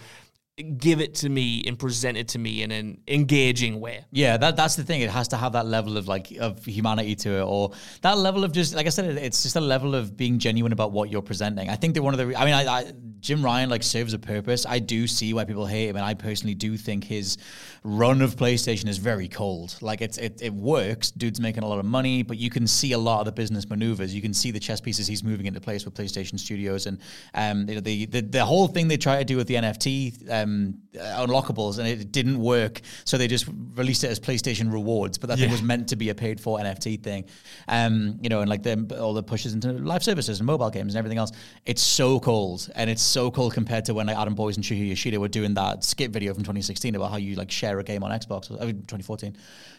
give 0.62 1.00
it 1.00 1.14
to 1.16 1.28
me 1.28 1.62
and 1.66 1.78
present 1.78 2.16
it 2.16 2.28
to 2.28 2.38
me 2.38 2.62
in 2.62 2.70
an 2.70 3.00
engaging 3.08 3.80
way. 3.80 4.04
Yeah, 4.10 4.36
that 4.36 4.56
that's 4.56 4.76
the 4.76 4.84
thing. 4.84 5.00
It 5.00 5.10
has 5.10 5.28
to 5.28 5.36
have 5.36 5.52
that 5.52 5.66
level 5.66 5.96
of 5.96 6.08
like 6.08 6.32
of 6.38 6.64
humanity 6.64 7.14
to 7.16 7.30
it, 7.38 7.42
or 7.42 7.72
that 8.02 8.18
level 8.18 8.44
of 8.44 8.52
just 8.52 8.74
like 8.74 8.86
I 8.86 8.90
said, 8.90 9.16
it's 9.16 9.42
just 9.42 9.56
a 9.56 9.60
level 9.60 9.94
of 9.94 10.16
being 10.16 10.38
genuine 10.38 10.72
about 10.72 10.92
what 10.92 11.10
you're 11.10 11.22
presenting. 11.22 11.68
I 11.68 11.76
think 11.76 11.94
that 11.94 12.02
one 12.02 12.14
of 12.14 12.18
the, 12.18 12.36
I 12.36 12.44
mean, 12.44 12.54
I, 12.54 12.66
I, 12.66 12.92
Jim 13.20 13.44
Ryan 13.44 13.70
like 13.70 13.82
serves 13.82 14.14
a 14.14 14.18
purpose. 14.18 14.66
I 14.66 14.80
do 14.80 15.06
see 15.06 15.32
why 15.32 15.44
people 15.44 15.66
hate 15.66 15.88
him, 15.88 15.96
and 15.96 16.04
I 16.04 16.14
personally 16.14 16.54
do 16.54 16.76
think 16.76 17.04
his 17.04 17.38
run 17.84 18.20
of 18.20 18.36
PlayStation 18.36 18.88
is 18.88 18.98
very 18.98 19.28
cold. 19.28 19.76
Like 19.80 20.00
it's 20.00 20.18
it, 20.18 20.42
it 20.42 20.52
works. 20.52 21.10
Dude's 21.10 21.40
making 21.40 21.62
a 21.62 21.68
lot 21.68 21.78
of 21.78 21.84
money, 21.84 22.22
but 22.22 22.36
you 22.36 22.50
can 22.50 22.66
see 22.66 22.92
a 22.92 22.98
lot 22.98 23.20
of 23.20 23.26
the 23.26 23.32
business 23.32 23.68
maneuvers. 23.68 24.14
You 24.14 24.22
can 24.22 24.34
see 24.34 24.50
the 24.50 24.60
chess 24.60 24.80
pieces 24.80 25.06
he's 25.06 25.22
moving 25.22 25.46
into 25.46 25.60
place 25.60 25.84
with 25.84 25.94
PlayStation 25.94 26.38
Studios, 26.38 26.86
and 26.86 26.98
um, 27.34 27.68
you 27.68 27.76
know, 27.76 27.80
the, 27.80 28.06
the 28.06 28.20
the 28.22 28.44
whole 28.44 28.68
thing 28.68 28.88
they 28.88 28.96
try 28.96 29.18
to 29.18 29.24
do 29.24 29.36
with 29.36 29.46
the 29.46 29.54
NFT 29.54 30.30
um, 30.30 30.51
uh, 30.98 31.26
unlockables, 31.26 31.78
and 31.78 31.86
it 31.88 32.12
didn't 32.12 32.38
work. 32.38 32.80
So 33.04 33.18
they 33.18 33.28
just 33.28 33.46
released 33.74 34.04
it 34.04 34.10
as 34.10 34.20
PlayStation 34.20 34.72
Rewards, 34.72 35.18
but 35.18 35.28
that 35.28 35.38
thing 35.38 35.50
was 35.50 35.62
meant 35.62 35.88
to 35.88 35.96
be 35.96 36.10
a 36.10 36.14
paid 36.14 36.40
for 36.40 36.58
NFT 36.58 37.02
thing. 37.02 37.24
Um, 37.68 38.18
you 38.20 38.28
know, 38.28 38.40
and 38.40 38.50
like 38.50 38.62
the 38.62 38.98
all 39.00 39.14
the 39.14 39.22
pushes 39.22 39.54
into 39.54 39.72
live 39.72 40.02
services 40.02 40.40
and 40.40 40.46
mobile 40.46 40.70
games 40.70 40.94
and 40.94 40.98
everything 40.98 41.18
else. 41.18 41.32
It's 41.64 41.82
so 41.82 42.20
cold, 42.20 42.70
and 42.74 42.88
it's 42.90 43.02
so 43.02 43.30
cold 43.30 43.54
compared 43.54 43.84
to 43.86 43.94
when 43.94 44.06
like 44.06 44.16
Adam 44.16 44.34
Boyes 44.34 44.56
and 44.56 44.64
Shuhei 44.64 44.88
Yoshida 44.88 45.18
were 45.18 45.28
doing 45.28 45.54
that 45.54 45.84
skip 45.84 46.12
video 46.12 46.34
from 46.34 46.42
2016 46.42 46.94
about 46.94 47.10
how 47.10 47.16
you 47.16 47.34
like 47.36 47.50
share 47.50 47.78
a 47.78 47.84
game 47.84 48.02
on 48.02 48.10
Xbox. 48.10 48.50
I 48.50 48.66
mean, 48.66 48.76
2014. 48.82 49.36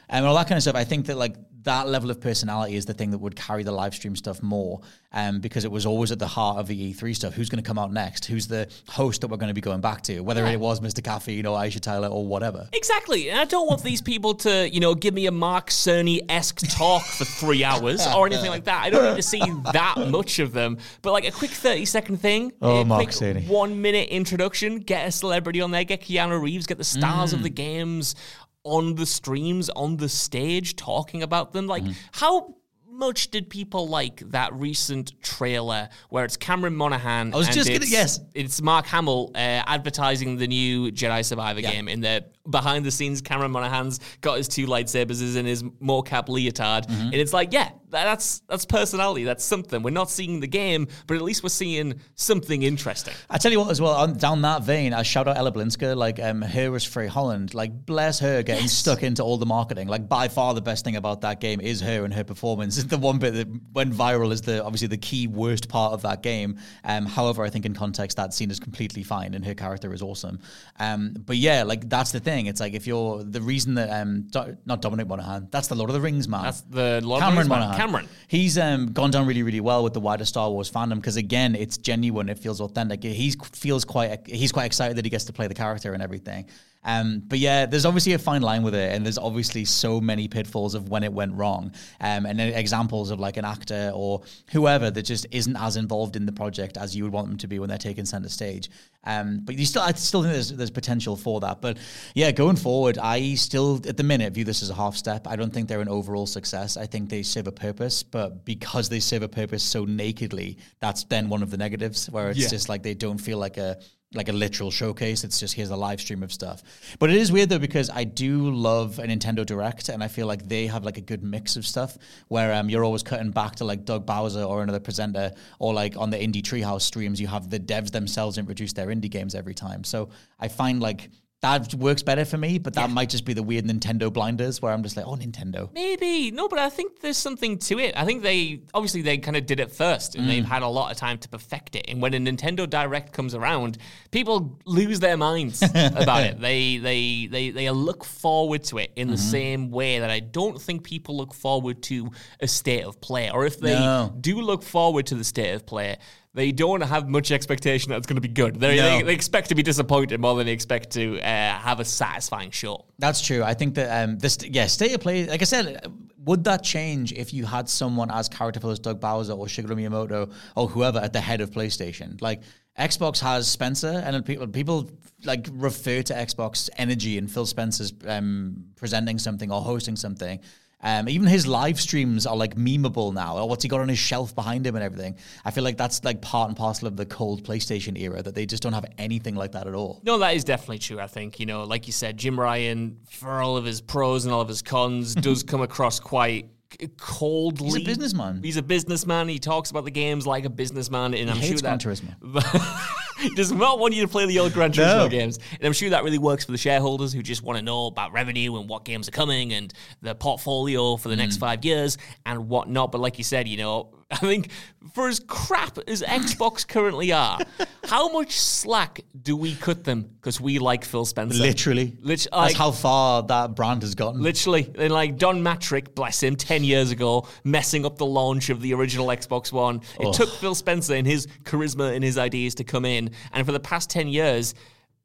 And 0.10 0.26
all 0.26 0.36
that 0.36 0.48
kind 0.48 0.58
of 0.58 0.62
stuff. 0.62 0.76
I 0.76 0.84
think 0.84 1.08
that 1.08 1.18
like 1.18 1.36
that 1.64 1.88
level 1.88 2.10
of 2.12 2.20
personality 2.22 2.76
is 2.76 2.86
the 2.86 2.94
thing 2.94 3.12
that 3.12 3.18
would 3.20 3.36
carry 3.36 3.64
the 3.64 3.72
live 3.72 3.94
stream 3.96 4.16
stuff 4.16 4.42
more, 4.44 4.82
um, 5.14 5.40
because 5.40 5.64
it 5.66 5.72
was 5.72 5.86
always 5.86 6.12
at 6.12 6.20
the 6.20 6.28
heart 6.28 6.58
of 6.58 6.68
the 6.68 6.94
E3 6.94 7.16
stuff. 7.16 7.34
Who's 7.34 7.50
going 7.50 7.64
to 7.64 7.68
come 7.68 7.80
out 7.80 7.92
next? 7.94 8.26
Who's 8.26 8.48
the 8.48 8.68
host 8.90 9.22
that 9.22 9.28
we're 9.28 9.38
going 9.38 9.50
to 9.50 9.54
be 9.54 9.62
going 9.62 9.82
back 9.82 10.02
to? 10.04 10.20
Whether 10.22 10.46
it 10.46 10.60
was 10.60 10.80
Mr. 10.80 11.04
Caffeine 11.04 11.46
or 11.46 11.58
Aisha 11.58 11.80
Tyler 11.80 12.08
or 12.10 12.26
whatever. 12.26 12.68
Exactly. 12.74 13.30
And 13.30 13.40
I 13.40 13.46
don't 13.46 13.68
want 13.68 13.84
these 13.84 14.02
people 14.02 14.34
to, 14.36 14.70
you 14.70 14.80
know, 14.80 14.94
give 14.96 15.14
me 15.14 15.26
a 15.28 15.32
Mark 15.32 15.70
Cerny 15.70 16.20
esque 16.30 16.60
talk 16.70 17.04
for 17.04 17.26
three 17.26 17.64
hours 17.64 18.06
or 18.08 18.26
anything 18.28 18.50
like 18.50 18.66
that. 18.66 18.84
I 18.84 18.90
don't 18.90 19.04
need 19.06 19.16
to 19.18 19.22
see 19.28 19.42
that 19.72 19.96
much 20.10 20.40
of 20.40 20.54
them. 20.54 20.78
But 21.02 21.12
like 21.14 21.26
a 21.28 21.32
quick 21.32 21.52
30 21.52 21.86
second 21.86 22.18
thing, 22.18 22.52
Oh, 22.62 22.82
a 22.82 22.86
Mark 22.86 23.04
quick 23.04 23.10
Cerny. 23.16 23.48
one 23.48 23.82
minute 23.82 24.10
introduction, 24.10 24.80
get 24.80 25.08
a 25.08 25.12
celebrity 25.12 25.62
on 25.62 25.72
there, 25.72 25.84
get 25.84 26.02
Keanu 26.02 26.42
Reeves, 26.42 26.66
get 26.68 26.78
the 26.78 26.84
stars 26.84 27.34
of 27.34 27.42
the 27.44 27.50
Mm. 27.50 27.56
games 27.56 28.16
on 28.64 28.96
the 28.96 29.06
streams, 29.06 29.70
on 29.70 29.98
the 29.98 30.10
stage, 30.10 30.76
talking 30.76 31.24
about 31.24 31.52
them. 31.54 31.68
Like, 31.68 31.84
Mm-hmm. 31.84 31.92
how 32.14 32.56
much 32.90 33.32
did 33.32 33.50
people 33.50 33.88
like 33.88 34.20
that 34.30 34.54
recent 34.54 35.20
trailer 35.22 35.90
where 36.10 36.24
it's 36.26 36.38
Cameron 36.38 36.76
Monaghan? 36.76 37.34
I 37.34 37.38
was 37.38 37.48
just 37.50 37.68
gonna- 37.68 37.86
yes. 37.86 38.20
it's 38.36 38.62
Mark 38.62 38.86
Hamill 38.86 39.32
uh, 39.34 39.38
advertising 39.66 40.38
the 40.38 40.46
new 40.48 40.92
Jedi 40.92 41.26
Survivor 41.26 41.62
game. 41.62 41.88
In 41.88 42.02
the 42.02 42.24
behind 42.50 42.86
the 42.86 42.92
scenes, 42.92 43.22
Cameron 43.22 43.52
Monaghan's 43.52 44.00
got 44.22 44.38
his 44.38 44.48
two 44.48 44.68
lightsabers 44.68 45.36
in 45.36 45.46
his 45.46 45.64
mocap 45.64 46.30
leotard, 46.30 46.86
Mm-hmm. 46.88 47.02
and 47.02 47.16
it's 47.16 47.34
like, 47.34 47.52
yeah, 47.52 47.70
that's 47.94 48.40
that's 48.50 48.66
personality. 48.66 49.24
That's 49.24 49.44
something. 49.44 49.84
We're 49.84 49.92
not 49.92 50.10
seeing 50.10 50.40
the 50.40 50.48
game, 50.48 50.88
but 51.08 51.16
at 51.16 51.22
least 51.22 51.44
we're 51.44 51.50
seeing 51.50 52.00
something 52.16 52.64
interesting. 52.64 53.14
I 53.30 53.38
tell 53.38 53.52
you 53.52 53.60
what, 53.60 53.72
as 53.72 53.80
well, 53.80 53.94
on, 53.94 54.18
down 54.18 54.42
that 54.42 54.64
vein, 54.64 54.94
I 54.94 55.04
shout 55.04 55.28
out 55.28 55.38
Ella 55.38 55.52
Balinska, 55.52 55.96
like 55.96 56.20
um, 56.20 56.42
her 56.42 56.76
as 56.76 56.84
Frey 56.84 57.08
Holland, 57.08 57.54
like 57.54 57.86
bless 57.86 58.20
her 58.20 58.44
getting 58.44 58.68
stuck 58.68 59.04
into 59.04 59.24
all 59.24 59.38
the 59.38 59.46
marketing. 59.46 59.88
Like 59.88 60.10
by 60.10 60.28
far 60.28 60.54
the 60.54 60.62
best 60.62 60.84
thing 60.84 60.96
about 60.96 61.22
that 61.22 61.40
game 61.40 61.62
is 61.62 61.82
her 61.82 62.04
and 62.04 62.14
her 62.14 62.24
performance. 62.24 62.84
The 62.94 62.98
one 63.00 63.18
bit 63.18 63.34
that 63.34 63.48
went 63.74 63.92
viral 63.94 64.32
is 64.32 64.42
the 64.42 64.64
obviously 64.64 64.88
the 64.88 64.98
key 64.98 65.26
worst 65.26 65.68
part 65.68 65.94
of 65.94 66.04
that 66.04 66.22
game. 66.22 66.60
Um, 66.84 67.06
however, 67.08 67.44
I 67.44 67.50
think 67.50 67.66
in 67.66 67.74
context 67.74 68.18
that 68.18 68.34
scene 68.36 68.52
is 68.52 68.60
completely 68.60 69.02
fine 69.04 69.34
and 69.34 69.44
her 69.46 69.56
character 69.56 69.94
is 69.94 70.02
awesome. 70.04 70.40
Um, 70.80 71.16
but 71.26 71.38
yeah, 71.38 71.64
like 71.64 71.90
that's 71.90 72.12
the 72.12 72.20
thing. 72.20 72.46
It's 72.46 72.60
like 72.60 72.74
if 72.74 72.86
you're 72.86 73.24
the 73.24 73.42
reason 73.42 73.76
that 73.76 73.90
um, 73.90 74.28
Do- 74.30 74.58
not 74.66 74.82
Dominic 74.82 75.08
Monaghan, 75.08 75.48
that's 75.50 75.70
the 75.70 75.76
Lord 75.76 75.90
of 75.90 75.96
the 75.96 76.02
Rings 76.02 76.28
man. 76.28 76.44
That's 76.44 76.62
the 76.62 77.02
Lord 77.04 77.22
of 77.24 77.26
the 77.28 77.32
Cameron 77.32 77.38
Rings 77.38 77.50
man. 77.50 77.60
Monaghan. 77.60 77.78
Cameron. 77.84 78.08
He's 78.30 78.58
um, 78.58 78.94
gone 78.94 79.12
down 79.12 79.28
really, 79.28 79.44
really 79.44 79.60
well 79.60 79.84
with 79.84 79.94
the 79.94 80.00
wider 80.00 80.24
Star 80.24 80.50
Wars 80.50 80.72
fandom 80.72 80.96
because 80.96 81.18
again, 81.18 81.54
it's 81.54 81.78
genuine. 81.78 82.30
It 82.30 82.40
feels 82.40 82.62
authentic. 82.62 83.04
He 83.04 83.32
feels 83.52 83.84
quite. 83.84 84.26
He's 84.26 84.54
quite 84.54 84.66
excited 84.66 84.98
that 84.98 85.04
he 85.04 85.10
gets 85.10 85.26
to 85.26 85.34
play 85.34 85.48
the 85.48 85.54
character 85.54 85.94
and 85.94 86.02
everything. 86.02 86.46
Um, 86.86 87.22
but 87.26 87.40
yeah, 87.40 87.66
there's 87.66 87.86
obviously 87.86 88.14
a 88.14 88.20
fine 88.20 88.42
line 88.42 88.64
with 88.64 88.76
it, 88.76 88.94
and 88.94 89.06
there's 89.06 89.18
obviously 89.18 89.64
so 89.66 90.02
many 90.02 90.28
pitfalls 90.28 90.76
of 90.76 90.90
when 90.90 91.04
it 91.04 91.14
went 91.14 91.34
wrong, 91.34 91.72
um, 92.02 92.26
and 92.26 92.38
then 92.40 92.54
examples 92.54 93.10
of 93.12 93.20
like 93.20 93.38
an 93.38 93.46
actor 93.46 93.92
or 93.94 94.22
whoever 94.52 94.92
that 94.92 95.04
just 95.04 95.26
isn't 95.32 95.56
as 95.58 95.78
involved 95.78 96.16
in 96.16 96.26
the 96.26 96.32
project 96.32 96.78
as 96.78 96.96
you 96.96 97.04
would 97.04 97.14
want 97.14 97.28
them 97.30 97.38
to 97.38 97.48
be 97.48 97.60
when 97.60 97.70
they're 97.70 97.78
taking 97.78 98.06
center 98.06 98.30
stage. 98.30 98.70
Um, 99.06 99.40
but 99.44 99.58
you 99.58 99.66
still, 99.66 99.82
I 99.82 99.92
still 99.94 100.22
think 100.24 100.34
there's 100.34 100.50
there's 100.52 100.72
potential 100.72 101.16
for 101.16 101.40
that. 101.42 101.62
But 101.62 101.78
yeah, 102.16 102.32
going 102.32 102.56
forward, 102.56 102.98
I 102.98 103.36
still 103.36 103.82
at 103.88 103.98
the 103.98 104.04
minute 104.04 104.34
view 104.34 104.44
this 104.46 104.62
as 104.64 104.70
a 104.70 104.76
half 104.76 104.96
step. 104.96 105.28
I 105.28 105.36
don't 105.36 105.54
think 105.54 105.68
they're 105.70 105.82
an 105.82 105.90
overall 105.90 106.26
success. 106.26 106.78
I 106.78 106.86
think 106.86 107.10
they 107.10 107.24
serve 107.24 107.48
a 107.48 107.52
purpose, 107.52 108.04
but 108.04 108.46
because 108.46 108.90
they 108.90 109.00
serve 109.00 109.24
a 109.24 109.28
purpose 109.30 109.64
so 109.64 109.86
nakedly, 109.86 110.58
that's 110.80 111.04
then 111.06 111.30
one 111.30 111.44
of 111.44 111.50
the 111.52 111.58
negatives 111.58 112.10
where 112.10 112.30
it's 112.30 112.40
Yeah. 112.40 112.48
just 112.50 112.70
like 112.70 112.84
they 112.84 112.94
don't 112.94 113.18
feel 113.18 113.38
like 113.38 113.58
a 113.58 113.78
like 114.14 114.30
a 114.30 114.34
literal 114.34 114.72
showcase. 114.72 115.24
It's 115.24 115.40
just 115.40 115.54
here's 115.54 115.70
a 115.70 115.76
live 115.76 116.00
stream 116.00 116.24
of 116.24 116.32
stuff. 116.32 116.62
But 117.00 117.10
it 117.10 117.18
is 117.18 117.32
weird 117.32 117.50
though 117.50 117.60
because 117.60 117.90
I 117.90 118.04
do 118.04 118.52
love 118.52 119.00
a 119.00 119.04
Nintendo 119.04 119.46
Direct, 119.46 119.90
and 119.90 120.04
I 120.04 120.08
feel 120.08 120.28
like 120.28 120.48
they 120.48 120.68
have 120.68 120.84
like 120.84 120.98
a 120.98 121.02
good 121.02 121.24
mix 121.24 121.56
of 121.56 121.66
stuff 121.66 121.98
where 122.28 122.54
um 122.54 122.70
you're 122.70 122.84
always 122.84 123.04
cutting 123.04 123.32
back 123.32 123.56
to 123.56 123.66
like 123.66 123.86
Doug 123.86 124.06
Bowser 124.06 124.44
or 124.44 124.64
another 124.64 124.80
presenter, 124.80 125.32
or 125.60 125.74
like 125.74 125.98
on 125.98 126.10
the 126.10 126.18
Indie 126.18 126.42
Treehouse 126.42 126.82
streams, 126.82 127.20
you 127.20 127.28
have 127.28 127.50
the 127.50 127.60
devs 127.60 127.92
themselves 127.92 128.38
introduce 128.38 128.74
their 128.74 128.88
indie 128.88 129.10
games 129.10 129.36
every 129.36 129.54
time. 129.54 129.84
So 129.84 130.10
I 130.40 130.48
find 130.48 130.80
like. 130.80 131.10
That 131.44 131.74
works 131.76 132.02
better 132.04 132.24
for 132.24 132.38
me, 132.38 132.58
but 132.58 132.74
that 132.76 132.90
might 132.90 133.10
just 133.10 133.26
be 133.26 133.34
the 133.34 133.44
weird 133.44 133.66
Nintendo 133.66 134.12
blinders 134.12 134.62
where 134.62 134.72
I'm 134.72 134.82
just 134.82 134.96
like, 134.96 135.06
oh, 135.06 135.18
Nintendo. 135.18 135.70
Maybe 135.74 136.32
no, 136.32 136.48
but 136.48 136.58
I 136.58 136.70
think 136.70 137.02
there's 137.02 137.18
something 137.18 137.58
to 137.60 137.80
it. 137.80 137.94
I 137.98 138.06
think 138.06 138.24
they 138.24 138.62
obviously 138.74 139.02
they 139.02 139.18
kind 139.18 139.36
of 139.36 139.46
did 139.46 139.60
it 139.60 139.70
first, 139.70 140.16
and 140.16 140.24
Mm. 140.24 140.28
they've 140.30 140.46
had 140.46 140.62
a 140.62 140.68
lot 140.70 140.90
of 140.92 140.98
time 140.98 141.18
to 141.18 141.28
perfect 141.28 141.76
it. 141.76 141.86
And 141.90 142.02
when 142.02 142.14
a 142.14 142.18
Nintendo 142.18 142.68
Direct 142.70 143.12
comes 143.12 143.36
around, 143.36 143.78
people 144.12 144.58
lose 144.66 145.02
their 145.02 145.18
minds 145.18 145.62
about 145.76 146.24
it. 146.24 146.40
They 146.40 146.78
they 146.78 147.28
they 147.30 147.50
they 147.50 147.70
look 147.72 148.06
forward 148.06 148.64
to 148.66 148.78
it 148.78 148.92
in 148.96 149.10
the 149.10 149.14
Mm-hmm. 149.18 149.32
same 149.32 149.70
way 149.72 150.00
that 150.00 150.10
I 150.10 150.22
don't 150.22 150.62
think 150.62 150.84
people 150.84 151.18
look 151.18 151.34
forward 151.34 151.84
to 151.84 152.10
a 152.40 152.48
state 152.48 152.84
of 152.86 153.02
play, 153.02 153.30
or 153.30 153.46
if 153.46 153.60
they 153.60 153.74
No. 153.74 154.14
do 154.22 154.40
look 154.40 154.64
forward 154.64 155.08
to 155.08 155.16
the 155.16 155.26
state 155.26 155.54
of 155.54 155.66
play. 155.66 155.98
They 156.36 156.52
don't 156.52 156.82
have 156.82 157.08
much 157.08 157.32
expectation 157.32 157.92
that 157.92 157.98
it's 157.98 158.08
going 158.08 158.16
to 158.16 158.22
be 158.22 158.28
good. 158.28 158.60
They, 158.60 158.78
No. 158.78 158.98
they, 158.98 159.04
they 159.04 159.14
expect 159.14 159.50
to 159.50 159.56
be 159.56 159.62
disappointed 159.62 160.20
more 160.20 160.36
than 160.36 160.48
they 160.48 160.52
expect 160.52 160.90
to 160.92 161.20
uh, 161.20 161.24
have 161.24 161.80
a 161.80 161.86
satisfying 161.86 162.50
show. 162.50 162.86
That's 162.98 163.22
true. 163.22 163.44
I 163.44 163.54
think 163.54 163.76
that 163.76 164.04
um, 164.04 164.18
this, 164.18 164.38
yeah, 164.42 164.66
state 164.66 164.94
of 164.96 165.02
play. 165.02 165.28
Like 165.28 165.42
I 165.42 165.46
said, 165.46 165.86
would 166.26 166.44
that 166.46 166.64
change 166.64 167.14
if 167.14 167.34
you 167.34 167.46
had 167.46 167.70
someone 167.70 168.10
as 168.10 168.30
characterful 168.30 168.72
as 168.72 168.80
Doug 168.80 169.00
Bowser 169.00 169.34
or 169.34 169.46
Shigeru 169.46 169.76
Miyamoto 169.76 170.32
or 170.56 170.68
whoever 170.68 170.98
at 171.00 171.14
the 171.14 171.22
head 171.22 171.40
of 171.42 171.52
PlayStation? 171.52 172.20
Like 172.22 172.42
Xbox 172.80 173.20
has 173.20 173.48
Spencer, 173.48 174.02
and 174.04 174.26
people 174.26 174.48
people 174.48 174.90
like 175.26 175.48
refer 175.52 176.02
to 176.02 176.14
Xbox 176.14 176.70
energy 176.78 177.20
and 177.20 177.30
Phil 177.32 177.46
Spencer's 177.46 177.94
um, 178.08 178.66
presenting 178.76 179.20
something 179.20 179.52
or 179.52 179.62
hosting 179.62 179.96
something. 179.96 180.40
Um, 180.84 181.08
even 181.08 181.28
his 181.28 181.48
live 181.48 181.80
streams 181.80 182.28
are 182.28 182.36
like 182.36 182.56
memeable 182.56 183.14
now. 183.14 183.38
Or 183.38 183.48
what's 183.48 183.64
he 183.64 183.70
got 183.70 183.80
on 183.80 183.88
his 183.88 184.00
shelf 184.00 184.36
behind 184.36 184.68
him 184.68 184.76
and 184.76 184.84
everything. 184.84 185.16
I 185.46 185.52
feel 185.52 185.64
like 185.64 185.78
that's 185.78 186.04
like 186.04 186.22
part 186.22 186.50
and 186.50 186.58
parcel 186.58 186.88
of 186.88 186.98
the 186.98 187.06
cold 187.06 187.44
PlayStation 187.44 187.98
era 187.98 188.22
that 188.22 188.36
they 188.36 188.46
just 188.46 188.62
don't 188.62 188.74
have 188.74 188.86
anything 188.98 189.36
like 189.36 189.54
that 189.54 189.66
at 189.66 189.74
all. 189.74 190.02
No, 190.04 190.18
that 190.20 190.36
is 190.36 190.44
definitely 190.44 190.80
true. 190.80 191.00
I 191.00 191.08
think 191.08 191.40
you 191.40 191.46
know, 191.46 191.64
like 191.64 191.88
you 191.88 191.94
said, 191.94 192.18
Jim 192.18 192.40
Ryan, 192.40 193.00
for 193.10 193.42
all 193.42 193.58
of 193.58 193.66
his 193.66 193.82
pros 193.82 194.26
and 194.26 194.34
all 194.34 194.42
of 194.42 194.48
his 194.48 194.62
cons, 194.62 195.16
does 195.24 195.44
come 195.44 195.62
across 195.62 196.00
quite 196.00 196.50
coldly. 196.98 197.66
He's 197.66 197.76
a 197.76 197.86
businessman. 197.86 198.42
He's 198.44 198.58
a 198.58 198.64
businessman. 198.64 199.28
He 199.28 199.40
talks 199.40 199.72
about 199.72 199.86
the 199.86 199.92
games 199.92 200.28
like 200.28 200.46
a 200.46 200.50
businessman, 200.50 201.14
and 201.14 201.30
I'm 201.30 201.38
hates 201.38 201.62
sure 201.62 201.70
that 201.70 201.82
he 201.82 201.88
does 203.36 203.52
not 203.52 203.80
want 203.80 203.94
you 203.94 204.02
to 204.02 204.08
play 204.08 204.26
the 204.26 204.40
old 204.40 204.54
Gran 204.54 204.72
Turismo 204.72 204.98
No. 204.98 205.10
games. 205.10 205.40
And 205.52 205.66
I'm 205.66 205.74
sure 205.74 205.90
that 205.90 206.04
really 206.04 206.18
works 206.18 206.46
for 206.46 206.52
the 206.52 206.58
shareholders 206.58 207.14
who 207.14 207.22
just 207.22 207.44
want 207.44 207.58
to 207.58 207.64
know 207.64 207.88
about 207.88 208.12
revenue 208.14 208.58
and 208.60 208.68
what 208.70 208.86
games 208.86 209.08
are 209.08 209.12
coming 209.12 209.54
and 209.54 209.74
the 210.02 210.16
portfolio 210.16 210.98
for 210.98 211.10
the 211.10 211.16
Mm. 211.16 211.20
next 211.20 211.38
five 211.38 211.64
years 211.66 211.98
and 212.26 212.50
whatnot. 212.50 212.92
But 212.92 213.02
like 213.02 213.18
you 213.18 213.24
said, 213.24 213.48
you 213.48 213.58
know, 213.58 213.90
I 214.14 214.18
think 214.18 214.50
for 214.94 215.08
as 215.08 215.20
crap 215.20 215.80
as 215.88 216.04
Xbox 216.04 216.68
currently 216.68 217.12
are, 217.12 217.40
how 217.86 218.10
much 218.10 218.38
slack 218.40 219.02
do 219.20 219.36
we 219.36 219.56
cut 219.56 219.84
them 219.86 220.08
because 220.22 220.40
we 220.40 220.60
like 220.60 220.86
Phil 220.86 221.06
Spencer? 221.06 221.42
Literally. 221.42 221.98
Lit- 222.02 222.28
That's 222.32 222.54
how 222.54 222.70
far 222.72 223.24
that 223.24 223.56
brand 223.56 223.82
has 223.82 223.96
gotten. 223.96 224.22
Literally, 224.22 224.72
and 224.78 224.94
like 224.94 225.18
Don 225.18 225.42
Mattrick, 225.42 225.96
bless 225.96 226.22
him, 226.22 226.36
ten 226.36 226.64
years 226.64 226.92
ago, 226.92 227.28
messing 227.44 227.86
up 227.86 227.98
the 227.98 228.06
launch 228.06 228.50
of 228.52 228.62
the 228.62 228.74
original 228.76 229.08
Xbox 229.08 229.52
One. 229.52 229.82
It 230.00 230.14
took 230.14 230.30
Phil 230.30 230.54
Spencer 230.54 230.94
and 230.94 231.08
his 231.08 231.26
charisma 231.44 231.96
and 231.96 232.04
his 232.04 232.18
ideas 232.20 232.54
to 232.56 232.64
come 232.64 232.86
in, 232.86 233.03
and 233.32 233.46
for 233.46 233.52
the 233.52 233.60
past 233.60 233.90
ten 233.90 234.08
years, 234.08 234.54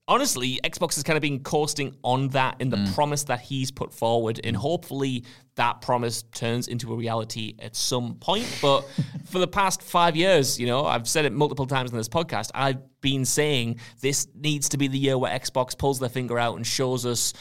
honestly, 0.07 0.59
Xbox 0.65 0.95
has 0.95 1.05
kind 1.05 1.17
of 1.17 1.21
been 1.23 1.41
coasting 1.41 1.95
on 2.03 2.29
that 2.29 2.57
in 2.61 2.71
the 2.71 2.79
Mm. 2.79 2.95
promise 2.95 3.25
that 3.25 3.41
he's 3.41 3.71
put 3.71 3.93
forward, 3.93 4.41
and 4.43 4.57
hopefully 4.57 5.25
that 5.57 5.81
promise 5.83 6.23
turns 6.35 6.69
into 6.69 6.93
a 6.93 6.97
reality 6.97 7.55
at 7.59 7.75
some 7.77 8.15
point. 8.15 8.47
But 8.63 8.83
for 9.27 9.39
the 9.39 9.49
past 9.49 9.83
five 9.83 10.17
years, 10.17 10.59
you 10.59 10.67
know, 10.67 10.85
I've 10.87 11.09
said 11.09 11.25
it 11.25 11.33
multiple 11.33 11.67
times 11.67 11.91
in 11.91 11.97
this 11.99 12.09
podcast, 12.09 12.51
I've 12.55 12.79
been 13.01 13.25
saying 13.25 13.79
this 14.01 14.27
needs 14.35 14.69
to 14.71 14.79
be 14.79 14.89
the 14.89 14.99
year 14.99 15.19
where 15.19 15.37
Xbox 15.37 15.77
pulls 15.77 15.99
their 15.99 16.09
finger 16.09 16.39
out 16.39 16.57
and 16.57 16.67
shows 16.67 17.05
us 17.05 17.33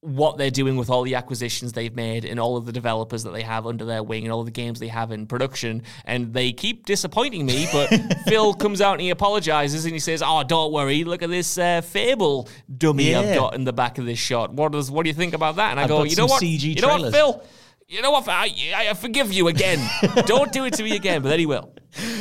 what 0.00 0.38
they're 0.38 0.50
doing 0.50 0.76
with 0.76 0.90
all 0.90 1.02
the 1.02 1.16
acquisitions 1.16 1.72
they've 1.72 1.94
made 1.94 2.24
and 2.24 2.38
all 2.38 2.56
of 2.56 2.66
the 2.66 2.72
developers 2.72 3.24
that 3.24 3.32
they 3.32 3.42
have 3.42 3.66
under 3.66 3.84
their 3.84 4.02
wing 4.02 4.22
and 4.22 4.32
all 4.32 4.44
the 4.44 4.50
games 4.50 4.78
they 4.78 4.88
have 4.88 5.10
in 5.10 5.26
production. 5.26 5.82
And 6.04 6.32
they 6.32 6.52
keep 6.52 6.86
disappointing 6.86 7.46
me, 7.46 7.66
but 7.72 7.88
Phil 8.28 8.54
comes 8.54 8.80
out 8.80 8.92
and 8.92 9.00
he 9.00 9.10
apologizes 9.10 9.84
and 9.84 9.92
he 9.92 9.98
says, 9.98 10.22
Oh, 10.24 10.44
don't 10.44 10.72
worry, 10.72 11.02
look 11.04 11.22
at 11.22 11.30
this 11.30 11.58
uh, 11.58 11.80
Fable 11.80 12.48
dummy 12.76 13.14
I've 13.14 13.34
got 13.34 13.54
in 13.54 13.64
the 13.64 13.72
back 13.72 13.98
of 13.98 14.06
this 14.06 14.18
shot. 14.18 14.52
What 14.52 14.72
does 14.72 14.90
what 14.90 15.02
do 15.02 15.08
you 15.08 15.14
think 15.14 15.34
about 15.34 15.56
that? 15.56 15.72
And 15.72 15.80
I 15.80 15.84
I've 15.84 15.88
go, 15.88 16.04
you 16.04 16.16
know 16.16 16.26
what? 16.26 16.42
CG 16.42 16.76
you 16.76 16.80
know 16.80 16.96
what. 16.96 17.12
Phil? 17.12 17.42
You 17.88 18.02
know 18.02 18.10
what? 18.10 18.28
I, 18.28 18.50
I 18.90 18.94
forgive 18.94 19.32
you 19.32 19.48
again. 19.48 19.78
don't 20.26 20.52
do 20.52 20.66
it 20.66 20.74
to 20.74 20.82
me 20.82 20.94
again, 20.94 21.22
but 21.22 21.30
then 21.30 21.38
he 21.38 21.46
will. 21.46 21.72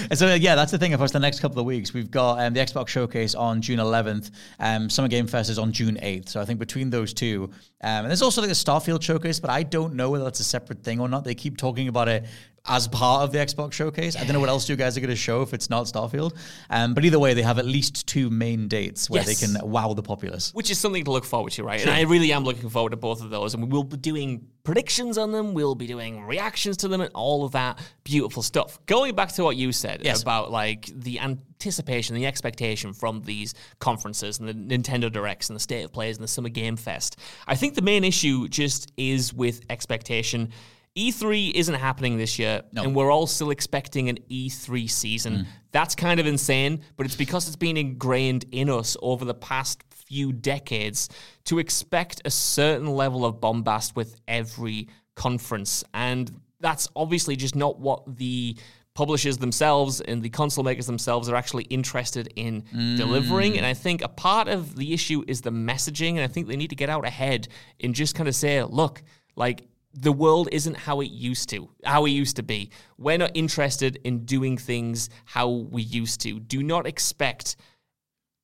And 0.09 0.17
so 0.17 0.33
yeah, 0.35 0.55
that's 0.55 0.71
the 0.71 0.77
thing. 0.77 0.93
Of 0.93 0.99
course, 0.99 1.11
the 1.11 1.19
next 1.19 1.39
couple 1.39 1.59
of 1.59 1.65
weeks 1.65 1.93
we've 1.93 2.11
got 2.11 2.39
um, 2.39 2.53
the 2.53 2.59
Xbox 2.59 2.89
Showcase 2.89 3.35
on 3.35 3.61
June 3.61 3.79
11th. 3.79 4.31
Um, 4.59 4.89
Summer 4.89 5.07
Game 5.07 5.27
Fest 5.27 5.49
is 5.49 5.59
on 5.59 5.71
June 5.71 5.97
8th. 6.01 6.29
So 6.29 6.41
I 6.41 6.45
think 6.45 6.59
between 6.59 6.89
those 6.89 7.13
two, 7.13 7.49
um, 7.81 8.05
and 8.05 8.07
there's 8.07 8.21
also 8.21 8.41
like 8.41 8.49
a 8.49 8.53
Starfield 8.53 9.01
Showcase, 9.01 9.39
but 9.39 9.49
I 9.49 9.63
don't 9.63 9.95
know 9.95 10.09
whether 10.09 10.23
that's 10.23 10.39
a 10.39 10.45
separate 10.45 10.83
thing 10.83 10.99
or 10.99 11.07
not. 11.07 11.23
They 11.23 11.35
keep 11.35 11.57
talking 11.57 11.87
about 11.87 12.07
it 12.07 12.25
as 12.67 12.87
part 12.87 13.23
of 13.23 13.31
the 13.31 13.37
Xbox 13.37 13.73
Showcase. 13.73 14.15
I 14.15 14.23
don't 14.23 14.33
know 14.33 14.39
what 14.39 14.49
else 14.49 14.67
you 14.67 14.75
guys 14.75 14.97
are 14.97 14.99
going 14.99 15.09
to 15.09 15.15
show 15.15 15.41
if 15.41 15.53
it's 15.53 15.69
not 15.69 15.85
Starfield. 15.85 16.35
Um, 16.69 16.93
but 16.93 17.05
either 17.05 17.17
way, 17.19 17.33
they 17.33 17.41
have 17.41 17.59
at 17.59 17.65
least 17.65 18.07
two 18.07 18.29
main 18.29 18.67
dates 18.67 19.09
where 19.09 19.23
Yes. 19.23 19.39
they 19.39 19.47
can 19.47 19.69
wow 19.71 19.93
the 19.93 20.03
populace. 20.03 20.51
which 20.53 20.69
is 20.69 20.77
something 20.77 21.03
to 21.05 21.11
look 21.11 21.25
forward 21.25 21.51
to, 21.53 21.63
right? 21.63 21.81
And 21.81 21.89
I 21.89 22.01
really 22.01 22.31
am 22.33 22.43
looking 22.43 22.69
forward 22.69 22.89
to 22.91 22.97
both 22.97 23.21
of 23.23 23.29
those. 23.29 23.53
And 23.53 23.71
we'll 23.71 23.83
be 23.83 23.97
doing 23.97 24.47
predictions 24.63 25.17
on 25.17 25.31
them, 25.31 25.53
we'll 25.53 25.75
be 25.75 25.87
doing 25.87 26.23
reactions 26.25 26.75
to 26.77 26.87
them, 26.89 26.99
and 26.99 27.09
all 27.13 27.45
of 27.45 27.53
that 27.53 27.79
beautiful 28.03 28.43
stuff. 28.43 28.79
Going 28.85 29.15
back 29.15 29.31
to 29.33 29.43
what 29.43 29.55
you 29.55 29.71
said 29.71 30.01
Yes. 30.03 30.21
about 30.21 30.51
like 30.51 30.91
the 30.93 31.19
anticipation, 31.21 32.15
the 32.15 32.25
expectation 32.25 32.91
from 32.93 33.21
these 33.21 33.53
conferences 33.79 34.39
and 34.39 34.47
the 34.49 34.53
Nintendo 34.77 35.09
Directs 35.11 35.49
and 35.49 35.55
the 35.55 35.61
State 35.61 35.83
of 35.83 35.93
Plays 35.93 36.17
and 36.17 36.23
the 36.23 36.27
Summer 36.27 36.49
Game 36.49 36.75
Fest, 36.75 37.17
I 37.47 37.55
think 37.55 37.75
the 37.75 37.81
main 37.81 38.03
issue 38.03 38.49
just 38.49 38.91
is 38.97 39.33
with 39.33 39.61
expectation. 39.69 40.49
E3 40.97 41.53
isn't 41.53 41.75
happening 41.75 42.17
this 42.17 42.39
year, 42.39 42.63
and 42.75 42.95
we're 42.95 43.11
all 43.11 43.27
still 43.27 43.51
expecting 43.51 44.09
an 44.09 44.17
E3 44.31 44.89
season. 44.89 45.33
Mm. 45.33 45.45
That's 45.71 45.93
kind 45.93 46.19
of 46.19 46.25
insane, 46.25 46.81
but 46.95 47.05
it's 47.05 47.15
because 47.15 47.47
it's 47.47 47.55
been 47.55 47.77
ingrained 47.77 48.45
in 48.51 48.69
us 48.69 48.97
over 49.01 49.23
the 49.23 49.35
past 49.35 49.83
few 49.91 50.33
decades 50.33 51.09
to 51.45 51.59
expect 51.59 52.21
a 52.25 52.31
certain 52.31 52.87
level 52.87 53.25
of 53.25 53.39
bombast 53.39 53.95
with 53.95 54.15
every 54.27 54.87
conference. 55.15 55.83
And 55.93 56.31
that's 56.59 56.87
obviously 56.95 57.35
just 57.35 57.55
not 57.55 57.79
what 57.79 58.17
the 58.17 58.57
publishers 58.95 59.37
themselves 59.37 60.01
and 60.01 60.23
the 60.23 60.29
console 60.29 60.63
makers 60.63 60.87
themselves 60.87 61.29
are 61.29 61.35
actually 61.35 61.65
interested 61.65 62.33
in 62.35 62.63
mm. 62.73 62.97
delivering. 62.97 63.57
And 63.57 63.65
I 63.65 63.75
think 63.75 64.01
a 64.01 64.07
part 64.07 64.47
of 64.47 64.75
the 64.75 64.93
issue 64.93 65.23
is 65.27 65.41
the 65.41 65.51
messaging. 65.51 66.11
And 66.11 66.21
I 66.21 66.27
think 66.27 66.47
they 66.47 66.55
need 66.55 66.71
to 66.71 66.75
get 66.75 66.89
out 66.89 67.05
ahead 67.05 67.47
and 67.79 67.93
just 67.93 68.15
kind 68.15 68.27
of 68.27 68.33
say, 68.33 68.63
look, 68.63 69.03
like, 69.35 69.67
the 69.99 70.11
world 70.11 70.47
isn't 70.51 70.77
how 70.77 71.01
it 71.01 71.09
used 71.09 71.49
to, 71.49 71.69
how 71.83 72.05
it 72.05 72.11
used 72.11 72.35
to 72.35 72.43
be. 72.43 72.69
We're 72.97 73.17
not 73.17 73.31
interested 73.33 73.99
in 74.03 74.25
doing 74.25 74.57
things 74.57 75.09
how 75.25 75.49
we 75.49 75.81
used 75.81 76.21
to. 76.21 76.39
Do 76.39 76.61
not 76.61 76.85
expect 76.85 77.55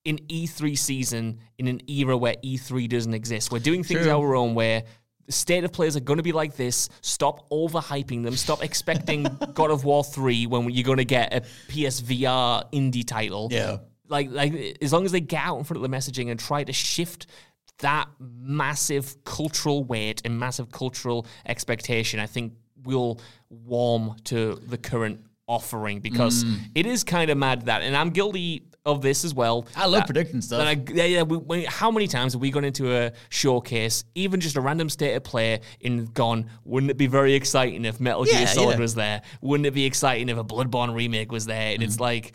an 0.06 0.18
E3 0.28 0.78
season 0.78 1.40
in 1.60 1.68
an 1.68 1.88
era 1.88 2.18
where 2.18 2.36
E3 2.44 2.90
doesn't 2.90 3.14
exist. 3.14 3.52
We're 3.52 3.60
doing 3.60 3.84
things 3.84 4.02
True. 4.02 4.12
our 4.12 4.36
own 4.36 4.56
way. 4.56 4.84
the 5.28 5.32
state 5.32 5.64
of 5.64 5.72
players 5.72 5.96
are 5.96 6.02
going 6.02 6.18
to 6.18 6.24
be 6.24 6.32
like 6.32 6.56
this. 6.56 6.90
Stop 7.02 7.48
overhyping 7.52 8.24
them. 8.24 8.36
Stop 8.36 8.64
expecting 8.64 9.28
God 9.54 9.70
of 9.70 9.86
War 9.86 10.04
3 10.04 10.48
when 10.48 10.70
you're 10.72 10.84
going 10.84 10.98
to 10.98 11.06
get 11.06 11.34
a 11.34 11.42
PSVR 11.72 12.72
indie 12.74 13.08
title. 13.08 13.50
Yeah. 13.52 13.78
Like, 14.10 14.32
like 14.32 14.78
as 14.82 14.92
long 14.92 15.06
as 15.06 15.12
they 15.12 15.22
get 15.22 15.44
out 15.44 15.60
in 15.60 15.64
front 15.66 15.84
of 15.84 15.90
the 15.90 15.96
messaging 15.96 16.32
and 16.32 16.40
try 16.40 16.64
to 16.64 16.74
shift 16.74 17.28
that 17.80 18.08
massive 18.20 19.24
cultural 19.24 19.84
weight 19.84 20.22
and 20.26 20.40
massive 20.40 20.72
cultural 20.72 21.26
expectation, 21.46 22.20
I 22.20 22.26
think 22.28 22.54
we'll 22.84 23.20
warm 23.50 24.16
to 24.26 24.56
the 24.68 24.78
current 24.78 25.22
offering 25.48 26.00
because 26.00 26.44
Mm. 26.44 26.58
it 26.76 26.86
is 26.86 27.04
kind 27.04 27.30
of 27.30 27.38
mad 27.38 27.66
that, 27.66 27.82
and 27.82 27.96
I'm 27.96 28.10
guilty 28.12 28.64
of 28.86 29.02
this 29.02 29.24
as 29.24 29.34
well. 29.34 29.66
I 29.76 29.86
love 29.86 30.02
that- 30.02 30.06
predicting 30.08 30.42
stuff. 30.42 30.62
I, 30.62 30.72
yeah, 30.94 31.06
yeah. 31.06 31.22
We, 31.24 31.38
we, 31.38 31.64
how 31.66 31.90
many 31.90 32.08
times 32.08 32.34
have 32.34 32.42
we 32.42 32.52
gone 32.52 32.66
into 32.66 32.94
a 32.94 33.12
showcase, 33.30 34.04
even 34.16 34.40
just 34.42 34.58
a 34.58 34.62
random 34.62 34.90
state 34.90 35.16
of 35.16 35.24
play, 35.24 35.62
and 35.84 36.14
gone, 36.14 36.50
wouldn't 36.66 36.92
it 36.92 36.98
be 36.98 37.08
very 37.08 37.34
exciting 37.34 37.86
if 37.86 38.00
Metal 38.02 38.28
Yeah, 38.28 38.40
Gear 38.40 38.48
Solid 38.48 38.74
yeah. 38.74 38.80
was 38.80 38.96
there? 38.96 39.22
Wouldn't 39.42 39.66
it 39.68 39.74
be 39.74 39.86
exciting 39.86 40.28
if 40.30 40.38
a 40.38 40.44
Bloodborne 40.44 40.94
remake 40.94 41.32
was 41.32 41.46
there? 41.46 41.74
And 41.74 41.82
it's 41.84 41.96
Mm-hmm. 41.96 42.04
like, 42.04 42.34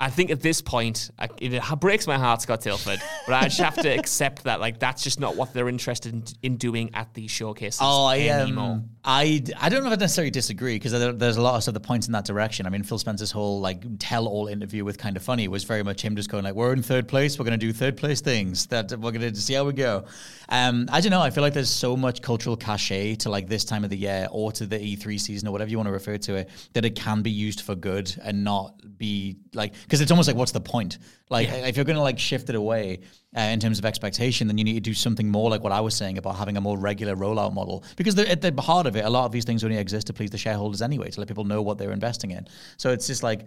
I 0.00 0.10
think 0.10 0.30
at 0.30 0.40
this 0.40 0.60
point, 0.60 1.10
I, 1.18 1.28
it 1.40 1.62
breaks 1.78 2.08
my 2.08 2.18
heart, 2.18 2.42
Scott 2.42 2.62
Tilford, 2.62 3.00
but 3.26 3.32
I 3.34 3.44
just 3.44 3.60
have 3.60 3.76
to 3.76 3.88
accept 3.98 4.42
that, 4.44 4.58
like, 4.58 4.80
that's 4.80 5.04
just 5.04 5.20
not 5.20 5.36
what 5.36 5.54
they're 5.54 5.68
interested 5.68 6.12
in, 6.12 6.24
in 6.42 6.56
doing 6.56 6.90
at 6.94 7.14
these 7.14 7.30
showcases 7.30 7.78
Oh, 7.80 8.06
I 8.06 8.18
anymore. 8.22 8.64
um, 8.64 8.90
I 9.04 9.42
I 9.60 9.68
don't 9.68 9.82
know 9.82 9.90
if 9.90 9.92
I 9.92 10.00
necessarily 10.00 10.30
disagree 10.32 10.74
because 10.76 10.92
there, 10.92 11.12
there's 11.12 11.36
a 11.36 11.42
lot 11.42 11.54
of 11.56 11.62
stuff 11.62 11.74
that 11.74 11.80
points 11.80 12.06
in 12.08 12.12
that 12.14 12.24
direction. 12.24 12.66
I 12.66 12.70
mean, 12.70 12.82
Phil 12.82 12.98
Spencer's 12.98 13.30
whole 13.30 13.60
like 13.60 13.84
tell-all 13.98 14.48
interview 14.48 14.84
with 14.84 14.98
Kind 14.98 15.16
of 15.16 15.22
Funny 15.22 15.46
was 15.46 15.62
very 15.64 15.82
much 15.84 16.02
him 16.02 16.16
just 16.16 16.28
going 16.30 16.42
like, 16.42 16.54
"We're 16.54 16.72
in 16.72 16.82
third 16.82 17.06
place. 17.06 17.38
We're 17.38 17.44
going 17.44 17.58
to 17.60 17.66
do 17.66 17.72
third 17.72 17.96
place 17.96 18.20
things. 18.20 18.66
That 18.66 18.90
we're 18.92 19.12
going 19.12 19.32
to 19.32 19.40
see 19.40 19.54
how 19.54 19.64
we 19.64 19.74
go." 19.74 20.06
Um, 20.48 20.88
I 20.90 21.00
don't 21.02 21.10
know. 21.10 21.20
I 21.20 21.30
feel 21.30 21.42
like 21.42 21.54
there's 21.54 21.70
so 21.70 21.96
much 21.96 22.20
cultural 22.22 22.56
cachet 22.56 23.16
to 23.16 23.30
like 23.30 23.46
this 23.46 23.64
time 23.64 23.84
of 23.84 23.90
the 23.90 23.96
year 23.96 24.26
or 24.30 24.52
to 24.52 24.66
the 24.66 24.78
E3 24.78 25.20
season 25.20 25.48
or 25.48 25.52
whatever 25.52 25.70
you 25.70 25.76
want 25.78 25.86
to 25.86 25.92
refer 25.92 26.18
to 26.18 26.34
it 26.36 26.50
that 26.72 26.84
it 26.84 26.96
can 26.96 27.22
be 27.22 27.30
used 27.30 27.60
for 27.60 27.74
good 27.74 28.14
and 28.22 28.42
not 28.42 28.74
be 28.98 29.36
like 29.52 29.74
because 29.84 30.00
it's 30.00 30.10
almost 30.10 30.26
like 30.26 30.36
what's 30.36 30.52
the 30.52 30.60
point? 30.60 30.98
Like 31.30 31.48
if 31.48 31.76
you're 31.76 31.84
going 31.84 31.96
to 31.96 32.02
like 32.02 32.18
shift 32.18 32.48
it 32.48 32.56
away 32.56 33.00
uh, 33.36 33.40
in 33.40 33.60
terms 33.60 33.78
of 33.78 33.84
expectation, 33.84 34.46
then 34.48 34.58
you 34.58 34.64
need 34.64 34.74
to 34.74 34.80
do 34.80 34.94
something 34.94 35.30
more 35.30 35.48
like 35.48 35.62
what 35.62 35.72
I 35.72 35.80
was 35.80 35.94
saying 35.94 36.18
about 36.18 36.36
having 36.36 36.56
a 36.56 36.60
more 36.60 36.78
regular 36.78 37.14
rollout 37.16 37.54
model. 37.54 37.84
Because 37.96 38.14
the, 38.14 38.28
at 38.30 38.40
the 38.40 38.52
heart 38.60 38.86
of 38.86 38.96
it, 38.96 39.04
a 39.04 39.10
lot 39.10 39.24
of 39.26 39.32
these 39.32 39.44
things 39.44 39.62
only 39.62 39.78
exist 39.78 40.08
to 40.08 40.12
please 40.12 40.30
the 40.30 40.38
shareholders 40.38 40.82
anyway, 40.82 41.10
to 41.10 41.20
let 41.20 41.28
people 41.28 41.44
know 41.44 41.62
what 41.62 41.78
they're 41.78 41.92
investing 41.92 42.32
in. 42.32 42.46
So 42.76 42.90
it's 42.90 43.06
just 43.06 43.22
like 43.22 43.46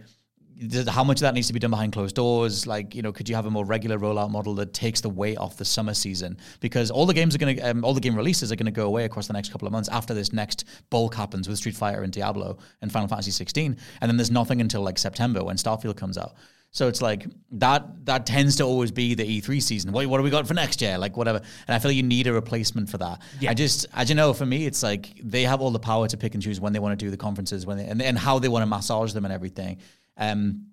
how 0.88 1.04
much 1.04 1.18
of 1.18 1.22
that 1.22 1.34
needs 1.34 1.48
to 1.48 1.54
be 1.54 1.60
done 1.60 1.72
behind 1.72 1.94
closed 1.94 2.16
doors? 2.16 2.66
Like, 2.66 2.96
you 2.96 3.02
know, 3.02 3.12
could 3.12 3.30
you 3.30 3.36
have 3.36 3.46
a 3.46 3.52
more 3.52 3.66
regular 3.66 3.98
rollout 3.98 4.32
model 4.32 4.56
that 4.56 4.74
takes 4.74 5.02
the 5.02 5.10
weight 5.10 5.38
off 5.38 5.58
the 5.58 5.66
summer 5.66 5.94
season? 5.94 6.38
Because 6.60 6.90
all 6.90 7.06
the 7.06 7.14
games 7.14 7.36
are 7.36 7.38
going 7.38 7.58
to, 7.58 7.62
um, 7.64 7.86
all 7.86 7.94
the 7.94 8.02
game 8.02 8.16
releases 8.16 8.52
are 8.52 8.56
going 8.56 8.66
to 8.66 8.72
go 8.72 8.88
away 8.88 9.06
across 9.06 9.28
the 9.28 9.34
next 9.34 9.52
couple 9.52 9.68
of 9.68 9.72
months 9.72 9.90
after 9.90 10.14
this 10.14 10.34
next 10.34 10.66
bulk 10.90 11.16
happens 11.16 11.48
with 11.48 11.58
Street 11.58 11.76
Fighter 11.76 12.04
and 12.04 12.12
Diablo 12.12 12.58
and 12.82 12.92
Final 12.92 13.08
Fantasy 13.08 13.32
16, 13.32 13.78
and 14.02 14.10
then 14.10 14.18
there's 14.18 14.32
nothing 14.32 14.62
until 14.62 14.82
like 14.82 14.98
September 14.98 15.44
when 15.44 15.58
Starfield 15.58 15.98
comes 15.98 16.18
out. 16.18 16.36
So 16.72 16.88
it's 16.88 17.02
like 17.02 17.26
that 17.54 18.06
that 18.06 18.26
tends 18.26 18.58
to 18.58 18.64
always 18.64 18.92
be 18.92 19.16
the 19.16 19.42
E3 19.42 19.62
season. 19.62 19.92
What, 19.92 20.06
what 20.08 20.18
do 20.18 20.24
we 20.24 20.30
got 20.30 20.48
for 20.48 20.54
next 20.54 20.82
year? 20.82 20.98
Like 20.98 21.18
whatever. 21.18 21.40
And 21.68 21.76
I 21.76 21.80
feel 21.80 21.92
you 21.92 22.04
need 22.04 22.28
a 22.28 22.34
replacement 22.34 22.90
for 22.90 22.98
that. 23.00 23.22
Yeah. 23.40 23.52
I 23.52 23.54
just 23.54 23.88
as 23.94 24.08
don't 24.10 24.18
know, 24.18 24.34
for 24.34 24.46
me 24.46 24.66
it's 24.66 24.84
like 24.84 25.20
they 25.24 25.44
have 25.44 25.62
all 25.62 25.72
the 25.72 25.80
power 25.80 26.08
to 26.08 26.18
pick 26.18 26.34
and 26.34 26.44
choose 26.44 26.60
when 26.60 26.74
they 26.74 26.80
want 26.80 26.98
to 26.98 27.04
do 27.04 27.10
the 27.10 27.18
conferences 27.18 27.66
when 27.66 27.78
they, 27.78 27.86
and, 27.86 28.02
and 28.02 28.18
how 28.18 28.38
they 28.38 28.48
want 28.48 28.64
to 28.64 28.68
massage 28.68 29.14
them 29.14 29.26
and 29.26 29.34
everything. 29.34 29.78
Um 30.18 30.68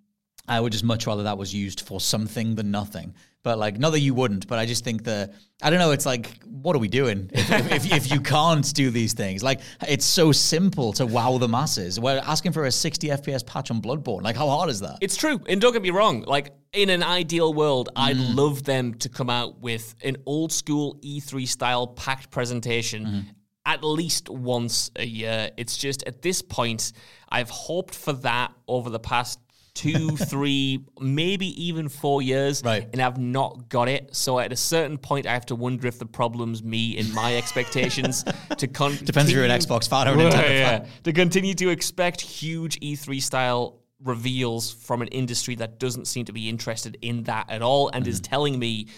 I 0.46 0.60
would 0.60 0.72
just 0.72 0.84
much 0.84 1.06
rather 1.06 1.22
that 1.22 1.38
was 1.38 1.54
used 1.54 1.80
for 1.80 2.00
something 2.00 2.54
than 2.54 2.70
nothing. 2.70 3.14
But 3.42 3.58
like, 3.58 3.78
not 3.78 3.90
that 3.90 4.00
you 4.00 4.14
wouldn't, 4.14 4.46
but 4.46 4.58
I 4.58 4.64
just 4.66 4.84
think 4.84 5.04
that 5.04 5.34
I 5.62 5.70
don't 5.70 5.78
know. 5.78 5.90
It's 5.90 6.06
like, 6.06 6.42
what 6.44 6.74
are 6.74 6.78
we 6.78 6.88
doing 6.88 7.30
if, 7.32 7.50
if, 7.50 7.72
if, 7.72 7.92
if 7.92 8.12
you 8.12 8.20
can't 8.20 8.74
do 8.74 8.90
these 8.90 9.12
things? 9.12 9.42
Like, 9.42 9.60
it's 9.86 10.04
so 10.06 10.32
simple 10.32 10.92
to 10.94 11.06
wow 11.06 11.36
the 11.38 11.48
masses. 11.48 12.00
We're 12.00 12.22
asking 12.24 12.52
for 12.52 12.64
a 12.64 12.70
60 12.70 13.08
FPS 13.08 13.44
patch 13.46 13.70
on 13.70 13.80
Bloodborne. 13.82 14.22
Like, 14.22 14.36
how 14.36 14.48
hard 14.48 14.70
is 14.70 14.80
that? 14.80 14.98
It's 15.02 15.16
true. 15.16 15.40
And 15.46 15.60
don't 15.60 15.72
get 15.74 15.82
me 15.82 15.90
wrong, 15.90 16.22
like 16.22 16.54
in 16.72 16.90
an 16.90 17.02
ideal 17.02 17.52
world, 17.52 17.90
I'd 17.96 18.16
love 18.16 18.64
them 18.64 18.94
to 18.94 19.08
come 19.08 19.30
out 19.30 19.60
with 19.60 19.94
an 20.02 20.16
old 20.26 20.50
school 20.50 20.98
E3 21.02 21.46
style 21.46 21.86
packed 21.86 22.30
presentation 22.30 23.26
at 23.66 23.82
least 23.82 24.28
once 24.28 24.90
a 24.96 25.04
year. 25.06 25.50
It's 25.56 25.76
just 25.76 26.02
at 26.04 26.22
this 26.22 26.42
point, 26.42 26.92
I've 27.28 27.50
hoped 27.50 27.94
for 27.94 28.12
that 28.14 28.52
over 28.68 28.90
the 28.90 28.98
past 29.00 29.40
two, 29.74 30.10
three, 30.16 30.84
maybe 31.00 31.46
even 31.64 31.88
four 31.88 32.22
years. 32.22 32.62
Right. 32.64 32.88
And 32.92 33.00
I've 33.02 33.18
not 33.18 33.68
got 33.68 33.88
it. 33.88 34.14
So 34.14 34.38
at 34.38 34.52
a 34.52 34.56
certain 34.56 34.98
point, 34.98 35.26
I 35.26 35.32
have 35.32 35.46
to 35.46 35.54
wonder 35.56 35.88
if 35.88 35.98
the 35.98 36.06
problem's 36.06 36.62
me 36.62 36.96
and 36.98 37.12
my 37.14 37.36
expectations 37.42 38.24
to 38.58 38.66
con- 38.68 38.96
Depends 39.02 39.30
if 39.30 39.34
you're 39.36 39.44
an 39.44 39.50
Xbox 39.50 39.88
fan 39.88 40.06
or 40.08 40.14
Nintendo 40.14 40.48
Yeah, 40.48 40.78
fan. 40.80 40.88
To 41.04 41.12
continue 41.12 41.54
to 41.54 41.70
expect 41.70 42.20
huge 42.20 42.78
E3 42.80 43.20
style 43.20 43.80
reveals 44.04 44.70
from 44.70 45.00
an 45.00 45.08
industry 45.08 45.54
that 45.54 45.78
doesn't 45.78 46.06
seem 46.06 46.26
to 46.26 46.32
be 46.32 46.48
interested 46.48 46.98
in 47.00 47.22
that 47.24 47.48
at 47.50 47.62
all 47.62 47.88
and 47.88 48.04
Mm-hmm. 48.04 48.10
is 48.10 48.20
telling 48.20 48.58
me 48.58 48.88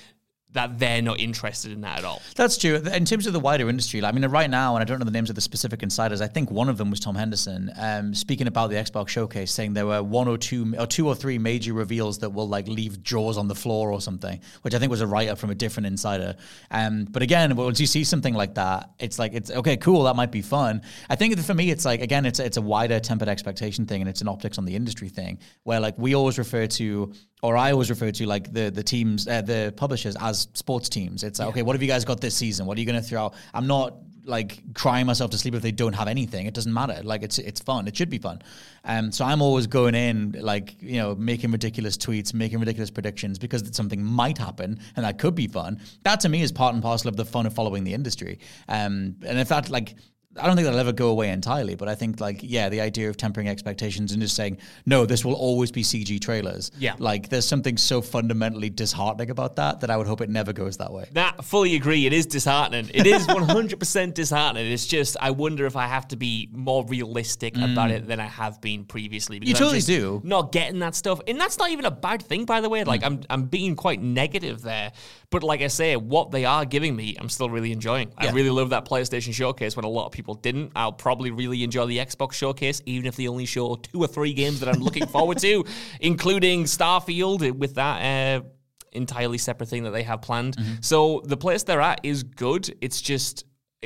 that 0.56 0.78
they're 0.78 1.02
not 1.02 1.20
interested 1.20 1.70
in 1.72 1.82
that 1.82 1.98
at 1.98 2.04
all. 2.04 2.22
That's 2.34 2.56
true. 2.58 2.76
In 2.76 3.04
terms 3.04 3.26
of 3.26 3.32
the 3.32 3.40
wider 3.40 3.68
industry, 3.68 4.02
I 4.04 4.12
mean, 4.12 4.24
right 4.26 4.50
now, 4.50 4.74
and 4.74 4.82
I 4.82 4.84
don't 4.84 4.98
know 4.98 5.04
the 5.04 5.10
names 5.10 5.30
of 5.30 5.36
the 5.36 5.40
specific 5.42 5.82
insiders. 5.82 6.20
I 6.20 6.26
think 6.26 6.50
one 6.50 6.68
of 6.68 6.78
them 6.78 6.90
was 6.90 6.98
Tom 6.98 7.14
Henderson, 7.14 7.70
um, 7.78 8.14
speaking 8.14 8.46
about 8.46 8.70
the 8.70 8.76
Xbox 8.76 9.08
showcase, 9.08 9.52
saying 9.52 9.74
there 9.74 9.86
were 9.86 10.02
one 10.02 10.28
or 10.28 10.38
two, 10.38 10.74
or 10.78 10.86
two 10.86 11.06
or 11.06 11.14
three 11.14 11.38
major 11.38 11.72
reveals 11.74 12.18
that 12.18 12.30
will 12.30 12.48
like 12.48 12.68
leave 12.68 13.02
jaws 13.02 13.38
on 13.38 13.48
the 13.48 13.54
floor 13.54 13.92
or 13.92 14.00
something, 14.00 14.40
which 14.62 14.74
I 14.74 14.78
think 14.78 14.90
was 14.90 15.00
a 15.00 15.06
write 15.06 15.28
up 15.28 15.38
from 15.38 15.50
a 15.50 15.54
different 15.54 15.86
insider. 15.86 16.34
Um, 16.70 17.06
but 17.10 17.22
again, 17.22 17.54
once 17.54 17.78
you 17.80 17.86
see 17.86 18.04
something 18.04 18.34
like 18.34 18.54
that, 18.54 18.90
it's 18.98 19.18
like 19.18 19.34
it's 19.34 19.50
okay, 19.50 19.76
cool. 19.76 20.04
That 20.04 20.16
might 20.16 20.32
be 20.32 20.42
fun. 20.42 20.82
I 21.10 21.16
think 21.16 21.38
for 21.40 21.54
me, 21.54 21.70
it's 21.70 21.84
like 21.84 22.00
again, 22.00 22.26
it's 22.26 22.40
it's 22.40 22.56
a 22.56 22.62
wider 22.62 22.98
tempered 22.98 23.28
expectation 23.28 23.86
thing, 23.86 24.00
and 24.00 24.08
it's 24.08 24.22
an 24.22 24.28
optics 24.28 24.58
on 24.58 24.64
the 24.64 24.74
industry 24.74 25.08
thing, 25.08 25.38
where 25.64 25.80
like 25.80 25.98
we 25.98 26.14
always 26.14 26.38
refer 26.38 26.66
to 26.66 27.12
or 27.42 27.56
I 27.56 27.72
always 27.72 27.90
refer 27.90 28.10
to 28.10 28.26
like 28.26 28.52
the 28.52 28.70
the 28.70 28.82
teams, 28.82 29.28
uh, 29.28 29.42
the 29.42 29.72
publishers 29.76 30.16
as 30.20 30.48
sports 30.54 30.88
teams. 30.88 31.22
It's 31.22 31.38
like, 31.38 31.48
okay, 31.48 31.62
what 31.62 31.74
have 31.74 31.82
you 31.82 31.88
guys 31.88 32.04
got 32.04 32.20
this 32.20 32.34
season? 32.34 32.66
What 32.66 32.76
are 32.78 32.80
you 32.80 32.86
going 32.86 33.00
to 33.00 33.06
throw 33.06 33.26
out? 33.26 33.34
I'm 33.52 33.66
not 33.66 33.94
like 34.26 34.74
crying 34.74 35.06
myself 35.06 35.30
to 35.30 35.38
sleep 35.38 35.54
if 35.54 35.62
they 35.62 35.70
don't 35.70 35.92
have 35.92 36.08
anything. 36.08 36.46
It 36.46 36.54
doesn't 36.54 36.72
matter. 36.72 37.00
Like 37.02 37.22
it's 37.22 37.38
it's 37.38 37.60
fun. 37.60 37.86
It 37.86 37.96
should 37.96 38.10
be 38.10 38.18
fun. 38.18 38.42
Um, 38.84 39.12
so 39.12 39.24
I'm 39.24 39.40
always 39.40 39.66
going 39.66 39.94
in 39.94 40.36
like 40.40 40.76
you 40.80 40.98
know 40.98 41.14
making 41.14 41.52
ridiculous 41.52 41.96
tweets, 41.96 42.34
making 42.34 42.58
ridiculous 42.58 42.90
predictions 42.90 43.38
because 43.38 43.68
something 43.72 44.02
might 44.02 44.38
happen 44.38 44.80
and 44.96 45.04
that 45.04 45.18
could 45.18 45.34
be 45.34 45.46
fun. 45.46 45.80
That 46.02 46.20
to 46.20 46.28
me 46.28 46.42
is 46.42 46.52
part 46.52 46.74
and 46.74 46.82
parcel 46.82 47.08
of 47.08 47.16
the 47.16 47.24
fun 47.24 47.46
of 47.46 47.54
following 47.54 47.84
the 47.84 47.94
industry. 47.94 48.40
Um, 48.68 49.16
and 49.24 49.38
if 49.38 49.48
that 49.48 49.70
like 49.70 49.94
I 50.38 50.46
don't 50.46 50.56
think 50.56 50.64
that'll 50.66 50.80
ever 50.80 50.92
go 50.92 51.08
away 51.08 51.30
entirely, 51.30 51.74
but 51.74 51.88
I 51.88 51.94
think 51.94 52.20
like 52.20 52.40
yeah, 52.42 52.68
the 52.68 52.80
idea 52.80 53.08
of 53.08 53.16
tempering 53.16 53.48
expectations 53.48 54.12
and 54.12 54.20
just 54.20 54.36
saying 54.36 54.58
no, 54.84 55.06
this 55.06 55.24
will 55.24 55.34
always 55.34 55.70
be 55.70 55.82
CG 55.82 56.20
trailers. 56.20 56.70
Yeah, 56.78 56.94
like 56.98 57.28
there's 57.28 57.46
something 57.46 57.76
so 57.76 58.02
fundamentally 58.02 58.70
disheartening 58.70 59.30
about 59.30 59.56
that 59.56 59.80
that 59.80 59.90
I 59.90 59.96
would 59.96 60.06
hope 60.06 60.20
it 60.20 60.30
never 60.30 60.52
goes 60.52 60.76
that 60.78 60.92
way. 60.92 61.08
That 61.12 61.44
fully 61.44 61.74
agree. 61.76 62.06
It 62.06 62.12
is 62.12 62.26
disheartening. 62.26 62.90
It 62.92 63.06
is 63.06 63.26
100 63.26 63.78
percent 63.78 64.14
disheartening. 64.14 64.70
It's 64.70 64.86
just 64.86 65.16
I 65.20 65.30
wonder 65.30 65.66
if 65.66 65.76
I 65.76 65.86
have 65.86 66.08
to 66.08 66.16
be 66.16 66.48
more 66.52 66.84
realistic 66.86 67.54
mm. 67.54 67.72
about 67.72 67.90
it 67.90 68.06
than 68.06 68.20
I 68.20 68.26
have 68.26 68.60
been 68.60 68.84
previously. 68.84 69.38
Because 69.38 69.60
You 69.60 69.66
totally 69.66 69.80
do. 69.80 70.20
Not 70.24 70.52
getting 70.52 70.80
that 70.80 70.94
stuff, 70.94 71.20
and 71.26 71.40
that's 71.40 71.58
not 71.58 71.70
even 71.70 71.84
a 71.84 71.90
bad 71.90 72.22
thing, 72.22 72.44
by 72.44 72.60
the 72.60 72.68
way. 72.68 72.84
Like 72.84 73.02
mm. 73.02 73.06
I'm 73.06 73.20
I'm 73.30 73.44
being 73.44 73.76
quite 73.76 74.00
negative 74.00 74.62
there, 74.62 74.92
but 75.30 75.42
like 75.42 75.60
I 75.60 75.66
say, 75.66 75.96
what 75.96 76.30
they 76.30 76.44
are 76.44 76.64
giving 76.64 76.94
me, 76.94 77.16
I'm 77.18 77.28
still 77.28 77.50
really 77.50 77.72
enjoying. 77.72 78.12
Yeah. 78.20 78.30
I 78.30 78.32
really 78.32 78.50
love 78.50 78.70
that 78.70 78.84
PlayStation 78.86 79.32
showcase 79.32 79.76
when 79.76 79.84
a 79.84 79.88
lot 79.88 80.06
of 80.06 80.12
people 80.12 80.34
didn't. 80.34 80.72
I'll 80.76 80.92
probably 80.92 81.30
really 81.30 81.62
enjoy 81.62 81.86
the 81.86 81.98
Xbox 81.98 82.34
showcase, 82.34 82.82
even 82.86 83.06
if 83.06 83.16
they 83.16 83.28
only 83.28 83.46
show 83.46 83.76
two 83.76 84.00
or 84.00 84.06
three 84.06 84.32
games 84.32 84.60
that 84.60 84.68
I'm 84.68 84.80
looking 84.80 85.06
forward 85.06 85.38
to, 85.38 85.64
including 86.00 86.64
Starfield 86.64 87.50
with 87.52 87.74
that. 87.74 88.42
Uh, 88.42 88.44
entirely 88.92 89.36
separate 89.36 89.68
thing 89.68 89.82
that 89.82 89.90
they 89.90 90.02
have 90.02 90.22
planned. 90.22 90.56
Mm-hmm. 90.56 90.74
So 90.80 91.20
the 91.24 91.36
place 91.36 91.62
they're 91.62 91.82
at 91.82 92.00
is 92.02 92.22
good. 92.22 92.74
It's 92.80 93.02
just 93.02 93.44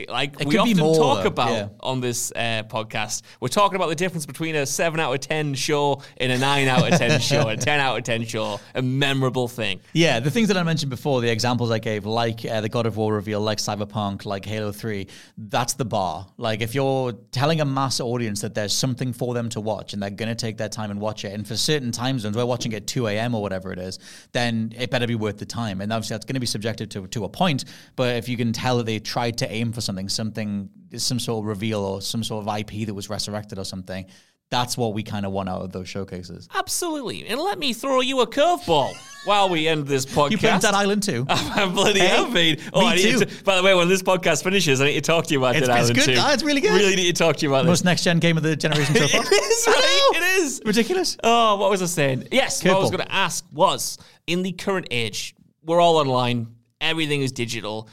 like 0.08 0.40
it 0.40 0.46
we 0.46 0.56
often 0.56 0.76
talk 0.76 1.24
about 1.24 1.50
yeah. 1.50 1.68
on 1.80 2.00
this 2.00 2.32
uh, 2.36 2.62
podcast. 2.68 3.22
We're 3.40 3.48
talking 3.48 3.74
about 3.74 3.88
the 3.88 3.96
difference 3.96 4.24
between 4.24 4.54
a 4.54 4.64
seven 4.64 5.00
out 5.00 5.12
of 5.12 5.20
ten 5.20 5.54
show 5.54 6.02
and 6.18 6.30
a 6.30 6.38
nine 6.38 6.68
out 6.68 6.90
of 6.90 6.96
ten 6.96 7.20
show, 7.20 7.48
a 7.48 7.56
ten 7.56 7.80
out 7.80 7.98
of 7.98 8.04
ten 8.04 8.24
show, 8.24 8.60
a 8.74 8.82
memorable 8.82 9.48
thing. 9.48 9.80
Yeah, 9.92 10.20
the 10.20 10.30
things 10.30 10.48
that 10.48 10.56
I 10.56 10.62
mentioned 10.62 10.90
before, 10.90 11.20
the 11.20 11.30
examples 11.30 11.72
I 11.72 11.80
gave, 11.80 12.06
like 12.06 12.44
uh, 12.44 12.60
the 12.60 12.68
God 12.68 12.86
of 12.86 12.96
War 12.96 13.12
reveal, 13.14 13.40
like 13.40 13.58
Cyberpunk, 13.58 14.24
like 14.24 14.44
Halo 14.44 14.70
Three, 14.70 15.08
that's 15.36 15.74
the 15.74 15.84
bar. 15.84 16.26
Like 16.36 16.60
if 16.60 16.74
you're 16.74 17.12
telling 17.32 17.60
a 17.60 17.64
mass 17.64 18.00
audience 18.00 18.40
that 18.42 18.54
there's 18.54 18.72
something 18.72 19.12
for 19.12 19.34
them 19.34 19.48
to 19.50 19.60
watch 19.60 19.92
and 19.92 20.02
they're 20.02 20.10
gonna 20.10 20.36
take 20.36 20.56
their 20.56 20.68
time 20.68 20.92
and 20.92 21.00
watch 21.00 21.24
it, 21.24 21.32
and 21.32 21.46
for 21.46 21.56
certain 21.56 21.90
time 21.90 22.18
zones, 22.20 22.36
we're 22.36 22.46
watching 22.46 22.72
at 22.74 22.86
two 22.86 23.08
a.m. 23.08 23.34
or 23.34 23.42
whatever 23.42 23.72
it 23.72 23.78
is, 23.78 23.98
then 24.32 24.72
it 24.78 24.90
better 24.90 25.08
be 25.08 25.16
worth 25.16 25.38
the 25.38 25.46
time. 25.46 25.80
And 25.80 25.92
obviously 25.92 26.14
that's 26.14 26.26
going 26.26 26.34
to 26.34 26.40
be 26.40 26.46
subjective 26.46 26.88
to 26.90 27.08
to 27.08 27.24
a 27.24 27.28
point. 27.28 27.64
But 27.96 28.16
if 28.16 28.28
you 28.28 28.36
can 28.36 28.52
tell 28.52 28.76
that 28.78 28.86
they 28.86 29.00
tried 29.00 29.36
to 29.38 29.50
aim 29.50 29.72
for 29.72 29.79
something, 29.80 30.08
something, 30.08 30.70
some 30.96 31.18
sort 31.18 31.44
of 31.44 31.46
reveal 31.48 31.80
or 31.80 32.02
some 32.02 32.22
sort 32.22 32.46
of 32.46 32.58
IP 32.58 32.86
that 32.86 32.94
was 32.94 33.08
resurrected 33.08 33.58
or 33.58 33.64
something. 33.64 34.06
That's 34.50 34.76
what 34.76 34.94
we 34.94 35.04
kind 35.04 35.24
of 35.24 35.30
want 35.30 35.48
out 35.48 35.62
of 35.62 35.70
those 35.70 35.88
showcases. 35.88 36.48
Absolutely. 36.52 37.24
And 37.28 37.38
let 37.38 37.56
me 37.56 37.72
throw 37.72 38.00
you 38.00 38.20
a 38.20 38.26
curveball 38.26 38.94
while 39.24 39.48
we 39.48 39.68
end 39.68 39.86
this 39.86 40.04
podcast. 40.16 40.30
You 40.32 40.38
played 40.38 40.60
Dead 40.60 40.74
Island 40.74 41.04
too? 41.04 41.24
I'm 41.28 41.72
bloody 41.72 42.00
hey. 42.00 42.58
Oh, 42.72 42.84
I 42.84 42.96
too. 42.96 43.20
To, 43.20 43.44
by 43.44 43.56
the 43.56 43.62
way, 43.62 43.74
when 43.74 43.88
this 43.88 44.02
podcast 44.02 44.42
finishes, 44.42 44.80
I 44.80 44.86
need 44.86 44.94
to 44.94 45.00
talk 45.02 45.26
to 45.26 45.32
you 45.34 45.38
about 45.38 45.54
it's, 45.54 45.68
Dead 45.68 45.78
it's 45.78 45.90
Island 45.90 46.06
good. 46.06 46.14
2. 46.16 46.20
Oh, 46.20 46.32
it's 46.32 46.42
really 46.42 46.60
good. 46.60 46.72
Really 46.72 46.96
need 46.96 47.14
to 47.14 47.22
talk 47.22 47.36
to 47.36 47.46
you 47.46 47.50
about 47.54 47.64
Most 47.64 47.80
this. 47.80 47.84
next 47.84 48.02
gen 48.02 48.18
game 48.18 48.36
of 48.36 48.42
the 48.42 48.56
generation 48.56 48.92
so 48.92 49.06
far. 49.06 49.22
it 49.22 49.32
is, 49.32 49.66
right? 49.68 50.10
It 50.16 50.42
is. 50.42 50.62
Ridiculous. 50.64 51.16
Oh, 51.22 51.54
what 51.54 51.70
was 51.70 51.80
I 51.80 51.86
saying? 51.86 52.26
Yes, 52.32 52.64
what 52.64 52.74
I 52.74 52.78
was 52.78 52.90
going 52.90 53.06
to 53.06 53.12
ask 53.12 53.44
was 53.52 53.98
in 54.26 54.42
the 54.42 54.50
current 54.50 54.88
age, 54.90 55.36
we're 55.64 55.80
all 55.80 55.96
online, 55.98 56.56
everything 56.80 57.22
is 57.22 57.30
digital. 57.30 57.88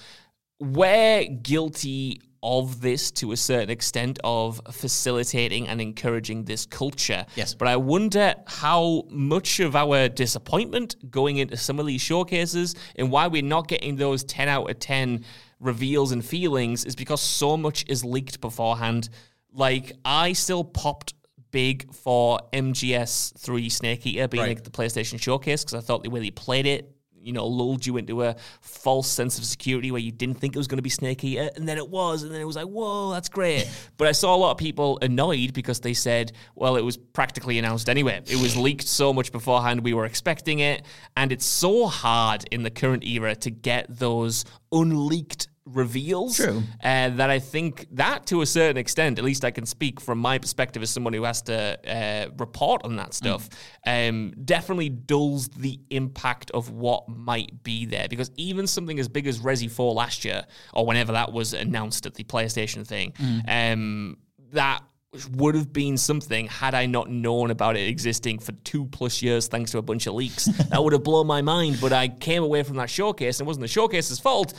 We're 0.60 1.26
guilty 1.26 2.22
of 2.44 2.82
this 2.82 3.12
to 3.12 3.32
a 3.32 3.38
certain 3.38 3.70
extent 3.70 4.20
of 4.24 4.62
facilitating 4.72 5.68
and 5.68 5.82
encouraging 5.82 6.46
this 6.46 6.66
culture. 6.66 7.26
Yes. 7.36 7.54
But 7.54 7.68
I 7.68 7.76
wonder 7.78 8.36
how 8.46 9.04
much 9.10 9.60
of 9.60 9.76
our 9.76 10.08
disappointment 10.08 10.96
going 11.12 11.38
into 11.38 11.58
some 11.58 11.80
of 11.80 11.86
these 11.86 12.02
showcases 12.02 12.76
and 12.96 13.12
why 13.12 13.28
we're 13.28 13.42
not 13.42 13.68
getting 13.68 13.96
those 13.96 14.24
10 14.24 14.48
out 14.48 14.70
of 14.70 14.80
10 14.80 15.26
reveals 15.60 16.12
and 16.12 16.24
feelings 16.24 16.86
is 16.86 16.96
because 16.96 17.22
so 17.22 17.58
much 17.58 17.84
is 17.88 18.06
leaked 18.06 18.40
beforehand. 18.40 19.10
Like, 19.52 19.94
I 20.06 20.34
still 20.34 20.64
popped 20.64 21.16
big 21.52 21.92
for 21.94 22.40
MGS3 22.54 23.72
Snake 23.72 24.06
Eater 24.06 24.28
being 24.28 24.44
Right. 24.44 24.50
like 24.50 24.64
the 24.64 24.70
PlayStation 24.70 25.20
Showcase 25.20 25.64
because 25.64 25.74
I 25.74 25.86
thought 25.86 26.04
the 26.04 26.10
way 26.10 26.20
they 26.20 26.32
played 26.32 26.66
it, 26.68 26.92
you 27.28 27.34
know, 27.34 27.46
lulled 27.46 27.86
you 27.86 27.98
into 27.98 28.24
a 28.24 28.36
false 28.62 29.08
sense 29.08 29.38
of 29.38 29.44
security 29.44 29.92
where 29.92 30.02
you 30.02 30.12
didn't 30.12 30.36
think 30.36 30.56
it 30.56 30.58
was 30.58 30.68
going 30.68 30.78
to 30.78 30.84
be 30.84 30.90
Snake 30.90 31.24
Eater, 31.24 31.50
and 31.56 31.68
then 31.68 31.78
it 31.78 31.90
was, 31.90 32.24
and 32.24 32.32
then 32.32 32.40
it 32.40 32.46
was 32.46 32.56
like, 32.56 32.66
whoa, 32.66 33.12
that's 33.12 33.30
great. 33.30 33.70
but 33.98 34.08
I 34.08 34.14
saw 34.14 34.34
a 34.34 34.38
lot 34.38 34.52
of 34.52 34.58
people 34.58 34.98
annoyed 35.02 35.54
because 35.54 35.82
they 35.82 35.94
said, 35.94 36.32
well, 36.56 36.78
it 36.78 36.84
was 36.84 36.96
practically 36.96 37.60
announced 37.60 37.90
anyway. 37.90 38.22
It 38.26 38.42
was 38.42 38.56
leaked 38.56 38.88
so 38.88 39.14
much 39.14 39.32
beforehand, 39.32 39.84
we 39.84 39.94
were 39.94 40.06
expecting 40.06 40.60
it, 40.60 40.84
and 41.16 41.32
it's 41.32 41.46
so 41.46 41.88
hard 41.88 42.46
in 42.52 42.64
the 42.64 42.72
current 42.72 43.04
era 43.04 43.36
to 43.36 43.52
get 43.52 43.86
those 43.90 44.46
unleaked 44.72 45.50
reveals 45.68 46.38
True. 46.38 46.64
uh, 46.84 47.10
that 47.10 47.30
I 47.30 47.40
think 47.40 47.88
that 47.92 48.26
to 48.28 48.42
a 48.42 48.46
certain 48.46 48.78
extent, 48.78 49.20
at 49.20 49.26
least 49.26 49.44
I 49.44 49.52
can 49.52 49.66
speak 49.66 50.00
from 50.00 50.20
my 50.20 50.38
perspective 50.38 50.82
as 50.82 50.90
someone 50.90 51.14
who 51.14 51.24
has 51.24 51.42
to 51.44 51.78
uh, 51.88 52.30
report 52.38 52.84
on 52.84 52.96
that 52.98 53.14
stuff, 53.14 53.50
um, 53.86 54.34
definitely 54.46 54.90
dulls 54.90 55.48
the 55.50 55.80
impact 55.90 56.52
of 56.52 56.72
what 56.72 57.08
might 57.10 57.64
be 57.64 57.86
there. 57.86 58.08
Because 58.08 58.32
even 58.36 58.68
something 58.68 59.00
as 59.00 59.08
big 59.08 59.28
as 59.28 59.40
Resi 59.40 59.70
4 59.70 59.94
last 59.94 60.26
year, 60.26 60.46
or 60.74 60.86
whenever 60.86 61.12
that 61.14 61.32
was 61.32 61.54
announced 61.54 62.06
at 62.06 62.14
the 62.16 62.24
PlayStation 62.24 62.86
thing, 62.86 63.14
um, 63.48 64.18
that 64.52 64.82
would 65.32 65.56
have 65.56 65.72
been 65.72 65.98
something 65.98 66.48
had 66.48 66.76
I 66.76 66.86
not 66.86 67.10
known 67.10 67.50
about 67.52 67.78
it 67.78 67.88
existing 67.88 68.40
for 68.40 68.52
two 68.64 68.86
plus 68.86 69.22
years 69.22 69.48
thanks 69.48 69.72
to 69.72 69.78
a 69.78 69.82
bunch 69.82 70.06
of 70.08 70.14
leaks. 70.14 70.46
that 70.70 70.84
would 70.84 70.94
have 70.94 71.04
blown 71.04 71.28
my 71.28 71.42
mind. 71.42 71.80
But 71.82 71.94
I 71.94 72.08
came 72.08 72.44
away 72.44 72.64
from 72.64 72.78
that 72.78 72.90
showcase 72.90 73.40
and 73.40 73.46
it 73.46 73.48
wasn't 73.48 73.64
the 73.64 73.68
showcase's 73.68 74.20
fault. 74.20 74.54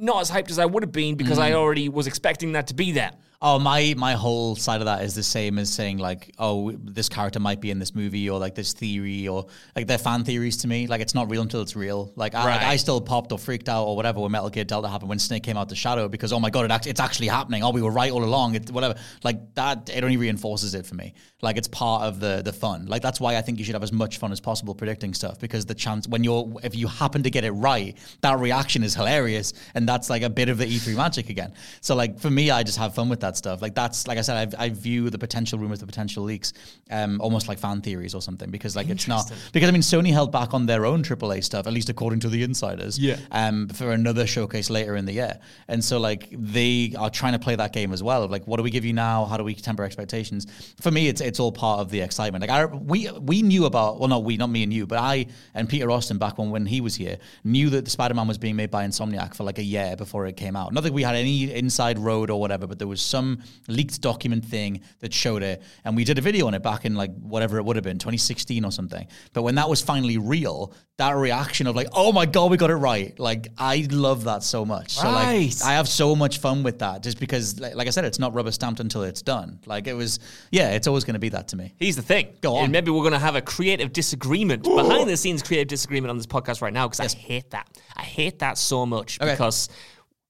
Not 0.00 0.22
as 0.22 0.30
hyped 0.30 0.50
as 0.50 0.58
I 0.58 0.64
would 0.64 0.82
have 0.82 0.92
been 0.92 1.14
because 1.14 1.38
I 1.38 1.50
mm. 1.50 1.54
already 1.54 1.88
was 1.88 2.06
expecting 2.06 2.52
that 2.52 2.68
to 2.68 2.74
be 2.74 2.90
there. 2.90 3.12
Oh, 3.42 3.58
my 3.58 3.94
my 3.96 4.12
whole 4.12 4.54
side 4.54 4.82
of 4.82 4.84
that 4.84 5.02
is 5.02 5.14
the 5.14 5.22
same 5.22 5.58
as 5.58 5.72
saying 5.72 5.96
like, 5.96 6.30
oh, 6.38 6.72
this 6.72 7.08
character 7.08 7.40
might 7.40 7.58
be 7.58 7.70
in 7.70 7.78
this 7.78 7.94
movie, 7.94 8.28
or 8.28 8.38
like 8.38 8.54
this 8.54 8.74
theory, 8.74 9.28
or 9.28 9.46
like 9.74 9.86
they're 9.86 9.96
fan 9.96 10.24
theories 10.24 10.58
to 10.58 10.68
me. 10.68 10.86
Like 10.86 11.00
it's 11.00 11.14
not 11.14 11.30
real 11.30 11.40
until 11.40 11.62
it's 11.62 11.74
real. 11.74 12.12
Like, 12.16 12.34
I, 12.34 12.44
like, 12.44 12.60
I 12.60 12.76
still 12.76 13.00
popped 13.00 13.32
or 13.32 13.38
freaked 13.38 13.70
out 13.70 13.86
or 13.86 13.96
whatever 13.96 14.20
when 14.20 14.30
Metal 14.30 14.50
Gear 14.50 14.64
Delta 14.64 14.88
happened 14.88 15.08
when 15.08 15.18
Snake 15.18 15.42
came 15.42 15.56
out 15.56 15.70
the 15.70 15.74
shadow 15.74 16.06
because 16.06 16.34
oh 16.34 16.38
my 16.38 16.50
god, 16.50 16.66
it 16.66 16.70
act- 16.70 16.86
it's 16.86 17.00
actually 17.00 17.28
happening. 17.28 17.62
Oh, 17.62 17.70
we 17.70 17.80
were 17.80 17.90
right 17.90 18.12
all 18.12 18.24
along. 18.24 18.56
It, 18.56 18.70
whatever. 18.70 18.96
Like 19.24 19.54
that, 19.54 19.88
it 19.88 20.04
only 20.04 20.18
reinforces 20.18 20.74
it 20.74 20.84
for 20.84 20.94
me. 20.94 21.14
Like 21.40 21.56
it's 21.56 21.68
part 21.68 22.02
of 22.02 22.20
the 22.20 22.42
the 22.44 22.52
fun. 22.52 22.88
Like 22.88 23.00
that's 23.00 23.20
why 23.20 23.36
I 23.36 23.40
think 23.40 23.58
you 23.58 23.64
should 23.64 23.74
have 23.74 23.82
as 23.82 23.92
much 23.92 24.18
fun 24.18 24.32
as 24.32 24.40
possible 24.40 24.74
predicting 24.74 25.14
stuff 25.14 25.40
because 25.40 25.64
the 25.64 25.74
chance 25.74 26.06
when 26.06 26.24
you're 26.24 26.52
if 26.62 26.76
you 26.76 26.88
happen 26.88 27.22
to 27.22 27.30
get 27.30 27.44
it 27.44 27.52
right, 27.52 27.96
that 28.20 28.38
reaction 28.38 28.82
is 28.82 28.94
hilarious, 28.94 29.54
and 29.74 29.88
that's 29.88 30.10
like 30.10 30.20
a 30.20 30.28
bit 30.28 30.50
of 30.50 30.58
the 30.58 30.66
E3 30.66 30.94
magic 30.94 31.30
again. 31.30 31.54
So 31.80 31.94
like 31.94 32.20
for 32.20 32.28
me, 32.28 32.50
I 32.50 32.64
just 32.64 32.76
have 32.76 32.94
fun 32.94 33.08
with 33.08 33.20
that 33.20 33.29
stuff. 33.36 33.62
Like 33.62 33.74
that's 33.74 34.06
like 34.06 34.18
I 34.18 34.20
said, 34.20 34.54
I, 34.54 34.64
I 34.64 34.68
view 34.68 35.10
the 35.10 35.18
potential 35.18 35.58
rumors, 35.58 35.80
the 35.80 35.86
potential 35.86 36.22
leaks, 36.22 36.52
um, 36.90 37.20
almost 37.20 37.48
like 37.48 37.58
fan 37.58 37.80
theories 37.80 38.14
or 38.14 38.22
something 38.22 38.50
because 38.50 38.76
like 38.76 38.88
it's 38.88 39.08
not 39.08 39.30
because 39.52 39.68
I 39.68 39.72
mean 39.72 39.82
Sony 39.82 40.12
held 40.12 40.32
back 40.32 40.54
on 40.54 40.66
their 40.66 40.86
own 40.86 41.02
AAA 41.02 41.42
stuff 41.44 41.66
at 41.66 41.72
least 41.72 41.88
according 41.88 42.20
to 42.20 42.28
the 42.28 42.42
insiders. 42.42 42.98
Yeah. 42.98 43.18
Um, 43.30 43.68
for 43.68 43.92
another 43.92 44.26
showcase 44.26 44.70
later 44.70 44.96
in 44.96 45.06
the 45.06 45.12
year, 45.12 45.38
and 45.68 45.84
so 45.84 45.98
like 45.98 46.28
they 46.30 46.94
are 46.98 47.10
trying 47.10 47.32
to 47.32 47.38
play 47.38 47.56
that 47.56 47.72
game 47.72 47.92
as 47.92 48.02
well. 48.02 48.22
Of 48.22 48.30
like, 48.30 48.46
what 48.46 48.58
do 48.58 48.62
we 48.62 48.70
give 48.70 48.84
you 48.84 48.92
now? 48.92 49.24
How 49.24 49.36
do 49.36 49.44
we 49.44 49.54
temper 49.54 49.84
expectations? 49.84 50.46
For 50.80 50.90
me, 50.90 51.08
it's 51.08 51.20
it's 51.20 51.40
all 51.40 51.52
part 51.52 51.80
of 51.80 51.90
the 51.90 52.00
excitement. 52.00 52.42
Like 52.42 52.50
I 52.50 52.66
we 52.66 53.10
we 53.10 53.42
knew 53.42 53.64
about 53.64 53.98
well 53.98 54.08
not 54.08 54.24
we 54.24 54.36
not 54.36 54.50
me 54.50 54.62
and 54.62 54.72
you, 54.72 54.86
but 54.86 54.98
I 54.98 55.26
and 55.54 55.68
Peter 55.68 55.90
Austin 55.90 56.18
back 56.18 56.38
when 56.38 56.50
when 56.50 56.66
he 56.66 56.80
was 56.80 56.94
here 56.94 57.18
knew 57.44 57.70
that 57.70 57.84
the 57.84 57.90
Spider 57.90 58.14
Man 58.14 58.28
was 58.28 58.38
being 58.38 58.56
made 58.56 58.70
by 58.70 58.86
Insomniac 58.86 59.34
for 59.34 59.44
like 59.44 59.58
a 59.58 59.62
year 59.62 59.96
before 59.96 60.26
it 60.26 60.36
came 60.36 60.56
out. 60.56 60.72
Not 60.72 60.84
that 60.84 60.92
we 60.92 61.02
had 61.02 61.16
any 61.16 61.52
inside 61.52 61.98
road 61.98 62.30
or 62.30 62.40
whatever, 62.40 62.66
but 62.66 62.78
there 62.78 62.88
was 62.88 63.00
some 63.00 63.19
some 63.20 63.42
leaked 63.68 64.00
document 64.00 64.44
thing 64.44 64.80
that 65.00 65.12
showed 65.12 65.42
it, 65.42 65.62
and 65.84 65.94
we 65.96 66.04
did 66.04 66.18
a 66.18 66.20
video 66.20 66.46
on 66.46 66.54
it 66.54 66.62
back 66.62 66.84
in 66.84 66.94
like 66.94 67.12
whatever 67.20 67.58
it 67.58 67.64
would 67.64 67.76
have 67.76 67.84
been, 67.84 67.98
2016 67.98 68.64
or 68.64 68.72
something. 68.72 69.06
But 69.32 69.42
when 69.42 69.56
that 69.56 69.68
was 69.68 69.80
finally 69.82 70.18
real, 70.18 70.72
that 70.96 71.16
reaction 71.16 71.66
of 71.66 71.76
like, 71.76 71.88
oh 71.92 72.12
my 72.12 72.26
god, 72.26 72.50
we 72.50 72.56
got 72.56 72.70
it 72.70 72.76
right. 72.76 73.18
Like 73.18 73.48
I 73.58 73.86
love 73.90 74.24
that 74.24 74.42
so 74.42 74.64
much. 74.64 74.92
So 74.92 75.10
like 75.10 75.52
I 75.64 75.72
have 75.74 75.88
so 75.88 76.16
much 76.16 76.38
fun 76.38 76.62
with 76.62 76.78
that, 76.80 77.02
just 77.02 77.20
because, 77.20 77.58
like, 77.60 77.74
like 77.74 77.86
I 77.86 77.90
said, 77.90 78.04
it's 78.04 78.18
not 78.18 78.34
rubber 78.34 78.52
stamped 78.52 78.80
until 78.80 79.02
it's 79.02 79.22
done. 79.22 79.60
Like 79.66 79.86
it 79.86 79.94
was, 79.94 80.18
yeah, 80.50 80.70
it's 80.70 80.86
always 80.86 81.04
going 81.04 81.14
to 81.14 81.20
be 81.20 81.30
that 81.30 81.48
to 81.48 81.56
me. 81.56 81.74
Here's 81.78 81.96
the 81.96 82.02
thing. 82.02 82.28
Go 82.40 82.56
on. 82.56 82.64
And 82.64 82.72
maybe 82.72 82.90
we're 82.90 83.00
going 83.02 83.12
to 83.12 83.18
have 83.18 83.36
a 83.36 83.42
creative 83.42 83.92
disagreement, 83.92 84.64
behind 84.64 85.08
the 85.08 85.16
scenes 85.16 85.42
creative 85.42 85.68
disagreement 85.68 86.10
on 86.10 86.16
this 86.16 86.26
podcast 86.26 86.62
right 86.62 86.72
now 86.72 86.88
because 86.88 87.00
I 87.00 87.18
hate 87.18 87.50
that. 87.50 87.68
I 87.96 88.02
hate 88.02 88.38
that 88.40 88.56
so 88.58 88.86
much 88.86 89.20
Okay. 89.20 89.32
because 89.32 89.68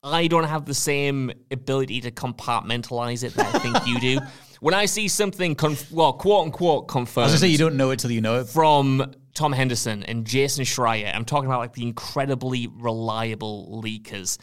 I 0.02 0.26
don't 0.28 0.44
have 0.44 0.64
the 0.64 0.74
same 0.74 1.30
ability 1.50 2.00
to 2.02 2.10
compartmentalize 2.10 3.22
it 3.22 3.34
that 3.34 3.54
I 3.54 3.58
think 3.58 3.86
you 3.86 4.00
do. 4.00 4.18
When 4.60 4.74
I 4.74 4.84
see 4.84 5.08
something, 5.08 5.54
conf- 5.54 5.90
well, 5.90 6.12
quote 6.12 6.44
unquote, 6.44 6.86
confirmed 6.86 7.22
I 7.22 7.26
was 7.28 7.32
gonna 7.32 7.40
say 7.40 7.48
you 7.48 7.56
don't 7.56 7.78
know 7.78 7.92
it 7.92 7.98
till 7.98 8.10
you 8.10 8.20
know 8.20 8.40
it. 8.40 8.46
from 8.46 9.14
Tom 9.32 9.54
Henderson 9.54 10.02
and 10.02 10.26
Jason 10.26 10.66
Schreier. 10.66 11.14
I'm 11.14 11.24
talking 11.24 11.46
about 11.46 11.60
like 11.60 11.72
the 11.72 11.82
incredibly 11.82 12.66
reliable 12.66 13.80
leakers. 13.82 14.36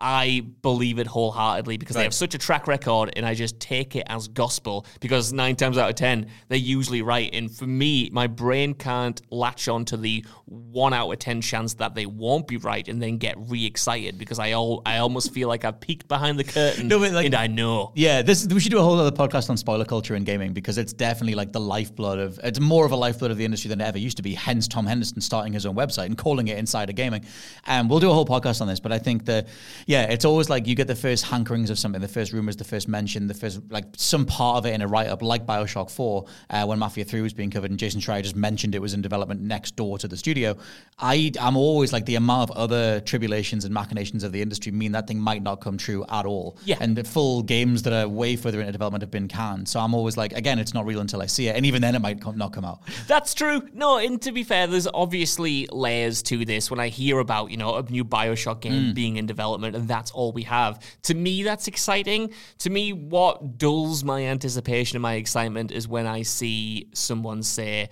I 0.00 0.46
believe 0.62 0.98
it 1.00 1.06
wholeheartedly 1.08 1.76
because 1.76 1.96
they 1.96 2.04
have 2.04 2.14
such 2.14 2.34
a 2.34 2.38
track 2.38 2.68
record, 2.68 3.12
and 3.16 3.26
I 3.26 3.34
just 3.34 3.58
take 3.58 3.96
it 3.96 4.04
as 4.06 4.28
gospel 4.28 4.86
because 5.00 5.32
nine 5.32 5.56
times 5.56 5.76
out 5.76 5.90
of 5.90 5.96
ten 5.96 6.26
they're 6.48 6.56
usually 6.58 7.02
right. 7.02 7.28
And 7.32 7.50
for 7.50 7.66
me, 7.66 8.08
my 8.12 8.28
brain 8.28 8.74
can't 8.74 9.20
latch 9.32 9.66
on 9.68 9.84
to 9.86 9.96
the 9.96 10.24
one 10.46 10.94
out 10.94 11.10
of 11.10 11.18
ten 11.18 11.40
chance 11.40 11.74
that 11.74 11.94
they 11.94 12.06
won't 12.06 12.46
be 12.46 12.58
right, 12.58 12.86
and 12.86 13.02
then 13.02 13.18
get 13.18 13.34
re-excited 13.38 14.18
because 14.18 14.38
I 14.38 14.52
all 14.52 14.82
I 14.86 14.98
almost 14.98 15.32
feel 15.32 15.48
like 15.48 15.64
I've 15.64 15.80
peeked 15.80 16.06
behind 16.06 16.38
the 16.38 16.44
curtain, 16.44 16.86
No, 16.88 16.98
like- 16.98 17.26
and 17.26 17.34
I 17.34 17.48
know. 17.48 17.92
Yeah, 17.96 18.22
this 18.22 18.46
we 18.46 18.60
should 18.60 18.70
do 18.70 18.78
a 18.78 18.82
whole 18.82 18.98
other 18.98 19.10
podcast 19.10 19.50
on 19.50 19.56
spoiler 19.56 19.84
culture 19.84 20.14
in 20.14 20.22
gaming 20.24 20.52
because 20.52 20.78
it's 20.78 20.92
definitely 20.92 21.34
like 21.34 21.52
the 21.52 21.60
lifeblood 21.60 22.18
of 22.20 22.38
it's 22.44 22.60
more 22.60 22.86
of 22.86 22.92
a 22.92 22.96
lifeblood 22.96 23.32
of 23.32 23.36
the 23.36 23.44
industry 23.44 23.68
than 23.68 23.80
it 23.80 23.84
ever 23.84 23.98
used 23.98 24.16
to 24.18 24.22
be. 24.22 24.34
Hence, 24.34 24.68
Tom 24.68 24.86
Henderson 24.86 25.20
starting 25.20 25.52
his 25.52 25.66
own 25.66 25.74
website 25.74 26.06
and 26.06 26.16
calling 26.16 26.48
it 26.48 26.56
Insider 26.56 26.92
Gaming. 26.92 27.24
And 27.66 27.90
we'll 27.90 27.98
do 28.00 28.10
a 28.10 28.14
whole 28.14 28.26
podcast 28.26 28.60
on 28.60 28.68
this. 28.68 28.78
But 28.78 28.92
I 28.92 28.98
think 28.98 29.24
that 29.24 29.48
yeah, 29.88 30.02
it's 30.02 30.26
always 30.26 30.50
like 30.50 30.66
you 30.66 30.74
get 30.74 30.86
the 30.86 30.94
first 30.94 31.24
hankerings 31.24 31.70
of 31.70 31.78
something, 31.78 32.02
the 32.02 32.06
first 32.06 32.34
rumors, 32.34 32.56
the 32.56 32.64
first 32.64 32.88
mention, 32.88 33.26
the 33.26 33.32
first 33.32 33.58
like 33.70 33.86
some 33.96 34.26
part 34.26 34.58
of 34.58 34.66
it 34.66 34.74
in 34.74 34.82
a 34.82 34.86
write 34.86 35.06
up, 35.06 35.22
like 35.22 35.46
Bioshock 35.46 35.90
Four, 35.90 36.26
uh, 36.50 36.66
when 36.66 36.78
Mafia 36.78 37.06
Three 37.06 37.22
was 37.22 37.32
being 37.32 37.50
covered 37.50 37.70
and 37.70 37.80
Jason 37.80 37.98
Schreier 37.98 38.22
just 38.22 38.36
mentioned 38.36 38.74
it 38.74 38.82
was 38.82 38.92
in 38.92 39.00
development 39.00 39.40
next 39.40 39.76
door 39.76 39.96
to 39.96 40.06
the 40.06 40.16
studio. 40.18 40.58
I 40.98 41.32
I'm 41.40 41.56
always 41.56 41.90
like 41.90 42.04
the 42.04 42.16
amount 42.16 42.50
of 42.50 42.56
other 42.58 43.00
tribulations 43.00 43.64
and 43.64 43.72
machinations 43.72 44.24
of 44.24 44.32
the 44.32 44.42
industry 44.42 44.72
mean 44.72 44.92
that 44.92 45.06
thing 45.08 45.18
might 45.18 45.42
not 45.42 45.62
come 45.62 45.78
true 45.78 46.04
at 46.10 46.26
all. 46.26 46.58
Yeah. 46.66 46.76
And 46.80 46.94
the 46.94 47.04
full 47.04 47.42
games 47.42 47.82
that 47.84 47.94
are 47.94 48.06
way 48.06 48.36
further 48.36 48.60
into 48.60 48.72
development 48.72 49.00
have 49.00 49.10
been 49.10 49.26
canned. 49.26 49.70
So 49.70 49.80
I'm 49.80 49.94
always 49.94 50.18
like, 50.18 50.34
again, 50.34 50.58
it's 50.58 50.74
not 50.74 50.84
real 50.84 51.00
until 51.00 51.22
I 51.22 51.26
see 51.26 51.48
it. 51.48 51.56
And 51.56 51.64
even 51.64 51.80
then, 51.80 51.94
it 51.94 52.00
might 52.00 52.20
come, 52.20 52.36
not 52.36 52.52
come 52.52 52.66
out. 52.66 52.82
That's 53.06 53.32
true. 53.32 53.66
No, 53.72 53.96
and 53.96 54.20
to 54.20 54.32
be 54.32 54.44
fair, 54.44 54.66
there's 54.66 54.86
obviously 54.92 55.66
layers 55.72 56.22
to 56.24 56.44
this. 56.44 56.70
When 56.70 56.78
I 56.78 56.88
hear 56.88 57.20
about, 57.20 57.50
you 57.50 57.56
know, 57.56 57.76
a 57.76 57.82
new 57.84 58.04
Bioshock 58.04 58.60
game 58.60 58.92
being 58.92 59.16
in 59.16 59.24
development 59.24 59.77
and 59.78 59.88
that's 59.88 60.10
all 60.10 60.32
we 60.32 60.42
have, 60.42 60.78
to 61.04 61.14
me, 61.14 61.42
that's 61.42 61.68
exciting. 61.68 62.32
To 62.58 62.70
me, 62.70 62.92
what 62.92 63.58
dulls 63.58 64.04
my 64.04 64.24
anticipation 64.24 64.96
and 64.96 65.02
my 65.02 65.14
excitement 65.14 65.72
is 65.72 65.88
when 65.88 66.06
I 66.06 66.22
see 66.22 66.88
someone 66.92 67.42
say, 67.42 67.88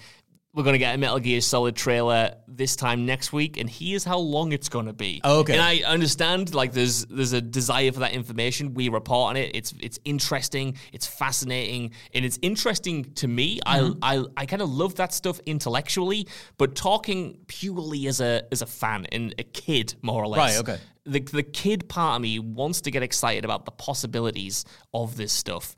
we're 0.56 0.62
going 0.62 0.72
to 0.72 0.78
get 0.78 0.94
a 0.94 0.98
Metal 0.98 1.18
Gear 1.18 1.42
Solid 1.42 1.76
trailer 1.76 2.34
this 2.48 2.76
time 2.76 3.04
next 3.04 3.30
week, 3.30 3.58
and 3.58 3.68
here's 3.68 4.04
how 4.04 4.16
long 4.16 4.52
it's 4.52 4.70
going 4.70 4.86
to 4.86 4.94
be. 4.94 5.20
Okay. 5.22 5.52
And 5.52 5.60
I 5.60 5.82
understand, 5.86 6.54
like, 6.54 6.72
there's 6.72 7.04
there's 7.04 7.34
a 7.34 7.42
desire 7.42 7.92
for 7.92 8.00
that 8.00 8.12
information. 8.12 8.72
We 8.72 8.88
report 8.88 9.30
on 9.30 9.36
it. 9.36 9.54
It's 9.54 9.74
it's 9.80 9.98
interesting. 10.06 10.78
It's 10.94 11.06
fascinating, 11.06 11.92
and 12.14 12.24
it's 12.24 12.38
interesting 12.40 13.04
to 13.16 13.28
me. 13.28 13.60
Mm-hmm. 13.66 13.98
I 14.00 14.16
I, 14.16 14.24
I 14.38 14.46
kind 14.46 14.62
of 14.62 14.70
love 14.70 14.94
that 14.94 15.12
stuff 15.12 15.38
intellectually, 15.44 16.26
but 16.56 16.74
talking 16.74 17.36
purely 17.48 18.06
as 18.06 18.22
a 18.22 18.44
as 18.50 18.62
a 18.62 18.66
fan 18.66 19.06
and 19.12 19.34
a 19.38 19.44
kid, 19.44 19.94
more 20.00 20.24
or 20.24 20.28
less. 20.28 20.38
Right, 20.38 20.60
okay. 20.60 20.82
The 21.06 21.20
the 21.20 21.42
kid 21.42 21.88
part 21.88 22.16
of 22.16 22.22
me 22.22 22.38
wants 22.38 22.80
to 22.82 22.90
get 22.90 23.02
excited 23.02 23.44
about 23.44 23.64
the 23.64 23.70
possibilities 23.70 24.64
of 24.92 25.16
this 25.16 25.32
stuff. 25.32 25.74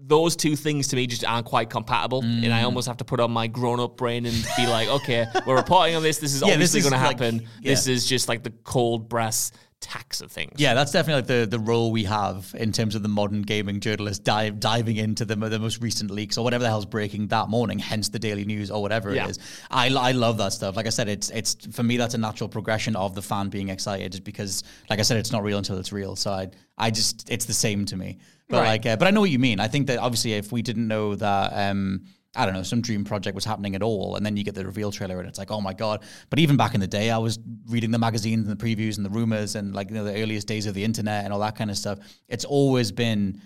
Those 0.00 0.36
two 0.36 0.54
things 0.54 0.86
to 0.88 0.96
me 0.96 1.08
just 1.08 1.24
aren't 1.24 1.46
quite 1.46 1.70
compatible, 1.70 2.22
and 2.22 2.44
Mm. 2.44 2.52
I 2.52 2.62
almost 2.62 2.86
have 2.86 2.98
to 2.98 3.04
put 3.04 3.18
on 3.18 3.32
my 3.32 3.48
grown 3.48 3.80
up 3.80 3.96
brain 3.96 4.26
and 4.26 4.46
be 4.56 4.64
like, 4.66 4.88
okay, 4.88 5.26
we're 5.44 5.56
reporting 5.56 5.96
on 5.96 6.04
this. 6.04 6.18
This 6.18 6.34
is 6.34 6.42
Yeah, 6.46 6.52
obviously 6.52 6.80
going 6.82 6.92
to 6.92 6.98
like- 6.98 7.18
happen. 7.18 7.40
yeah. 7.60 7.72
This 7.72 7.88
is 7.88 8.06
just 8.06 8.28
like 8.28 8.44
the 8.44 8.50
cold 8.62 9.08
brass 9.08 9.50
tacks 9.80 10.20
of 10.20 10.30
things. 10.32 10.52
Yeah, 10.56 10.74
that's 10.74 10.90
definitely 10.92 11.20
like 11.22 11.26
the, 11.28 11.46
the 11.56 11.58
role 11.58 11.92
we 11.92 12.04
have 12.04 12.54
in 12.58 12.72
terms 12.72 12.94
of 12.94 13.02
the 13.02 13.08
modern 13.08 13.42
gaming 13.42 13.80
journalist 13.80 14.24
dive, 14.24 14.58
diving 14.60 14.96
into 14.96 15.24
the, 15.24 15.36
the 15.36 15.58
most 15.58 15.80
recent 15.80 16.10
leaks 16.10 16.36
or 16.36 16.44
whatever 16.44 16.62
the 16.64 16.68
hell's 16.68 16.84
breaking 16.86 17.28
that 17.28 17.48
morning, 17.48 17.78
hence 17.78 18.08
the 18.08 18.18
daily 18.18 18.44
news 18.44 18.70
or 18.70 18.82
whatever 18.82 19.14
Yeah. 19.14 19.24
it 19.26 19.30
is. 19.30 19.38
I, 19.70 19.88
I 19.88 20.12
love 20.12 20.38
that 20.38 20.52
stuff. 20.52 20.76
Like 20.76 20.86
I 20.86 20.90
said, 20.90 21.08
it's 21.08 21.30
it's 21.30 21.56
for 21.72 21.82
me 21.82 21.96
that's 21.96 22.14
a 22.14 22.18
natural 22.18 22.48
progression 22.48 22.96
of 22.96 23.14
the 23.14 23.22
fan 23.22 23.48
being 23.48 23.68
excited, 23.68 24.12
just 24.12 24.24
because, 24.24 24.64
like 24.90 24.98
I 24.98 25.02
said, 25.02 25.16
it's 25.18 25.32
not 25.32 25.42
real 25.42 25.58
until 25.58 25.78
it's 25.78 25.92
real. 25.92 26.16
So 26.16 26.30
I 26.32 26.48
I 26.76 26.90
just 26.90 27.30
it's 27.30 27.44
the 27.44 27.54
same 27.54 27.84
to 27.86 27.96
me. 27.96 28.18
But 28.48 28.58
Right. 28.62 28.66
like, 28.68 28.86
uh, 28.86 28.96
but 28.96 29.06
I 29.06 29.10
know 29.10 29.20
what 29.20 29.30
you 29.30 29.38
mean. 29.38 29.60
I 29.60 29.68
think 29.68 29.86
that 29.88 29.98
obviously 29.98 30.32
if 30.32 30.50
we 30.52 30.62
didn't 30.62 30.88
know 30.88 31.14
that. 31.16 31.52
um 31.70 32.04
I 32.36 32.44
don't 32.44 32.54
know, 32.54 32.62
some 32.62 32.82
dream 32.82 33.04
project 33.04 33.34
was 33.34 33.44
happening 33.44 33.74
at 33.74 33.82
all. 33.82 34.16
And 34.16 34.24
then 34.24 34.36
you 34.36 34.44
get 34.44 34.54
the 34.54 34.64
reveal 34.64 34.92
trailer 34.92 35.18
and 35.18 35.28
it's 35.28 35.38
like, 35.38 35.50
oh 35.50 35.60
my 35.60 35.72
God. 35.72 36.02
But 36.30 36.38
even 36.38 36.56
back 36.56 36.74
in 36.74 36.80
the 36.80 36.86
day, 36.86 37.10
I 37.10 37.18
was 37.18 37.38
reading 37.66 37.90
the 37.90 37.98
magazines 37.98 38.46
and 38.46 38.58
the 38.58 38.62
previews 38.62 38.96
and 38.96 39.06
the 39.06 39.10
rumors 39.10 39.54
and 39.54 39.74
like, 39.74 39.88
you 39.88 39.96
know, 39.96 40.04
the 40.04 40.20
earliest 40.20 40.46
days 40.46 40.66
of 40.66 40.74
the 40.74 40.84
internet 40.84 41.24
and 41.24 41.32
all 41.32 41.40
that 41.40 41.56
kind 41.56 41.70
of 41.70 41.78
stuff. 41.78 41.98
It's 42.28 42.44
always 42.44 42.92
been 42.92 43.40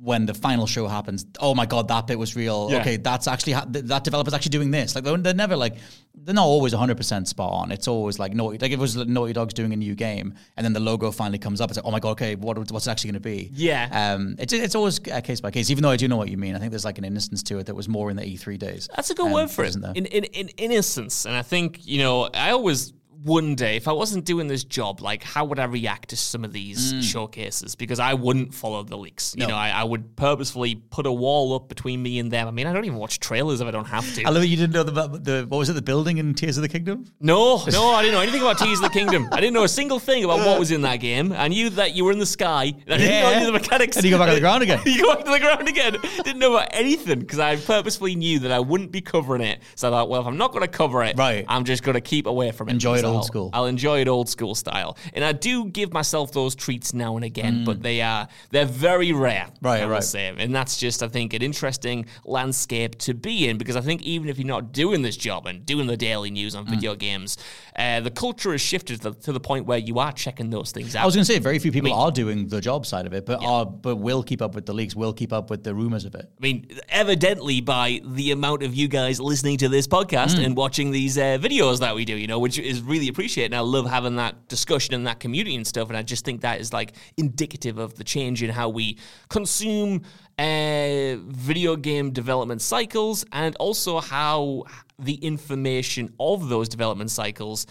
when 0.00 0.26
the 0.26 0.34
final 0.34 0.66
show 0.66 0.86
happens, 0.86 1.24
oh 1.40 1.54
my 1.54 1.64
God, 1.64 1.88
that 1.88 2.06
bit 2.06 2.18
was 2.18 2.36
real. 2.36 2.68
Yeah. 2.70 2.80
Okay, 2.82 2.98
that's 2.98 3.26
actually, 3.26 3.54
ha- 3.54 3.64
th- 3.64 3.86
that 3.86 4.04
developer's 4.04 4.34
actually 4.34 4.50
doing 4.50 4.70
this. 4.70 4.94
Like, 4.94 5.02
they're, 5.02 5.16
they're 5.16 5.32
never 5.32 5.56
like, 5.56 5.76
they're 6.14 6.34
not 6.34 6.44
always 6.44 6.74
100% 6.74 7.26
spot 7.26 7.50
on. 7.50 7.72
It's 7.72 7.88
always 7.88 8.18
like, 8.18 8.34
Naughty, 8.34 8.58
like 8.58 8.70
if 8.70 8.78
it 8.78 8.80
was 8.82 8.96
Naughty 8.96 9.32
Dog's 9.32 9.54
doing 9.54 9.72
a 9.72 9.76
new 9.76 9.94
game 9.94 10.34
and 10.58 10.64
then 10.64 10.74
the 10.74 10.80
logo 10.80 11.10
finally 11.10 11.38
comes 11.38 11.58
up, 11.62 11.70
it's 11.70 11.78
like, 11.78 11.86
oh 11.86 11.90
my 11.90 12.00
God, 12.00 12.10
okay, 12.10 12.34
what, 12.34 12.58
what's 12.70 12.86
it 12.86 12.90
actually 12.90 13.12
going 13.12 13.22
to 13.22 13.28
be? 13.28 13.50
Yeah. 13.54 13.88
Um, 14.14 14.36
it's, 14.38 14.52
it's 14.52 14.74
always 14.74 15.00
uh, 15.08 15.22
case 15.22 15.40
by 15.40 15.50
case, 15.50 15.70
even 15.70 15.80
though 15.82 15.90
I 15.90 15.96
do 15.96 16.06
know 16.06 16.18
what 16.18 16.28
you 16.28 16.36
mean. 16.36 16.54
I 16.54 16.58
think 16.58 16.70
there's 16.70 16.84
like 16.84 16.98
an 16.98 17.04
innocence 17.04 17.42
to 17.44 17.58
it 17.60 17.64
that 17.64 17.74
was 17.74 17.88
more 17.88 18.10
in 18.10 18.16
the 18.18 18.24
E3 18.24 18.58
days. 18.58 18.90
That's 18.94 19.08
a 19.08 19.14
good 19.14 19.26
Um, 19.28 19.32
word 19.32 19.50
for 19.50 19.64
it. 19.64 19.74
In, 19.74 20.04
in, 20.04 20.24
in 20.24 20.48
innocence. 20.58 21.24
And 21.24 21.34
I 21.34 21.40
think, 21.40 21.86
you 21.86 21.98
know, 22.00 22.24
I 22.34 22.50
always 22.50 22.92
wonder 23.22 23.64
if 23.64 23.86
I 23.88 23.92
wasn't 23.92 24.24
doing 24.24 24.48
this 24.48 24.64
job, 24.64 25.00
like 25.00 25.22
how 25.22 25.44
would 25.44 25.58
I 25.58 25.64
react 25.64 26.10
to 26.10 26.16
some 26.16 26.44
of 26.44 26.52
these 26.52 26.92
showcases? 27.04 27.74
Because 27.74 27.98
I 28.00 28.14
wouldn't 28.14 28.52
follow 28.54 28.82
the 28.82 28.96
leaks. 28.96 29.34
You 29.36 29.44
Mm. 29.44 29.48
No. 29.48 29.54
know, 29.54 29.60
I, 29.60 29.70
I 29.70 29.84
would 29.84 30.16
purposefully 30.16 30.74
put 30.76 31.06
a 31.06 31.12
wall 31.12 31.54
up 31.54 31.68
between 31.68 32.02
me 32.02 32.18
and 32.18 32.30
them. 32.30 32.48
I 32.48 32.50
mean, 32.50 32.66
I 32.66 32.72
don't 32.72 32.84
even 32.84 32.98
watch 32.98 33.20
trailers 33.20 33.60
if 33.60 33.66
I 33.68 33.70
don't 33.70 33.84
have 33.86 34.10
to. 34.14 34.24
I 34.24 34.30
love 34.30 34.40
that 34.42 34.48
you 34.48 34.56
didn't 34.56 34.72
know 34.72 34.82
the, 34.82 35.08
the 35.18 35.46
what 35.48 35.58
was 35.58 35.68
it, 35.68 35.74
the 35.74 35.82
building 35.82 36.18
in 36.18 36.34
Tears 36.34 36.56
of 36.56 36.62
the 36.62 36.68
Kingdom? 36.68 37.04
No, 37.20 37.62
no, 37.70 37.90
I 37.90 38.02
didn't 38.02 38.14
know 38.14 38.20
anything 38.22 38.40
about 38.40 38.58
Tears 38.58 38.78
of 38.78 38.84
the 38.84 38.90
Kingdom. 38.90 39.28
I 39.32 39.40
didn't 39.40 39.54
know 39.54 39.64
a 39.64 39.68
single 39.68 39.98
thing 39.98 40.24
about 40.24 40.38
what 40.40 40.58
was 40.58 40.70
in 40.70 40.82
that 40.82 40.96
game. 40.96 41.32
I 41.32 41.48
knew 41.48 41.70
that 41.70 41.94
you 41.94 42.04
were 42.04 42.12
in 42.12 42.18
the 42.18 42.26
sky. 42.26 42.62
I 42.64 42.70
didn't 42.70 43.00
know 43.00 43.04
Yeah. 43.06 43.30
any 43.36 43.46
of 43.46 43.52
the 43.52 43.58
mechanics. 43.58 43.96
And 43.96 44.04
you 44.04 44.10
go 44.12 44.18
back 44.18 44.28
on 44.28 44.34
the 44.34 44.40
ground 44.40 44.62
again. 44.62 44.80
you 44.86 45.02
go 45.02 45.14
back 45.14 45.24
to 45.24 45.30
the 45.30 45.40
ground 45.40 45.68
again. 45.68 45.96
Didn't 46.24 46.38
know 46.38 46.54
about 46.54 46.68
anything 46.72 47.20
because 47.20 47.38
I 47.38 47.56
purposefully 47.56 48.14
knew 48.16 48.38
that 48.40 48.50
I 48.52 48.60
wouldn't 48.60 48.92
be 48.92 49.00
covering 49.00 49.42
it. 49.42 49.60
So 49.76 49.88
I 49.88 49.90
thought, 49.90 50.08
well, 50.08 50.20
if 50.20 50.26
I'm 50.26 50.36
not 50.38 50.52
going 50.52 50.62
to 50.62 50.68
cover 50.68 51.02
it, 51.04 51.16
Right. 51.16 51.44
I'm 51.48 51.64
just 51.64 51.82
going 51.82 51.94
to 51.94 52.00
keep 52.00 52.26
away 52.26 52.50
from 52.52 52.68
it. 52.68 52.72
Enjoy 52.72 52.96
it 52.98 53.04
old 53.14 53.22
I'll- 53.22 53.26
school. 53.26 53.50
I'll 53.52 53.66
enjoy 53.66 54.00
it 54.00 54.08
old 54.08 54.28
school 54.28 54.54
style, 54.54 54.96
and 55.14 55.24
I 55.24 55.32
do 55.32 55.64
give 55.66 55.92
myself 55.92 56.32
those 56.32 56.54
treats 56.54 56.92
now 56.94 57.16
and 57.16 57.24
again, 57.24 57.64
but 57.64 57.82
they 57.82 58.00
are 58.02 58.28
they're 58.50 58.64
very 58.66 59.12
rare. 59.12 59.46
Mm. 59.46 59.66
Right, 59.66 59.82
I 59.82 59.86
right. 59.86 60.04
say. 60.04 60.34
And 60.36 60.54
that's 60.54 60.76
just, 60.78 61.02
I 61.02 61.08
think, 61.08 61.32
an 61.34 61.42
interesting 61.42 62.06
landscape 62.24 62.98
to 62.98 63.14
be 63.14 63.48
in 63.48 63.58
because 63.58 63.76
I 63.76 63.80
think 63.80 64.02
even 64.02 64.28
if 64.28 64.38
you're 64.38 64.46
not 64.46 64.72
doing 64.72 65.02
this 65.02 65.16
job 65.16 65.46
and 65.46 65.64
doing 65.64 65.86
the 65.86 65.96
daily 65.96 66.30
news 66.30 66.54
Mm. 66.54 66.58
on 66.58 66.66
video 66.66 66.94
games, 66.94 67.36
uh, 67.76 68.00
the 68.00 68.10
culture 68.10 68.52
has 68.52 68.60
shifted 68.60 69.00
to 69.02 69.10
the, 69.10 69.16
to 69.20 69.32
the 69.32 69.40
point 69.40 69.66
where 69.66 69.78
you 69.78 69.98
are 69.98 70.12
checking 70.12 70.50
those 70.50 70.72
things 70.72 70.94
out. 70.94 71.02
I 71.02 71.06
was 71.06 71.14
going 71.14 71.24
to 71.24 71.32
say 71.32 71.38
very 71.38 71.58
few 71.58 71.72
people 71.72 71.92
I 71.92 71.96
mean- 71.96 72.02
are 72.04 72.10
doing 72.12 72.48
the 72.48 72.60
job 72.60 72.86
side 72.86 73.06
of 73.06 73.12
it, 73.12 73.26
but 73.26 73.42
are 73.42 73.64
but 73.66 73.96
will 73.96 74.22
keep 74.22 74.40
up 74.42 74.54
with 74.54 74.66
the 74.66 74.72
leaks, 74.72 74.94
will 74.94 75.12
keep 75.12 75.32
up 75.32 75.50
with 75.50 75.64
the 75.64 75.74
rumors 75.74 76.04
of 76.04 76.14
it. 76.14 76.30
I 76.38 76.40
mean, 76.42 76.66
evidently 76.88 77.60
by 77.60 78.00
the 78.04 78.30
amount 78.30 78.62
of 78.62 78.74
you 78.74 78.88
guys 78.88 79.18
listening 79.20 79.58
to 79.58 79.68
this 79.68 79.86
podcast 79.86 80.36
Mm. 80.36 80.44
and 80.46 80.56
watching 80.56 80.90
these 80.90 81.18
uh, 81.18 81.38
videos 81.40 81.80
that 81.80 81.94
we 81.94 82.04
do, 82.04 82.16
you 82.16 82.26
know, 82.26 82.38
which 82.38 82.58
is 82.58 82.80
really 82.80 82.93
appreciated. 83.08 83.52
And 83.52 83.56
I 83.56 83.60
love 83.60 83.86
having 83.88 84.16
that 84.16 84.48
discussion 84.48 84.94
and 84.94 85.06
that 85.06 85.20
community 85.20 85.56
and 85.56 85.66
stuff. 85.66 85.88
And 85.88 85.96
I 85.96 86.02
just 86.02 86.24
think 86.24 86.40
that 86.42 86.60
is 86.60 86.72
like 86.72 86.94
indicative 87.16 87.78
of 87.78 87.94
the 87.94 88.04
change 88.04 88.42
in 88.42 88.50
how 88.50 88.68
we 88.68 88.98
consume 89.28 90.02
uh, 90.38 91.16
video 91.26 91.76
game 91.76 92.10
development 92.12 92.60
cycles 92.62 93.24
and 93.32 93.54
also 93.56 94.00
how 94.00 94.64
the 94.98 95.14
information 95.14 96.12
of 96.18 96.48
those 96.48 96.68
development 96.68 97.10
cycles 97.10 97.66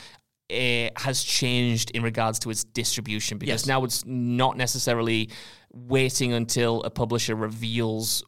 uh, 0.52 0.90
has 0.98 1.24
changed 1.24 1.92
in 1.92 2.04
regards 2.04 2.40
to 2.40 2.50
its 2.50 2.64
distribution 2.64 3.38
because 3.38 3.64
Yes. 3.64 3.68
now 3.68 3.84
it's 3.84 4.06
not 4.06 4.58
necessarily 4.58 5.30
waiting 5.74 6.34
until 6.34 6.84
a 6.84 6.90
publisher 6.90 7.36
reveals 7.36 8.24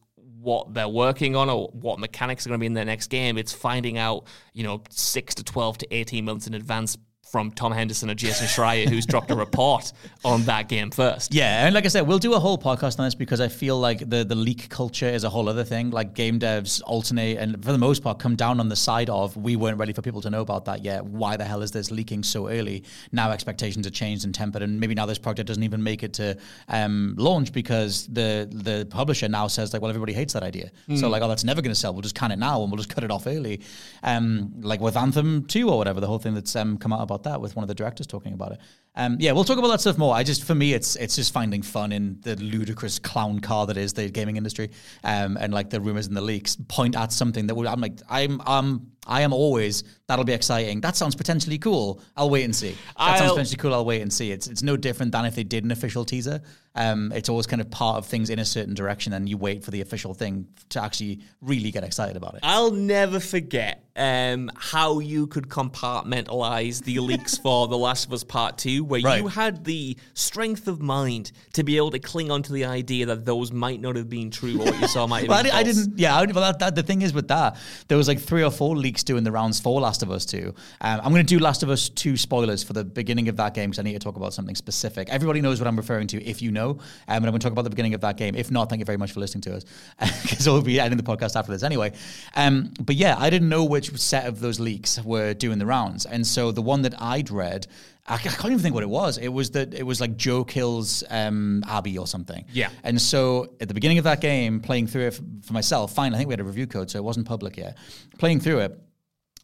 what 0.46 0.74
they're 0.74 0.88
working 0.88 1.36
on 1.36 1.50
or 1.50 1.70
what 1.74 2.00
mechanics 2.00 2.46
are 2.46 2.50
going 2.50 2.60
to 2.60 2.62
be 2.62 2.68
in 2.68 2.74
their 2.74 2.86
next 2.86 3.08
game. 3.08 3.38
It's 3.38 3.52
finding 3.52 3.98
out, 3.98 4.28
you 4.54 4.64
know, 4.64 4.82
six 4.90 5.36
to 5.36 5.44
12 5.44 5.80
to 5.80 5.94
18 5.94 6.24
months 6.24 6.48
in 6.48 6.54
advance 6.54 6.98
from 7.36 7.52
Tom 7.52 7.74
Henderson 7.74 8.10
or 8.10 8.16
Jason 8.16 8.48
Schreier, 8.48 8.88
who's 8.88 9.06
dropped 9.06 9.30
a 9.30 9.36
report 9.36 9.92
on 10.24 10.44
that 10.44 10.70
game 10.70 10.90
first. 10.90 11.34
Yeah, 11.34 11.66
and 11.66 11.76
like 11.76 11.84
I 11.84 11.90
said, 11.90 12.08
we'll 12.08 12.18
do 12.18 12.34
a 12.34 12.40
whole 12.40 12.58
podcast 12.58 12.98
on 12.98 13.04
this 13.04 13.14
because 13.14 13.42
I 13.42 13.50
feel 13.50 13.78
like 13.78 14.10
the 14.10 14.24
the 14.24 14.36
leak 14.36 14.70
culture 14.70 15.10
is 15.10 15.26
a 15.26 15.30
whole 15.30 15.50
other 15.50 15.66
thing. 15.66 15.90
Like 15.92 16.14
game 16.14 16.40
devs 16.40 16.82
alternate 16.86 17.38
and 17.38 17.62
for 17.62 17.74
the 17.74 17.78
most 17.78 18.04
part 18.04 18.20
come 18.20 18.38
down 18.38 18.62
on 18.62 18.70
the 18.70 18.76
side 18.78 19.10
of 19.10 19.36
we 19.36 19.58
weren't 19.58 19.78
ready 19.78 19.92
for 19.92 20.02
people 20.02 20.22
to 20.22 20.30
know 20.30 20.40
about 20.40 20.64
that 20.64 20.82
yet. 20.82 21.04
Why 21.04 21.36
the 21.36 21.44
hell 21.44 21.62
is 21.62 21.72
this 21.72 21.92
leaking 21.92 22.24
so 22.24 22.48
early? 22.48 22.86
Now 23.12 23.32
expectations 23.32 23.86
are 23.86 23.90
changed 23.92 24.24
and 24.24 24.34
tempered, 24.34 24.62
and 24.62 24.80
maybe 24.80 24.96
now 24.96 25.06
this 25.06 25.20
project 25.20 25.48
doesn't 25.48 25.64
even 25.64 25.84
make 25.84 26.04
it 26.04 26.14
to 26.14 26.38
um, 26.70 27.16
launch 27.18 27.52
because 27.52 28.08
the 28.08 28.48
the 28.50 28.88
publisher 28.90 29.28
now 29.28 29.48
says 29.48 29.74
like, 29.74 29.82
well, 29.82 29.90
everybody 29.90 30.14
hates 30.14 30.32
that 30.32 30.44
idea. 30.44 30.72
So 30.96 31.10
like, 31.10 31.22
oh, 31.22 31.28
that's 31.28 31.44
never 31.44 31.62
going 31.62 31.74
to 31.74 31.80
sell. 31.84 31.92
We'll 31.92 32.02
just 32.02 32.16
can 32.16 32.32
it 32.32 32.40
now 32.40 32.62
and 32.62 32.72
we'll 32.72 32.78
just 32.78 32.88
cut 32.88 33.04
it 33.04 33.12
off 33.12 33.28
early. 33.28 33.60
Um, 34.04 34.54
like 34.62 34.80
with 34.80 34.96
Anthem 34.96 35.44
2 35.44 35.70
or 35.70 35.78
whatever, 35.78 36.00
the 36.00 36.08
whole 36.08 36.20
thing 36.20 36.34
that's 36.34 36.56
um, 36.56 36.78
come 36.78 36.94
out 36.94 37.02
about 37.02 37.25
that 37.26 37.42
with 37.42 37.56
one 37.56 37.64
of 37.64 37.68
the 37.68 37.76
directors 37.76 38.08
talking 38.08 38.34
about 38.34 38.54
it. 38.54 38.60
Um, 38.96 39.18
yeah, 39.20 39.32
we'll 39.34 39.44
talk 39.44 39.58
about 39.58 39.68
that 39.70 39.82
stuff 39.82 39.98
more. 39.98 40.16
I 40.16 40.24
just, 40.24 40.44
for 40.44 40.56
me, 40.56 40.74
it's 40.74 40.96
it's 40.96 41.16
just 41.16 41.34
finding 41.34 41.62
fun 41.62 41.92
in 41.92 42.20
the 42.22 42.36
ludicrous 42.38 43.00
clown 43.00 43.40
car 43.40 43.66
that 43.68 43.78
is 43.78 43.94
the 43.94 44.10
gaming 44.10 44.38
industry, 44.38 44.72
um, 45.04 45.38
and 45.40 45.54
like 45.54 45.70
the 45.70 45.82
rumors 45.82 46.08
and 46.08 46.16
the 46.16 46.22
leaks 46.22 46.56
point 46.68 46.96
at 46.96 47.12
something 47.12 47.48
that 47.48 47.56
would. 47.56 47.68
I'm 47.68 47.82
like, 47.82 48.00
I'm 48.10 48.40
um, 48.42 48.88
I 49.08 49.22
am 49.22 49.34
always 49.34 49.84
that'll 50.08 50.26
be 50.26 50.34
exciting. 50.34 50.82
That 50.82 50.96
sounds 50.96 51.16
potentially 51.16 51.58
cool. 51.58 52.02
I'll 52.16 52.30
wait 52.30 52.44
and 52.46 52.56
see. 52.56 52.76
That 52.98 53.18
sounds 53.18 53.22
I'll- 53.22 53.30
potentially 53.36 53.58
cool. 53.58 53.74
I'll 53.74 53.86
wait 53.86 54.02
and 54.02 54.12
see. 54.12 54.32
It's 54.32 54.48
it's 54.48 54.64
no 54.64 54.78
different 54.78 55.12
than 55.12 55.26
if 55.26 55.36
they 55.36 55.44
did 55.44 55.64
an 55.64 55.72
official 55.72 56.06
teaser. 56.06 56.42
Um, 56.78 57.14
it's 57.14 57.30
always 57.30 57.48
kind 57.48 57.62
of 57.62 57.72
part 57.72 57.98
of 57.98 58.06
things 58.06 58.30
in 58.30 58.40
a 58.40 58.46
certain 58.46 58.74
direction, 58.74 59.14
and 59.14 59.30
you 59.30 59.38
wait 59.38 59.64
for 59.64 59.72
the 59.72 59.82
official 59.82 60.14
thing 60.14 60.48
to 60.70 60.84
actually 60.84 61.22
really 61.42 61.72
get 61.72 61.84
excited 61.84 62.18
about 62.18 62.36
it. 62.36 62.42
I'll 62.44 62.72
never 62.72 63.22
forget 63.22 63.86
um, 63.96 64.52
how 64.58 65.00
you 65.00 65.28
could 65.28 65.48
compartmentalize 65.48 66.84
the 66.84 67.00
leaks 67.00 67.38
for 67.44 67.68
The 67.68 67.78
Last 67.78 68.08
of 68.08 68.14
Us 68.14 68.24
Part 68.26 68.58
2, 68.58 68.84
where 68.88 69.02
Right. 69.02 69.22
you 69.22 69.28
had 69.28 69.64
the 69.66 69.98
strength 70.14 70.68
of 70.68 70.82
mind 70.82 71.32
to 71.54 71.64
be 71.64 71.78
able 71.78 71.92
to 71.92 72.00
cling 72.00 72.32
on 72.32 72.44
to 72.44 72.54
the 72.54 72.66
idea 72.66 73.06
that 73.08 73.26
those 73.26 73.52
might 73.52 73.82
not 73.82 73.96
have 73.96 74.10
been 74.10 74.32
true 74.32 74.62
or 74.62 74.66
what 74.66 74.80
you 74.82 74.88
saw 74.88 75.08
might 75.08 75.22
have 75.22 75.30
Well, 75.30 75.40
I, 75.40 75.44
been 75.44 75.52
I 75.52 75.64
false. 75.64 75.76
didn't. 75.78 76.00
Yeah, 76.00 76.16
I, 76.16 76.26
well, 76.26 76.34
that, 76.52 76.60
that, 76.60 76.76
the 76.76 76.84
thing 76.84 77.02
is 77.02 77.14
with 77.14 77.28
that, 77.30 77.58
there 77.88 77.98
was 77.98 78.08
like 78.08 78.20
three 78.20 78.44
or 78.44 78.52
four 78.52 78.76
leaks 78.76 79.04
doing 79.04 79.24
the 79.24 79.32
rounds 79.32 79.60
for 79.60 79.80
Last 79.82 80.04
of 80.04 80.12
Us 80.12 80.26
Two. 80.26 80.54
Um, 80.82 81.02
I'm 81.04 81.12
going 81.12 81.26
to 81.26 81.36
do 81.36 81.40
Last 81.40 81.64
of 81.64 81.70
Us 81.70 81.90
Two 81.90 82.18
spoilers 82.18 82.64
for 82.64 82.74
the 82.74 82.84
beginning 82.84 83.30
of 83.30 83.36
that 83.38 83.54
game 83.54 83.70
because 83.70 83.80
I 83.80 83.84
need 83.84 83.94
to 83.94 84.00
talk 84.00 84.16
about 84.16 84.34
something 84.34 84.56
specific. 84.56 85.10
Everybody 85.10 85.42
knows 85.42 85.60
what 85.60 85.68
I'm 85.68 85.78
referring 85.78 86.08
to 86.08 86.24
if 86.24 86.42
you 86.42 86.52
know, 86.52 86.70
um, 86.72 86.80
and 87.08 87.26
I'm 87.26 87.32
going 87.32 87.40
to 87.40 87.44
talk 87.44 87.52
about 87.52 87.64
the 87.64 87.70
beginning 87.70 87.94
of 87.94 88.02
that 88.02 88.18
game. 88.18 88.36
If 88.36 88.52
not, 88.52 88.70
thank 88.70 88.80
you 88.80 88.86
very 88.86 88.98
much 88.98 89.12
for 89.12 89.20
listening 89.20 89.42
to 89.44 89.56
us 89.56 89.66
because 90.24 90.48
we'll 90.48 90.62
be 90.62 90.80
ending 90.80 90.98
the 90.98 91.04
podcast 91.04 91.36
after 91.36 91.52
this 91.52 91.64
anyway. 91.64 91.94
Um, 92.36 92.72
but 92.82 92.96
yeah, 92.96 93.16
I 93.18 93.30
didn't 93.30 93.50
know 93.50 93.64
which 93.64 93.96
set 94.00 94.26
of 94.26 94.40
those 94.40 94.60
leaks 94.60 95.02
were 95.04 95.34
doing 95.34 95.60
the 95.60 95.66
rounds, 95.66 96.06
and 96.06 96.26
so 96.26 96.52
the 96.52 96.62
one 96.62 96.82
that 96.84 96.94
I'd 97.02 97.30
read. 97.32 97.68
I 98.08 98.18
can't 98.18 98.46
even 98.46 98.60
think 98.60 98.76
what 98.76 98.84
it 98.84 98.90
was. 98.90 99.18
It 99.18 99.30
was 99.30 99.52
that 99.52 99.74
it 99.74 99.84
was 99.84 100.00
like 100.00 100.16
Joe 100.16 100.44
kills 100.44 101.04
um, 101.10 101.64
Abby 101.68 101.98
or 101.98 102.06
something. 102.06 102.46
Yeah. 102.54 102.70
And 102.84 103.02
so 103.02 103.56
at 103.60 103.68
the 103.68 103.74
beginning 103.74 103.98
of 103.98 104.04
that 104.04 104.22
game, 104.22 104.60
playing 104.60 104.88
through 104.88 105.08
it 105.08 105.20
for 105.42 105.54
myself, 105.54 105.94
fine, 105.96 106.14
I 106.14 106.18
think 106.18 106.28
we 106.28 106.34
had 106.34 106.40
a 106.40 106.44
review 106.44 106.68
code, 106.68 106.92
so 106.92 107.00
it 107.00 107.04
wasn't 107.04 107.26
public 107.26 107.58
yet. 107.58 107.78
Playing 108.20 108.42
through 108.42 108.60
it, 108.60 108.80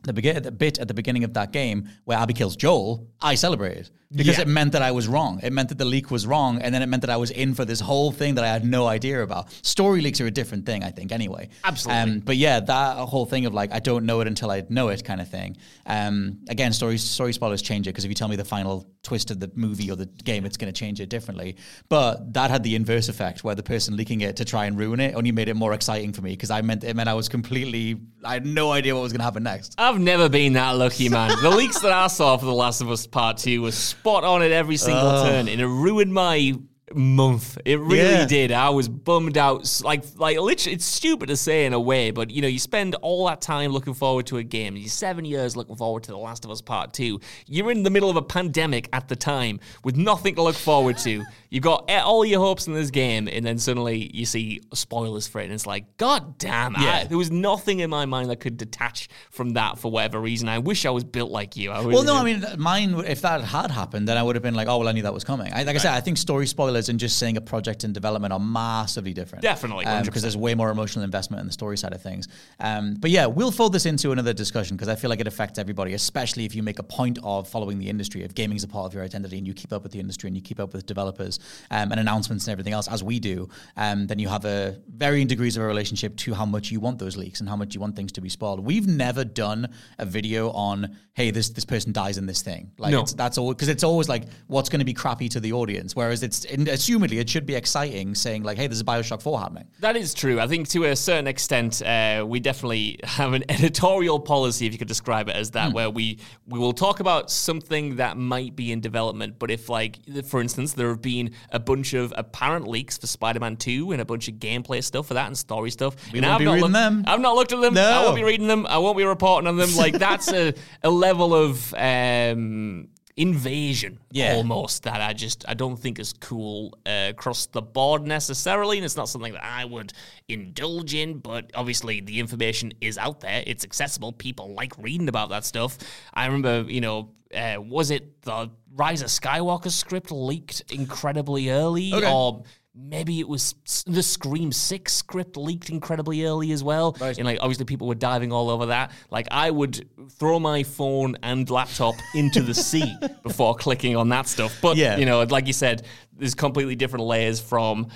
the, 0.03 0.13
begin- 0.13 0.43
the 0.43 0.51
bit 0.51 0.77
at 0.77 0.87
the 0.87 0.93
beginning 0.93 1.23
of 1.23 1.33
that 1.33 1.51
game 1.51 1.89
where 2.05 2.19
Abby 2.19 2.33
kills 2.33 2.55
Joel, 2.55 3.07
I 3.19 3.33
celebrated 3.33 3.89
because 4.13 4.37
Yeah. 4.37 4.41
it 4.43 4.47
meant 4.47 4.71
that 4.73 4.81
I 4.81 4.91
was 4.91 5.07
wrong. 5.07 5.39
It 5.43 5.53
meant 5.53 5.69
that 5.69 5.77
the 5.77 5.85
leak 5.85 6.11
was 6.11 6.27
wrong, 6.27 6.61
and 6.61 6.73
then 6.73 6.81
it 6.81 6.87
meant 6.87 7.01
that 7.01 7.09
I 7.09 7.17
was 7.17 7.31
in 7.31 7.53
for 7.53 7.65
this 7.65 7.79
whole 7.79 8.11
thing 8.11 8.35
that 8.35 8.43
I 8.43 8.47
had 8.47 8.65
no 8.65 8.87
idea 8.87 9.21
about. 9.23 9.47
Story 9.65 10.01
leaks 10.01 10.19
are 10.21 10.27
a 10.27 10.31
different 10.31 10.65
thing, 10.65 10.83
I 10.83 10.91
think, 10.91 11.11
anyway. 11.11 11.49
Absolutely. 11.63 12.01
Um, 12.01 12.19
but 12.19 12.37
yeah, 12.37 12.59
that 12.59 12.97
whole 12.97 13.25
thing 13.25 13.45
of 13.45 13.53
like 13.53 13.71
I 13.73 13.79
don't 13.79 14.05
know 14.05 14.21
it 14.21 14.27
until 14.27 14.51
I 14.51 14.63
know 14.69 14.89
it 14.89 15.03
kind 15.03 15.21
of 15.21 15.29
thing. 15.29 15.57
Um, 15.85 16.39
again, 16.49 16.73
story 16.73 16.97
story 16.97 17.33
spoilers 17.33 17.61
change 17.61 17.87
it 17.87 17.91
because 17.91 18.05
if 18.05 18.09
you 18.09 18.15
tell 18.15 18.27
me 18.27 18.35
the 18.35 18.45
final 18.45 18.87
twist 19.03 19.31
of 19.31 19.39
the 19.39 19.51
movie 19.55 19.89
or 19.89 19.95
the 19.95 20.05
game, 20.05 20.45
it's 20.45 20.57
going 20.57 20.71
to 20.71 20.77
change 20.79 20.99
it 20.99 21.09
differently. 21.09 21.55
But 21.89 22.33
that 22.33 22.51
had 22.51 22.63
the 22.63 22.75
inverse 22.75 23.09
effect 23.09 23.43
where 23.43 23.55
the 23.55 23.63
person 23.63 23.95
leaking 23.97 24.21
it 24.21 24.35
to 24.37 24.45
try 24.45 24.65
and 24.65 24.77
ruin 24.77 24.99
it 24.99 25.15
only 25.15 25.31
made 25.31 25.47
it 25.49 25.55
more 25.55 25.73
exciting 25.73 26.13
for 26.13 26.21
me 26.21 26.31
because 26.31 26.51
I 26.51 26.61
meant 26.61 26.83
it 26.83 26.95
meant 26.95 27.09
I 27.09 27.13
was 27.13 27.29
completely 27.29 27.97
I 28.23 28.33
had 28.33 28.45
no 28.45 28.71
idea 28.71 28.93
what 28.93 29.01
was 29.01 29.11
going 29.11 29.19
to 29.19 29.23
happen 29.25 29.43
next. 29.43 29.73
I've 29.77 29.99
never 29.99 30.29
been 30.29 30.53
that 30.53 30.71
lucky, 30.71 31.09
man. 31.09 31.31
The 31.41 31.49
leaks 31.49 31.79
that 31.79 31.91
I 31.91 32.07
saw 32.07 32.37
for 32.37 32.45
The 32.45 32.53
Last 32.53 32.81
of 32.81 32.91
Us 32.91 33.07
Part 33.07 33.37
2 33.37 33.61
was 33.61 33.75
spot 34.01 34.23
on 34.23 34.41
at 34.41 34.51
every 34.51 34.77
single 34.77 35.23
turn, 35.23 35.47
and 35.47 35.61
it 35.61 35.67
ruined 35.67 36.11
my 36.11 36.55
month. 36.95 37.57
It 37.65 37.79
really 37.79 37.97
Yeah. 38.09 38.25
did. 38.25 38.51
I 38.51 38.69
was 38.69 38.87
bummed 38.87 39.37
out. 39.37 39.81
Like, 39.83 40.03
like 40.17 40.39
literally, 40.39 40.75
it's 40.75 40.85
stupid 40.85 41.27
to 41.27 41.37
say 41.37 41.65
in 41.65 41.73
a 41.73 41.79
way, 41.79 42.11
but 42.11 42.29
you 42.31 42.41
know, 42.41 42.47
you 42.47 42.59
spend 42.59 42.95
all 42.95 43.25
that 43.27 43.41
time 43.41 43.71
looking 43.71 43.93
forward 43.93 44.25
to 44.27 44.37
a 44.37 44.43
game. 44.43 44.75
You're 44.75 44.89
seven 44.89 45.25
years 45.25 45.55
looking 45.55 45.75
forward 45.75 46.03
to 46.03 46.11
The 46.11 46.17
Last 46.17 46.45
of 46.45 46.51
Us 46.51 46.61
Part 46.61 46.93
2. 46.93 47.19
You're 47.47 47.71
in 47.71 47.83
the 47.83 47.89
middle 47.89 48.09
of 48.09 48.15
a 48.15 48.21
pandemic 48.21 48.89
at 48.93 49.07
the 49.07 49.15
time 49.15 49.59
with 49.83 49.95
nothing 49.97 50.35
to 50.35 50.41
look 50.43 50.55
forward 50.55 50.97
to. 50.99 51.23
You've 51.49 51.63
got 51.63 51.85
eh, 51.89 51.99
all 51.99 52.23
your 52.23 52.39
hopes 52.39 52.67
in 52.67 52.73
this 52.73 52.91
game, 52.91 53.27
and 53.27 53.45
then 53.45 53.57
suddenly 53.57 54.09
you 54.13 54.25
see 54.25 54.61
spoilers 54.73 55.27
for 55.27 55.41
it, 55.41 55.45
and 55.45 55.53
it's 55.53 55.67
like, 55.67 55.97
God 55.97 56.37
damn, 56.37 56.75
I- 56.77 56.83
Yeah. 56.83 57.03
there 57.05 57.17
was 57.17 57.29
nothing 57.31 57.81
in 57.81 57.89
my 57.89 58.05
mind 58.05 58.29
that 58.29 58.37
could 58.39 58.55
detach 58.57 59.09
from 59.31 59.51
that 59.51 59.77
for 59.77 59.91
whatever 59.91 60.19
reason. 60.19 60.47
I 60.47 60.59
wish 60.59 60.85
I 60.85 60.89
was 60.91 61.03
built 61.03 61.29
like 61.29 61.57
you. 61.57 61.71
I 61.71 61.79
really 61.79 61.95
Well, 61.95 62.03
no, 62.03 62.13
do. 62.13 62.19
I 62.19 62.23
mean, 62.23 62.45
mine. 62.57 63.03
If 63.05 63.21
that 63.21 63.41
had 63.43 63.69
happened, 63.71 64.07
then 64.07 64.17
I 64.17 64.23
would 64.23 64.35
have 64.35 64.43
been 64.43 64.53
like, 64.55 64.67
"Oh, 64.69 64.77
well, 64.77 64.87
I 64.87 64.91
knew 64.93 65.01
that 65.03 65.13
was 65.13 65.23
coming." 65.25 65.51
I, 65.53 65.63
like 65.63 65.75
I 65.75 65.79
said, 65.79 65.93
I 65.93 65.99
think 65.99 66.17
story 66.17 66.47
spoilers 66.47 66.80
and 66.89 66.99
just 66.99 67.17
seeing 67.17 67.37
a 67.37 67.41
project 67.41 67.83
in 67.83 67.93
development 67.93 68.33
are 68.33 68.39
massively 68.39 69.13
different. 69.13 69.41
Definitely, 69.41 69.85
Um, 69.85 70.03
because 70.03 70.21
there's 70.21 70.37
way 70.37 70.55
more 70.55 70.69
emotional 70.71 71.03
investment 71.03 71.41
in 71.41 71.47
the 71.47 71.53
story 71.53 71.77
side 71.77 71.93
of 71.93 72.01
things. 72.01 72.27
Um, 72.59 72.95
but 72.95 73.09
yeah, 73.11 73.25
we'll 73.25 73.51
fold 73.51 73.73
this 73.73 73.85
into 73.85 74.11
another 74.11 74.33
discussion 74.33 74.75
because 74.77 74.87
I 74.89 74.95
feel 74.95 75.09
like 75.09 75.19
it 75.19 75.27
affects 75.27 75.57
everybody, 75.59 75.93
especially 75.93 76.45
if 76.45 76.55
you 76.55 76.63
make 76.63 76.79
a 76.79 76.83
point 76.83 77.19
of 77.23 77.47
following 77.47 77.79
the 77.79 77.89
industry. 77.89 78.23
If 78.23 78.33
gaming 78.35 78.57
is 78.57 78.63
a 78.63 78.67
part 78.67 78.85
of 78.85 78.93
your 78.93 79.03
identity 79.03 79.37
and 79.37 79.47
you 79.47 79.53
keep 79.53 79.73
up 79.73 79.83
with 79.83 79.91
the 79.91 79.99
industry 79.99 80.27
and 80.27 80.35
you 80.35 80.41
keep 80.41 80.59
up 80.59 80.73
with 80.73 80.85
developers 80.85 81.39
um, 81.69 81.91
and 81.91 81.99
announcements 81.99 82.47
and 82.47 82.51
everything 82.51 82.73
else, 82.73 82.87
as 82.87 83.03
we 83.03 83.19
do, 83.19 83.49
um, 83.77 84.07
then 84.07 84.19
you 84.19 84.27
have 84.29 84.45
a 84.45 84.79
varying 84.95 85.27
degrees 85.27 85.57
of 85.57 85.63
a 85.63 85.65
relationship 85.65 86.15
to 86.17 86.33
how 86.33 86.45
much 86.45 86.71
you 86.71 86.79
want 86.79 86.99
those 86.99 87.17
leaks 87.17 87.39
and 87.39 87.49
how 87.49 87.55
much 87.55 87.73
you 87.75 87.81
want 87.81 87.95
things 87.95 88.11
to 88.13 88.21
be 88.21 88.29
spoiled. 88.29 88.59
We've 88.65 88.87
never 88.87 89.23
done 89.23 89.69
a 89.97 90.05
video 90.05 90.51
on, 90.51 90.97
hey, 91.13 91.31
this 91.31 91.49
this 91.49 91.65
person 91.65 91.91
dies 91.91 92.17
in 92.17 92.25
this 92.25 92.41
thing. 92.41 92.71
Like 92.77 92.91
No. 92.91 93.03
that's 93.03 93.37
all 93.37 93.49
because 93.53 93.67
it's 93.67 93.83
always 93.83 94.07
like 94.09 94.23
what's 94.47 94.69
going 94.69 94.79
to 94.79 94.85
be 94.85 94.93
crappy 94.93 95.29
to 95.29 95.39
the 95.39 95.53
audience. 95.53 95.95
Whereas 95.95 96.23
it's 96.23 96.45
and 96.45 96.67
assumedly 96.71 97.19
it 97.19 97.29
should 97.29 97.45
be 97.45 97.55
exciting, 97.55 98.15
saying 98.15 98.43
like, 98.43 98.57
hey, 98.57 98.67
there's 98.67 98.81
a 98.81 98.85
Bioshock 98.85 99.21
Four 99.21 99.39
happening. 99.39 99.67
That 99.79 99.95
is 99.95 100.13
true. 100.13 100.39
I 100.39 100.47
think 100.47 100.67
to 100.69 100.85
a 100.85 100.95
certain 100.95 101.27
extent, 101.27 101.81
uh, 101.81 102.25
we 102.27 102.39
definitely 102.39 102.99
have 103.03 103.33
an 103.33 103.43
editorial 103.49 104.19
policy, 104.19 104.65
if 104.65 104.73
you 104.73 104.79
could 104.79 104.87
describe 104.87 105.29
it 105.29 105.35
as 105.35 105.51
that, 105.51 105.73
where 105.73 105.89
we 105.89 106.19
we 106.47 106.59
will 106.59 106.73
talk 106.73 106.99
about 106.99 107.29
something 107.31 107.97
that 107.97 108.17
might 108.17 108.55
be 108.55 108.71
in 108.71 108.81
development. 108.81 109.39
But 109.39 109.51
if, 109.51 109.69
like, 109.69 109.99
for 110.25 110.41
instance, 110.41 110.73
there 110.73 110.89
have 110.89 111.01
been 111.01 111.31
a 111.51 111.59
bunch 111.59 111.93
of 111.93 112.13
apparent 112.15 112.67
leaks 112.67 112.97
for 112.97 113.07
Spider-Man 113.07 113.57
Two 113.57 113.91
and 113.91 114.01
a 114.01 114.05
bunch 114.05 114.27
of 114.27 114.35
gameplay 114.35 114.83
stuff 114.83 115.07
for 115.07 115.13
that 115.15 115.27
and 115.27 115.37
story 115.37 115.71
stuff, 115.71 115.95
We 116.11 116.19
and 116.19 116.25
won't 116.25 116.33
I've 116.33 116.39
be 116.39 116.45
not 116.45 116.53
reading 116.55 116.71
them. 116.71 117.03
I've 117.07 117.21
not 117.21 117.35
looked 117.35 117.51
at 117.53 117.61
them. 117.61 117.77
I 117.77 118.03
won't 118.03 118.15
be 118.15 118.23
reading 118.23 118.47
them. 118.47 118.65
I 118.67 118.77
won't 118.77 118.97
be 118.97 119.03
reporting 119.03 119.47
on 119.47 119.57
them. 119.57 119.75
Like 119.75 119.93
that's 119.99 120.31
a 120.31 120.53
a 120.83 120.89
level 120.89 121.33
of. 121.33 121.73
Um, 121.73 122.87
invasion 123.17 123.99
Yeah. 124.11 124.35
almost 124.35 124.83
that 124.83 125.01
I 125.01 125.13
just 125.13 125.43
I 125.47 125.53
don't 125.53 125.77
think 125.77 125.99
is 125.99 126.13
cool 126.13 126.77
uh, 126.85 127.07
across 127.09 127.45
the 127.47 127.61
board 127.61 128.05
necessarily 128.07 128.77
and 128.77 128.85
it's 128.85 128.95
not 128.97 129.09
something 129.09 129.33
that 129.33 129.43
I 129.43 129.65
would 129.65 129.93
indulge 130.29 130.93
in 130.93 131.19
but 131.19 131.51
obviously 131.53 132.01
the 132.01 132.19
information 132.19 132.73
is 132.81 132.97
out 132.97 133.19
there 133.19 133.43
it's 133.45 133.63
accessible 133.63 134.11
people 134.13 134.53
like 134.53 134.73
reading 134.77 135.09
about 135.09 135.29
that 135.29 135.45
stuff 135.45 135.77
I 136.13 136.25
remember 136.25 136.69
you 136.71 136.81
know 136.81 137.09
uh, 137.35 137.55
was 137.59 137.91
it 137.91 138.21
the 138.23 138.49
Rise 138.75 139.01
of 139.01 139.07
Skywalker 139.09 139.69
script 139.71 140.11
leaked 140.11 140.63
incredibly 140.71 141.49
early 141.49 141.93
Okay. 141.93 142.09
or 142.11 142.43
Maybe 142.73 143.19
it 143.19 143.27
was 143.27 143.53
the 143.85 144.01
Scream 144.01 144.53
6 144.53 144.93
script 144.93 145.35
leaked 145.35 145.69
incredibly 145.69 146.25
early 146.25 146.53
as 146.53 146.63
well. 146.63 146.95
And 147.01 147.25
like 147.25 147.39
obviously 147.41 147.65
people 147.65 147.85
were 147.87 147.95
diving 147.95 148.31
all 148.31 148.49
over 148.49 148.67
that. 148.67 148.91
Like 149.09 149.27
I 149.29 149.51
would 149.51 149.89
throw 150.11 150.39
my 150.39 150.63
phone 150.63 151.17
and 151.21 151.49
laptop 151.49 151.95
into 152.15 152.41
the 152.41 152.53
sea 152.53 152.95
before 153.23 153.55
clicking 153.55 153.97
on 153.97 154.07
that 154.09 154.27
stuff. 154.27 154.57
But 154.61 154.77
Yeah. 154.77 154.95
you 154.97 155.05
know, 155.05 155.21
like 155.23 155.47
you 155.47 155.53
said, 155.53 155.85
there's 156.13 156.33
completely 156.33 156.75
different 156.77 157.05
layers 157.05 157.41
from 157.41 157.89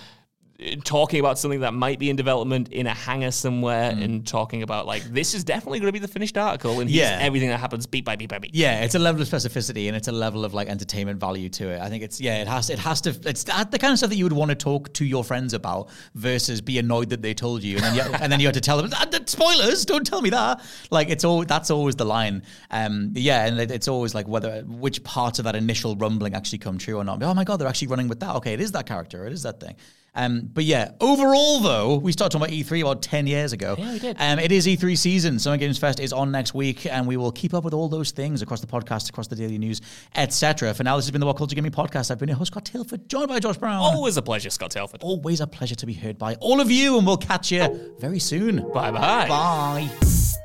talking 0.85 1.19
about 1.19 1.37
something 1.37 1.59
that 1.59 1.73
might 1.73 1.99
be 1.99 2.09
in 2.09 2.15
development 2.15 2.69
in 2.69 2.87
a 2.87 2.93
hangar 2.93 3.31
somewhere 3.31 3.91
and 3.91 4.25
talking 4.25 4.63
about 4.63 4.85
like 4.85 5.03
this 5.03 5.33
is 5.33 5.43
definitely 5.43 5.79
going 5.79 5.89
to 5.89 5.91
be 5.93 5.99
the 5.99 6.07
finished 6.07 6.37
article 6.37 6.79
and 6.79 6.89
Yeah. 6.89 7.17
everything 7.21 7.49
that 7.49 7.59
happens 7.59 7.85
beat 7.85 8.05
by 8.05 8.15
beat 8.15 8.29
by 8.29 8.39
beat. 8.39 8.55
Yeah, 8.55 8.83
it's 8.83 8.95
a 8.95 8.99
level 8.99 9.21
of 9.21 9.27
specificity 9.27 9.87
and 9.87 9.97
it's 9.97 10.07
a 10.07 10.13
level 10.13 10.45
of 10.45 10.53
like 10.53 10.69
entertainment 10.69 11.19
value 11.19 11.49
to 11.49 11.69
it. 11.71 11.81
I 11.81 11.89
think 11.89 12.03
it's 12.03 12.21
yeah, 12.21 12.41
it 12.41 12.47
has 12.47 12.69
it 12.69 12.79
has 12.79 13.01
to 13.01 13.09
it's 13.25 13.43
that- 13.45 13.71
the 13.71 13.77
kind 13.79 13.91
of 13.91 13.97
stuff 13.97 14.09
that 14.11 14.15
you 14.15 14.23
would 14.23 14.31
want 14.33 14.49
to 14.49 14.55
talk 14.55 14.93
to 14.93 15.03
your 15.05 15.23
friends 15.25 15.53
about 15.53 15.89
versus 16.13 16.61
be 16.61 16.79
annoyed 16.79 17.09
that 17.09 17.21
they 17.21 17.33
told 17.33 17.61
you 17.61 17.75
and 17.75 17.83
then 17.85 17.95
you, 17.95 18.01
and 18.21 18.31
then 18.31 18.39
you 18.39 18.47
had 18.47 18.53
to 18.55 18.61
tell 18.61 18.77
them 18.81 18.89
"Ah, 18.93 19.05
that- 19.11 19.29
spoilers. 19.29 19.83
Don't 19.85 20.07
tell 20.07 20.21
me 20.21 20.29
that. 20.29 20.61
Like 20.89 21.09
it's 21.09 21.25
all 21.25 21.43
that's 21.43 21.69
always 21.69 21.95
the 21.97 22.05
line. 22.05 22.43
Um, 22.71 23.11
yeah, 23.15 23.45
and 23.45 23.59
it, 23.59 23.71
it's 23.71 23.89
always 23.89 24.15
like 24.15 24.27
whether 24.27 24.61
which 24.61 25.03
parts 25.03 25.37
of 25.39 25.45
that 25.45 25.55
initial 25.57 25.97
rumbling 25.97 26.33
actually 26.33 26.59
come 26.59 26.77
true 26.77 26.95
or 26.97 27.03
not. 27.03 27.21
Oh 27.21 27.33
my 27.33 27.43
god, 27.43 27.57
they're 27.57 27.67
actually 27.67 27.89
running 27.89 28.07
with 28.07 28.21
that. 28.21 28.35
Okay, 28.37 28.53
it 28.53 28.61
is 28.61 28.71
that 28.71 28.85
character. 28.85 29.27
It 29.27 29.33
is 29.33 29.43
that 29.43 29.59
thing. 29.59 29.75
Um, 30.15 30.49
but 30.53 30.63
yeah, 30.63 30.91
overall 31.01 31.59
though, 31.59 31.95
we 31.97 32.11
started 32.11 32.37
talking 32.37 32.55
about 32.55 32.65
E3 32.65 32.81
about 32.81 33.01
10 33.01 33.27
years 33.27 33.53
ago. 33.53 33.75
Yeah, 33.77 33.93
we 33.93 33.99
did. 33.99 34.15
Um, 34.19 34.39
it 34.39 34.51
is 34.51 34.65
E3 34.65 34.97
season. 34.97 35.39
Summer 35.39 35.57
Games 35.57 35.77
Fest 35.77 35.99
is 35.99 36.13
on 36.13 36.31
next 36.31 36.53
week, 36.53 36.85
and 36.85 37.05
we 37.07 37.17
will 37.17 37.31
keep 37.31 37.53
up 37.53 37.63
with 37.63 37.73
all 37.73 37.89
those 37.89 38.11
things 38.11 38.41
across 38.41 38.61
the 38.61 38.67
podcast, 38.67 39.09
across 39.09 39.27
the 39.27 39.35
daily 39.35 39.57
news, 39.57 39.81
etc. 40.15 40.73
For 40.73 40.83
now, 40.83 40.95
this 40.95 41.05
has 41.05 41.11
been 41.11 41.21
the 41.21 41.27
WhatCulture 41.27 41.55
Gaming 41.55 41.71
Podcast. 41.71 42.11
I've 42.11 42.19
been 42.19 42.29
your 42.29 42.37
host, 42.37 42.51
Scott 42.51 42.65
Tilford, 42.65 43.09
joined 43.09 43.27
by 43.27 43.39
Josh 43.39 43.57
Brown. 43.57 43.81
Always 43.81 44.17
a 44.17 44.21
pleasure, 44.21 44.49
Scott 44.49 44.71
Tilford. 44.71 45.03
Always 45.03 45.41
a 45.41 45.47
pleasure 45.47 45.75
to 45.75 45.85
be 45.85 45.93
heard 45.93 46.17
by 46.17 46.35
all 46.35 46.61
of 46.61 46.71
you, 46.71 46.97
and 46.97 47.05
we'll 47.05 47.17
catch 47.17 47.51
you 47.51 47.93
very 47.99 48.19
soon. 48.19 48.71
Bye 48.71 48.91
bye 48.91 49.27
bye. 49.27 50.44